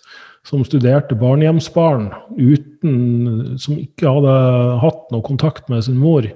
som 0.48 0.64
studerte 0.64 1.18
barnehjemsbarn 1.20 2.10
uten, 2.38 3.58
som 3.60 3.80
ikke 3.80 4.08
hadde 4.08 4.36
hatt 4.84 5.10
noe 5.12 5.26
kontakt 5.26 5.68
med 5.72 5.84
sin 5.88 6.00
mor. 6.00 6.28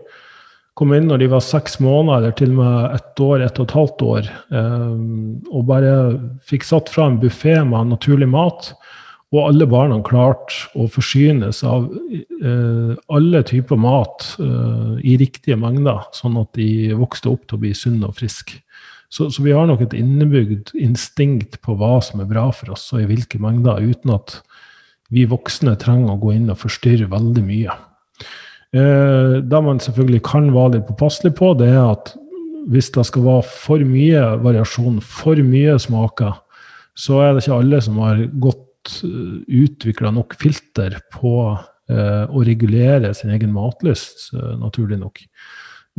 Kom 0.75 0.93
inn 0.95 1.07
når 1.07 1.21
de 1.21 1.29
var 1.31 1.43
seks 1.43 1.79
måneder, 1.83 2.17
eller 2.17 2.35
til 2.39 2.53
og 2.53 2.59
med 2.59 2.95
ett 2.97 3.23
år, 3.23 3.43
ett 3.45 3.59
og 3.59 3.67
et 3.67 3.75
halvt 3.77 4.03
år. 4.07 4.29
Eh, 4.55 4.93
og 5.51 5.67
bare 5.67 5.93
fikk 6.47 6.67
satt 6.67 6.91
fra 6.91 7.07
en 7.07 7.19
buffé 7.21 7.57
med 7.67 7.91
naturlig 7.91 8.29
mat. 8.31 8.73
Og 9.31 9.45
alle 9.45 9.67
barna 9.69 10.01
klarte 10.03 10.67
å 10.75 10.89
forsynes 10.91 11.61
av 11.63 11.85
eh, 12.11 12.95
alle 13.15 13.43
typer 13.47 13.79
mat 13.79 14.25
eh, 14.43 14.97
i 15.07 15.15
riktige 15.21 15.55
mengder, 15.59 16.03
sånn 16.15 16.35
at 16.41 16.51
de 16.59 16.91
vokste 16.99 17.31
opp 17.31 17.45
til 17.47 17.59
å 17.59 17.63
bli 17.63 17.71
sunne 17.77 18.09
og 18.09 18.17
friske. 18.19 18.59
Så, 19.11 19.27
så, 19.27 19.43
vi 19.43 19.51
har 19.51 19.67
nok 19.67 19.81
et 19.83 19.95
innebygd 19.97 20.71
instinkt 20.79 21.57
på 21.65 21.75
hva 21.75 21.97
som 22.03 22.23
er 22.23 22.29
bra 22.29 22.45
for 22.55 22.71
oss, 22.71 22.85
og 22.95 23.03
i 23.03 23.09
hvilke 23.09 23.41
mengder, 23.43 23.83
uten 23.83 24.13
at 24.15 24.37
vi 25.11 25.25
voksne 25.27 25.75
trenger 25.79 26.13
å 26.13 26.21
gå 26.21 26.37
inn 26.37 26.51
og 26.51 26.61
forstyrre 26.61 27.09
veldig 27.11 27.43
mye. 27.43 27.75
Eh, 28.71 29.33
det 29.43 29.61
man 29.65 29.83
selvfølgelig 29.83 30.21
kan 30.23 30.47
være 30.55 30.77
litt 30.77 30.87
påpasselig 30.87 31.33
på, 31.35 31.51
det 31.59 31.73
er 31.73 31.83
at 31.89 32.13
hvis 32.71 32.91
det 32.95 33.03
skal 33.09 33.25
være 33.25 33.47
for 33.49 33.83
mye 33.83 34.21
variasjon, 34.45 35.01
for 35.03 35.39
mye 35.43 35.75
smaker, 35.81 36.37
så 36.95 37.19
er 37.23 37.33
det 37.33 37.43
ikke 37.43 37.57
alle 37.57 37.81
som 37.83 37.99
har 38.03 38.23
godt 38.43 38.93
eh, 39.07 39.35
utvikla 39.65 40.13
nok 40.15 40.37
filter 40.39 40.95
på 41.11 41.35
eh, 41.51 42.23
å 42.31 42.45
regulere 42.47 43.11
sin 43.17 43.33
egen 43.35 43.51
matlyst, 43.55 44.29
uh, 44.37 44.53
naturlig 44.61 45.01
nok. 45.01 45.19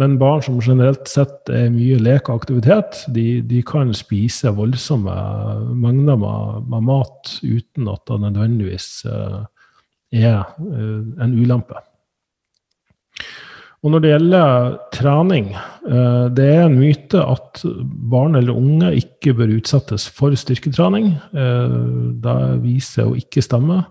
Men 0.00 0.16
barn 0.16 0.40
som 0.40 0.60
generelt 0.64 1.04
sett 1.10 1.50
er 1.52 1.68
mye 1.72 1.98
lek 2.00 2.30
og 2.30 2.42
aktivitet, 2.42 3.02
de, 3.12 3.42
de 3.44 3.60
kan 3.66 3.92
spise 3.96 4.52
voldsomme 4.56 5.12
mengder 5.76 6.16
med, 6.16 6.68
med, 6.72 6.86
mat 6.88 7.34
uten 7.44 7.90
at 7.92 8.04
det 8.08 8.20
nødvendigvis 8.22 8.86
uh, 9.04 9.42
er 10.16 10.46
uh, 10.64 11.02
en 11.20 11.36
ulempe. 11.36 11.76
Og 13.82 13.92
når 13.92 14.00
det 14.00 14.12
gjelder 14.14 14.74
trening, 14.96 15.52
uh, 15.84 16.32
det 16.32 16.48
er 16.54 16.64
en 16.70 16.80
myte 16.80 17.20
at 17.20 17.60
barn 18.14 18.40
eller 18.40 18.56
unge 18.56 18.94
ikke 18.96 19.36
bør 19.36 19.58
utsettes 19.58 20.08
for 20.08 20.32
styrketrening. 20.38 21.12
Det 22.22 22.38
viser 22.64 23.10
å 23.10 23.16
ikke 23.18 23.44
stemme 23.44 23.82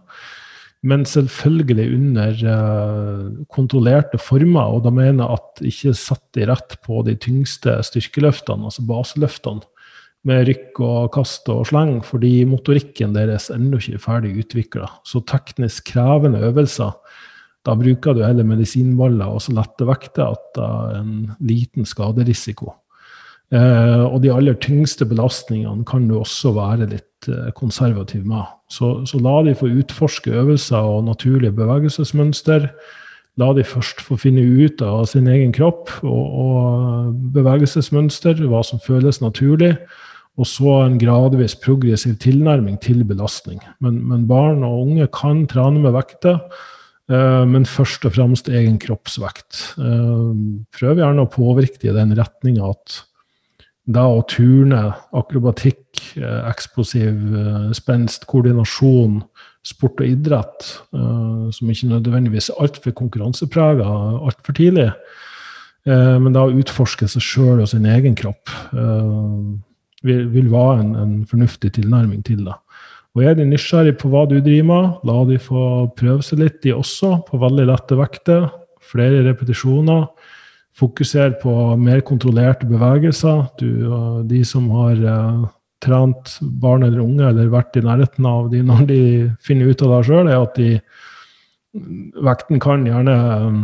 men 0.82 1.04
selvfølgelig 1.06 1.88
under 1.94 2.40
uh, 2.50 3.26
kontrollerte 3.54 4.18
former. 4.22 4.78
Og 4.78 4.86
da 4.86 4.94
mener 4.94 5.28
jeg 5.28 5.38
at 5.38 5.66
ikke 5.72 5.94
satt 5.98 6.24
de 6.38 6.48
rett 6.50 6.78
på 6.86 7.04
de 7.06 7.16
tyngste 7.22 7.78
styrkeløftene, 7.86 8.70
altså 8.70 8.86
baseløftene, 8.90 9.68
med 10.28 10.46
rykk 10.46 10.80
og 10.86 11.08
kast 11.16 11.50
og 11.50 11.64
sleng, 11.72 11.96
fordi 12.06 12.44
motorikken 12.46 13.16
deres 13.16 13.50
ennå 13.54 13.80
ikke 13.82 13.98
er 13.98 14.04
ferdig 14.04 14.34
utvikla. 14.44 14.90
Så 15.08 15.24
teknisk 15.26 15.88
krevende 15.96 16.44
øvelser, 16.46 16.94
da 17.66 17.74
bruker 17.78 18.14
du 18.18 18.22
heller 18.26 18.46
medisinballer 18.46 19.34
og 19.34 19.42
så 19.46 19.54
lette 19.58 19.86
vekter 19.90 20.30
at 20.34 20.46
det 20.58 20.68
er 20.68 21.00
en 21.00 21.16
liten 21.46 21.90
skaderisiko. 21.90 22.70
Eh, 23.52 24.04
og 24.06 24.22
de 24.24 24.32
aller 24.34 24.56
tyngste 24.64 25.06
belastningene 25.10 25.86
kan 25.90 26.06
jo 26.10 26.22
også 26.22 26.54
være 26.56 26.88
litt 26.94 27.11
uh, 27.30 27.52
konservativ 27.58 28.26
med. 28.26 28.50
Så, 28.72 29.06
så, 29.06 29.20
la 29.22 29.42
de 29.46 29.56
få 29.58 29.70
utforske 29.82 30.32
øvelser 30.32 30.82
og 30.82 31.06
naturlige 31.10 31.54
bevegelsesmønster. 31.58 32.70
La 33.40 33.52
de 33.56 33.64
først 33.64 34.02
få 34.04 34.18
finne 34.20 34.44
ut 34.44 34.82
av 34.84 35.06
sin 35.12 35.28
egen 35.32 35.54
kropp 35.56 35.92
og, 36.04 36.24
og 36.46 37.20
bevegelsesmønster, 37.36 38.42
hva 38.50 38.64
som 38.68 38.82
føles 38.84 39.22
naturlig. 39.24 39.76
Og 40.40 40.48
så 40.48 40.78
en 40.86 40.98
gradvis 41.00 41.58
progressiv 41.60 42.16
tilnærming 42.24 42.80
til 42.84 43.04
belastning. 43.08 43.60
Men, 43.84 44.00
men 44.08 44.28
barn 44.30 44.64
og 44.68 44.86
unge 44.86 45.08
kan 45.14 45.44
trene 45.52 45.82
med 45.84 45.96
vekter, 45.96 46.40
eh, 47.12 47.44
men 47.48 47.68
først 47.68 48.08
og 48.08 48.16
fremst 48.16 48.50
egen 48.50 48.80
kroppsvekt. 48.82 49.60
Eh, 49.82 50.30
prøv 50.78 51.04
gjerne 51.04 51.26
å 51.26 51.32
påvirke 51.32 51.82
det 51.84 51.92
i 51.92 51.98
den 51.98 52.16
retninga 52.18 52.72
at 52.72 53.02
da 53.96 54.04
å 54.10 54.22
turne, 54.30 54.82
akrobatikk, 55.18 56.02
eh, 56.18 56.42
eksplosiv 56.50 57.36
eh, 57.38 57.72
spenst, 57.78 58.28
koordinasjon, 58.30 59.22
sport 59.68 60.02
og 60.02 60.08
idrett, 60.10 60.72
uh, 60.98 61.46
som 61.54 61.70
ikke 61.70 61.92
nødvendigvis 61.92 62.48
er 62.50 62.64
altfor 62.64 62.96
konkurranseprega 62.98 63.86
altfor 64.26 64.56
tidlig, 64.58 64.88
men 65.86 66.34
da 66.34 66.48
å 66.48 66.56
utforske 66.58 67.06
seg 67.10 67.22
sjøl 67.22 67.62
og 67.62 67.70
sin 67.70 67.86
egen 67.90 68.14
kropp 68.18 68.50
vil, 70.06 70.50
være 70.50 70.80
en, 70.82 70.92
en, 70.98 71.14
fornuftig 71.30 71.72
tilnærming 71.78 72.24
til 72.26 72.44
det. 72.46 72.58
Og 73.14 73.26
Er 73.26 73.38
de 73.38 73.46
nysgjerrig 73.46 73.98
på 74.00 74.10
hva 74.12 74.24
du 74.30 74.38
driver 74.40 74.68
med, 74.70 75.00
la 75.10 75.18
de 75.30 75.40
få 75.42 75.64
prøve 75.98 76.24
seg 76.26 76.42
litt, 76.42 76.62
de 76.64 76.74
også, 76.78 77.18
på 77.28 77.42
veldig 77.42 77.66
lette 77.68 77.98
vekter. 78.00 78.48
Flere 78.92 79.26
repetisjoner. 79.28 80.08
Fokuser 80.78 81.34
på 81.42 81.54
mer 81.78 82.00
kontrollerte 82.08 82.68
bevegelser. 82.70 83.44
Du, 83.60 84.24
de 84.28 84.44
som 84.48 84.70
har 84.78 85.02
trent 85.82 86.38
barn 86.42 86.86
eller 86.86 87.02
unge, 87.02 87.26
eller 87.28 87.52
vært 87.52 87.78
i 87.80 87.84
nærheten 87.86 88.28
av 88.30 88.52
de 88.52 88.62
når 88.66 88.86
de 88.90 89.02
finner 89.44 89.72
ut 89.72 89.82
av 89.84 89.96
det 89.96 90.02
sjøl, 90.08 90.30
er 90.30 90.38
at 90.38 90.60
de, 90.60 90.70
vekten 92.22 92.62
kan 92.62 92.86
gjerne 92.86 93.18
um, 93.48 93.60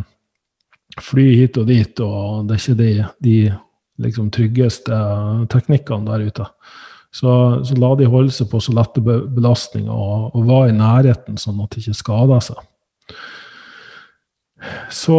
fly 1.03 1.27
hit 1.43 1.59
og 1.61 1.69
dit, 1.69 2.01
og 2.03 2.47
det 2.47 2.57
er 2.57 2.63
ikke 2.63 2.77
de, 2.81 2.91
de 3.27 3.37
liksom, 4.07 4.31
tryggeste 4.33 5.01
teknikkene 5.53 6.09
der 6.09 6.27
ute. 6.27 6.49
Så, 7.13 7.31
så, 7.65 7.77
la 7.79 7.93
de 7.97 8.09
holde 8.09 8.33
seg 8.33 8.49
på 8.51 8.59
så 8.61 8.73
lette 8.75 9.01
belastninger 9.01 9.93
og, 9.93 10.33
og 10.35 10.49
være 10.49 10.73
i 10.73 10.77
nærheten, 10.77 11.37
sånn 11.39 11.61
at 11.63 11.73
de 11.73 11.83
ikke 11.83 12.01
skader 12.01 12.43
seg. 12.49 12.65
Så 14.93 15.17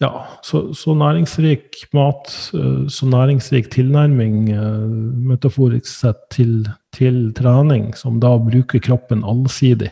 ja, 0.00 0.10
så, 0.42 0.62
så, 0.74 0.94
næringsrik 0.96 1.82
mat, 1.92 2.30
eh, 2.56 2.86
så 2.88 3.06
næringsrik 3.06 3.70
tilnærming, 3.72 4.48
eh, 4.50 4.86
metaforisk 5.28 5.90
sett, 5.92 6.22
til, 6.32 6.64
til, 6.96 7.34
trening, 7.36 7.92
som 7.96 8.16
da 8.20 8.32
bruker 8.40 8.80
kroppen 8.80 9.24
allsidig. 9.28 9.90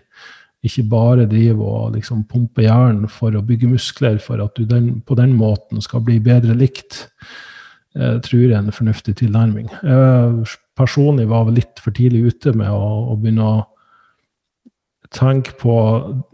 Ikke 0.64 0.86
bare 0.90 1.28
drive 1.28 1.62
og 1.62 1.92
liksom 1.94 2.24
pumpe 2.30 2.64
hjernen 2.64 3.04
for 3.12 3.36
å 3.36 3.44
bygge 3.44 3.68
muskler 3.70 4.16
for 4.22 4.40
at 4.42 4.56
du 4.56 4.64
den, 4.66 5.02
på 5.06 5.14
den 5.18 5.36
måten 5.36 5.84
skal 5.84 6.02
bli 6.06 6.16
bedre 6.24 6.56
likt, 6.56 7.04
jeg 7.92 8.14
eh, 8.16 8.20
tror 8.24 8.40
jeg 8.40 8.54
er 8.54 8.62
en 8.62 8.72
fornuftig 8.72 9.18
tilnærming. 9.20 9.68
Jeg 9.82 10.56
personlig 10.78 11.28
var 11.28 11.50
vel 11.50 11.60
litt 11.60 11.84
for 11.84 11.92
tidlig 11.92 12.32
ute 12.32 12.56
med 12.56 12.72
å, 12.72 13.12
å 13.12 13.18
begynne 13.20 13.44
å 13.44 13.58
Tenk 15.14 15.58
på 15.60 15.74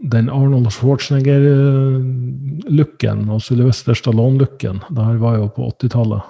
den 0.03 0.29
Arnold 0.29 0.71
Schwarzenegger-looken 0.75 3.29
og 3.31 3.41
Sylvester 3.43 3.93
Stallone-looken. 3.95 4.77
Det 4.89 5.03
her 5.05 5.17
var 5.21 5.33
jo 5.39 5.47
på 5.55 5.61
80-tallet. 5.71 6.21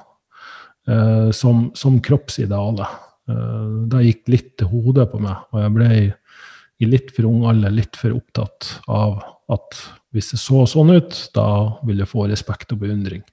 Eh, 0.87 1.31
som, 1.31 1.71
som, 1.73 2.01
kroppsidealet. 2.01 2.87
Eh, 3.29 3.69
det 3.89 4.03
gikk 4.05 4.27
litt 4.29 4.51
til 4.59 4.69
hodet 4.69 5.07
på 5.09 5.21
meg, 5.23 5.47
og 5.49 5.63
jeg 5.63 5.73
ble 5.73 5.87
i 6.77 6.89
litt 6.91 7.09
for 7.15 7.29
ung 7.29 7.47
alder 7.49 7.73
litt 7.73 7.97
for 7.97 8.13
opptatt 8.13 8.67
av 8.91 9.15
at 9.49 9.79
hvis 10.13 10.33
det 10.33 10.39
så 10.41 10.65
sånn 10.69 10.93
ut, 10.93 11.17
da 11.33 11.47
ville 11.87 12.03
jeg 12.03 12.11
få 12.11 12.27
respekt 12.29 12.75
og 12.75 12.83
beundring. 12.83 13.23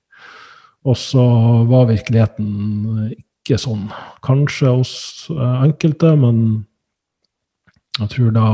Og 0.89 0.97
så 0.99 1.25
var 1.69 1.91
virkeligheten 1.91 3.13
ikke 3.13 3.59
sånn. 3.61 3.85
Kanskje 4.25 4.73
hos 4.79 4.95
eh, 5.35 5.59
enkelte, 5.69 6.15
men 6.17 6.39
jeg 8.01 8.15
tror 8.15 8.33
da 8.33 8.49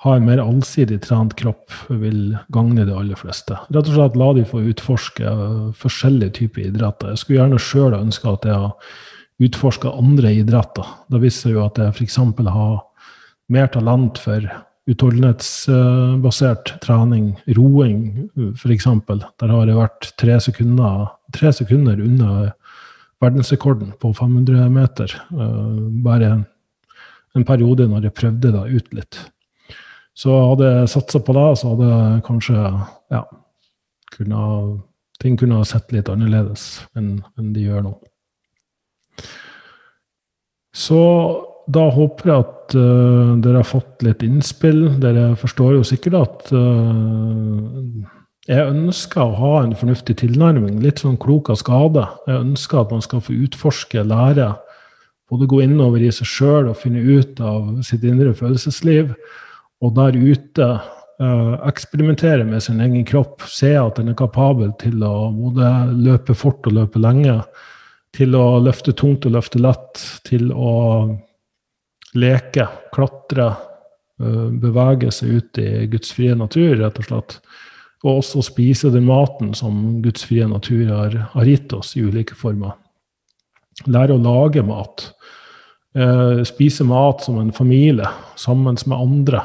ha 0.00 0.14
en 0.16 0.24
mer 0.24 0.40
allsidig 0.40 1.02
trent 1.04 1.34
kropp 1.36 1.74
vil 1.88 2.36
gagne 2.54 2.86
de 2.88 2.94
aller 2.96 3.18
fleste. 3.20 3.58
Rett 3.68 3.88
og 3.90 3.96
slett 3.96 4.16
la 4.16 4.30
de 4.36 4.46
få 4.48 4.62
utforske 4.70 5.32
forskjellige 5.76 6.36
typer 6.38 6.70
idretter. 6.70 7.12
Jeg 7.12 7.20
skulle 7.20 7.40
gjerne 7.42 7.60
sjøl 7.60 7.96
ønske 7.98 8.30
at 8.30 8.46
jeg 8.48 8.56
har 8.62 8.94
utforska 9.40 9.92
andre 9.96 10.32
idretter. 10.40 10.88
Da 11.12 11.20
viser 11.20 11.52
jo 11.52 11.64
at 11.66 11.80
jeg 11.80 11.92
f.eks. 11.92 12.16
har 12.16 12.78
mer 13.52 13.68
talent 13.74 14.20
for 14.20 14.46
utholdenhetsbasert 14.90 16.72
trening, 16.82 17.34
roing 17.56 18.30
f.eks. 18.56 18.88
Der 19.06 19.52
har 19.52 19.68
jeg 19.68 19.78
vært 19.78 20.08
tre 20.20 20.38
sekunder, 20.40 21.10
tre 21.36 21.52
sekunder 21.56 22.00
unna 22.00 22.30
verdensrekorden 23.20 23.92
på 24.00 24.14
500 24.16 24.72
meter. 24.72 25.12
Bare 25.28 26.32
bare 26.32 26.32
en 27.36 27.46
periode 27.46 27.86
når 27.86 28.08
jeg 28.08 28.16
prøvde 28.16 28.50
det 28.56 28.64
ut 28.74 28.96
litt. 28.96 29.20
Så 30.20 30.36
hadde 30.50 30.68
jeg 30.68 30.92
satsa 30.92 31.20
på 31.24 31.32
det, 31.36 31.48
så 31.56 31.72
hadde 31.72 32.20
kanskje 32.26 32.56
ja, 33.14 33.22
kunne, 34.12 34.40
ting 35.22 35.38
kunne 35.40 35.60
ha 35.62 35.68
sett 35.68 35.94
litt 35.96 36.10
annerledes 36.12 36.82
enn, 36.98 37.14
enn 37.40 37.54
de 37.54 37.64
gjør 37.64 37.86
nå. 37.86 37.94
Så 40.76 41.00
da 41.70 41.86
håper 41.94 42.30
jeg 42.30 42.44
at 42.44 42.76
uh, 42.76 43.34
dere 43.42 43.62
har 43.62 43.68
fått 43.68 44.04
litt 44.04 44.22
innspill. 44.26 44.86
Dere 45.02 45.32
forstår 45.40 45.78
jo 45.78 45.82
sikkert 45.86 46.18
at 46.20 46.52
uh, 46.52 48.06
jeg 48.50 48.66
ønsker 48.66 49.22
å 49.24 49.36
ha 49.38 49.52
en 49.64 49.76
fornuftig 49.78 50.18
tilnærming, 50.20 50.80
litt 50.84 51.02
sånn 51.02 51.18
klok 51.20 51.52
av 51.52 51.60
skade. 51.60 52.06
Jeg 52.28 52.44
ønsker 52.44 52.82
at 52.82 52.92
man 52.92 53.04
skal 53.04 53.22
få 53.24 53.36
utforske, 53.46 54.04
lære, 54.04 54.52
både 55.30 55.48
gå 55.48 55.60
innover 55.64 56.02
i 56.02 56.10
seg 56.12 56.28
sjøl 56.28 56.72
og 56.72 56.80
finne 56.80 57.04
ut 57.06 57.40
av 57.40 57.78
sitt 57.86 58.04
indre 58.04 58.34
følelsesliv 58.34 59.14
og 59.80 59.94
der 59.96 60.16
ute 60.16 60.66
uh, 61.20 61.56
eksperimentere 61.68 62.44
med 62.44 62.62
sin 62.64 62.80
egen 62.84 63.04
kropp, 63.08 63.46
se 63.48 63.72
at 63.78 64.00
den 64.00 64.12
er 64.12 64.18
kapabel 64.18 64.72
til 64.80 65.00
å 65.04 65.30
både 65.32 65.70
løpe 65.96 66.36
fort 66.36 66.66
og 66.68 66.76
løpe 66.76 67.00
lenge, 67.00 67.40
til 68.16 68.34
å 68.36 68.58
løfte 68.60 68.92
tungt 68.98 69.26
og 69.28 69.36
løfte 69.36 69.60
lett, 69.62 70.02
til 70.26 70.50
å 70.52 70.74
leke, 72.18 72.66
klatre, 72.92 73.52
uh, 74.20 74.48
bevege 74.60 75.12
seg 75.14 75.38
ut 75.38 75.62
i 75.62 75.70
Guds 75.92 76.12
frie 76.16 76.36
natur, 76.36 76.74
rett 76.82 77.00
og 77.00 77.08
slett. 77.08 77.38
Og 78.00 78.22
også 78.22 78.42
spise 78.44 78.88
den 78.92 79.04
maten 79.08 79.52
som 79.56 80.00
Guds 80.04 80.24
frie 80.24 80.46
natur 80.48 80.88
har, 80.88 81.16
har 81.34 81.48
gitt 81.48 81.72
oss 81.76 81.92
i 81.96 82.04
ulike 82.04 82.36
former. 82.36 82.72
Lære 83.88 84.16
å 84.16 84.20
lage 84.20 84.64
mat. 84.64 85.06
Uh, 85.96 86.44
spise 86.48 86.84
mat 86.84 87.24
som 87.24 87.40
en 87.40 87.52
familie, 87.52 88.08
sammen 88.40 88.76
med 88.76 88.96
andre 88.96 89.40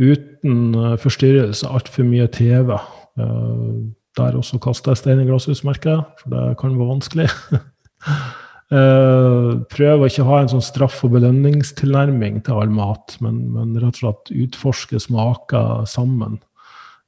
uten 0.00 0.74
uh, 0.76 0.94
forstyrrelse, 1.00 1.68
altfor 1.68 2.06
mye 2.06 2.26
TV. 2.32 2.72
Uh, 3.16 3.92
der 4.16 4.36
også 4.38 4.58
kaster 4.62 4.94
jeg 4.94 5.02
stein 5.02 5.20
i 5.20 5.28
glasshus, 5.28 5.64
merker 5.64 5.90
jeg, 5.92 6.02
for 6.20 6.32
det 6.32 6.56
kan 6.60 6.76
være 6.78 6.90
vanskelig. 6.90 7.28
uh, 8.76 9.52
prøv 9.72 10.04
å 10.04 10.10
ikke 10.10 10.26
ha 10.28 10.42
en 10.42 10.52
sånn 10.52 10.64
straff- 10.64 11.02
og 11.06 11.16
belønningstilnærming 11.16 12.42
til 12.46 12.60
all 12.62 12.72
mat, 12.72 13.16
men, 13.24 13.42
men, 13.56 13.76
rett 13.80 13.98
og 13.98 14.02
slett 14.02 14.36
utforske 14.46 15.00
smaker 15.08 15.88
sammen. 15.88 16.38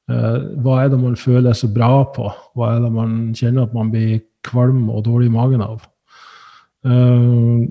Hva 0.09 0.75
er 0.81 0.87
det 0.89 0.97
man 1.03 1.19
føler 1.21 1.53
seg 1.53 1.75
bra 1.75 2.01
på? 2.15 2.31
Hva 2.57 2.71
er 2.73 2.79
det 2.81 2.89
man 2.95 3.11
kjenner 3.37 3.67
at 3.67 3.75
man 3.77 3.91
blir 3.93 4.23
kvalm 4.49 4.87
og 4.89 5.03
dårlig 5.05 5.29
i 5.29 5.35
magen 5.35 5.61
av? 5.61 5.83
Uh, 6.87 7.67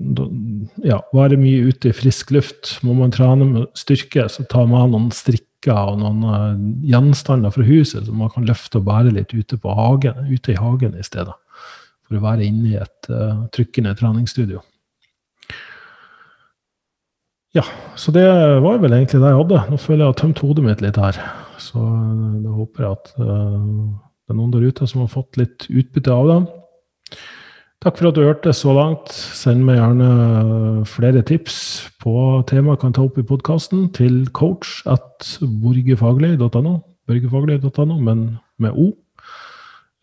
ja, 0.84 0.98
være 1.16 1.38
mye 1.40 1.70
ute 1.70 1.90
i 1.90 1.96
frisk 1.96 2.32
luft. 2.34 2.76
Må 2.84 2.94
man 2.98 3.12
trene 3.14 3.46
med 3.48 3.68
styrke, 3.78 4.26
så 4.28 4.44
tar 4.50 4.68
man 4.68 4.92
noen 4.92 5.08
strikker 5.14 5.94
og 5.94 6.00
noen 6.02 6.24
uh, 6.28 6.58
gjenstander 6.86 7.52
fra 7.54 7.64
huset 7.66 8.06
som 8.06 8.20
man 8.20 8.32
kan 8.34 8.46
løfte 8.48 8.80
og 8.80 8.88
bære 8.88 9.14
litt 9.16 9.32
ute, 9.32 9.56
på 9.56 9.76
hagen, 9.78 10.28
ute 10.28 10.52
i 10.52 10.58
hagen 10.58 10.98
i 10.98 11.06
stedet. 11.06 11.34
For 12.08 12.18
å 12.18 12.24
være 12.24 12.44
inne 12.48 12.74
i 12.74 12.76
et 12.80 13.10
uh, 13.12 13.46
trykkende 13.54 13.96
treningsstudio. 13.96 14.60
Ja, 17.56 17.64
så 17.96 18.12
det 18.12 18.28
var 18.60 18.76
vel 18.82 18.92
egentlig 18.92 19.22
det 19.22 19.32
jeg 19.32 19.40
hadde. 19.40 19.64
Nå 19.72 19.78
føler 19.80 20.04
jeg 20.04 20.12
har 20.12 20.18
tømt 20.20 20.42
hodet 20.44 20.66
mitt 20.66 20.84
litt 20.84 21.00
her. 21.00 21.16
Så 21.58 21.80
da 21.80 22.52
håper 22.54 22.84
jeg 22.84 22.98
at 22.98 23.08
det 23.16 24.34
er 24.34 24.36
noen 24.36 24.52
der 24.52 24.66
ute 24.68 24.86
som 24.86 25.00
har 25.00 25.08
fått 25.10 25.40
litt 25.40 25.64
utbytte 25.72 26.12
av 26.12 26.28
det. 26.28 26.38
Takk 27.78 28.00
for 28.00 28.08
at 28.08 28.16
du 28.16 28.24
hørte 28.26 28.52
så 28.52 28.72
langt. 28.74 29.12
Send 29.14 29.62
meg 29.66 29.78
gjerne 29.78 30.84
flere 30.88 31.22
tips 31.22 31.58
på 32.02 32.12
temaer 32.50 32.74
jeg 32.74 32.82
kan 32.82 32.96
ta 32.96 33.04
opp 33.06 33.20
i 33.20 33.26
podkasten 33.26 33.86
til 33.94 34.24
coach 34.34 34.80
at 34.90 35.36
borgefaglig.no. 35.62 36.72
borgerfaglig.no, 37.06 37.98
men 38.02 38.24
med 38.58 38.74
O. 38.74 38.90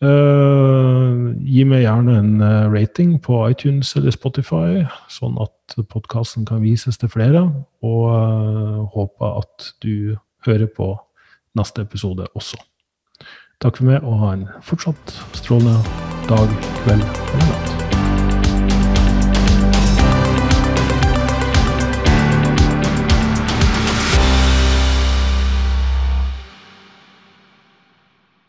Uh, 0.04 1.32
gi 1.40 1.64
meg 1.68 1.84
gjerne 1.84 2.16
en 2.20 2.32
uh, 2.40 2.72
rating 2.72 3.14
på 3.20 3.42
iTunes 3.48 3.94
eller 3.96 4.12
Spotify, 4.12 4.82
sånn 5.12 5.36
at 5.40 5.76
podkasten 5.92 6.44
kan 6.48 6.64
vises 6.64 6.96
til 7.00 7.12
flere. 7.12 7.44
Og 7.84 8.08
uh, 8.08 8.88
håper 8.96 9.36
at 9.42 9.70
du 9.84 10.16
hører 10.48 10.68
på 10.72 10.94
neste 11.56 11.84
episode 11.84 12.28
også. 12.32 12.56
Takk 13.60 13.80
for 13.80 13.88
meg, 13.88 14.04
og 14.04 14.20
ha 14.20 14.34
en 14.36 14.48
fortsatt 14.64 15.16
strålende 15.36 15.80
dag, 16.28 16.48
kveld 16.84 17.00
eller 17.00 17.48
natt. 17.48 17.65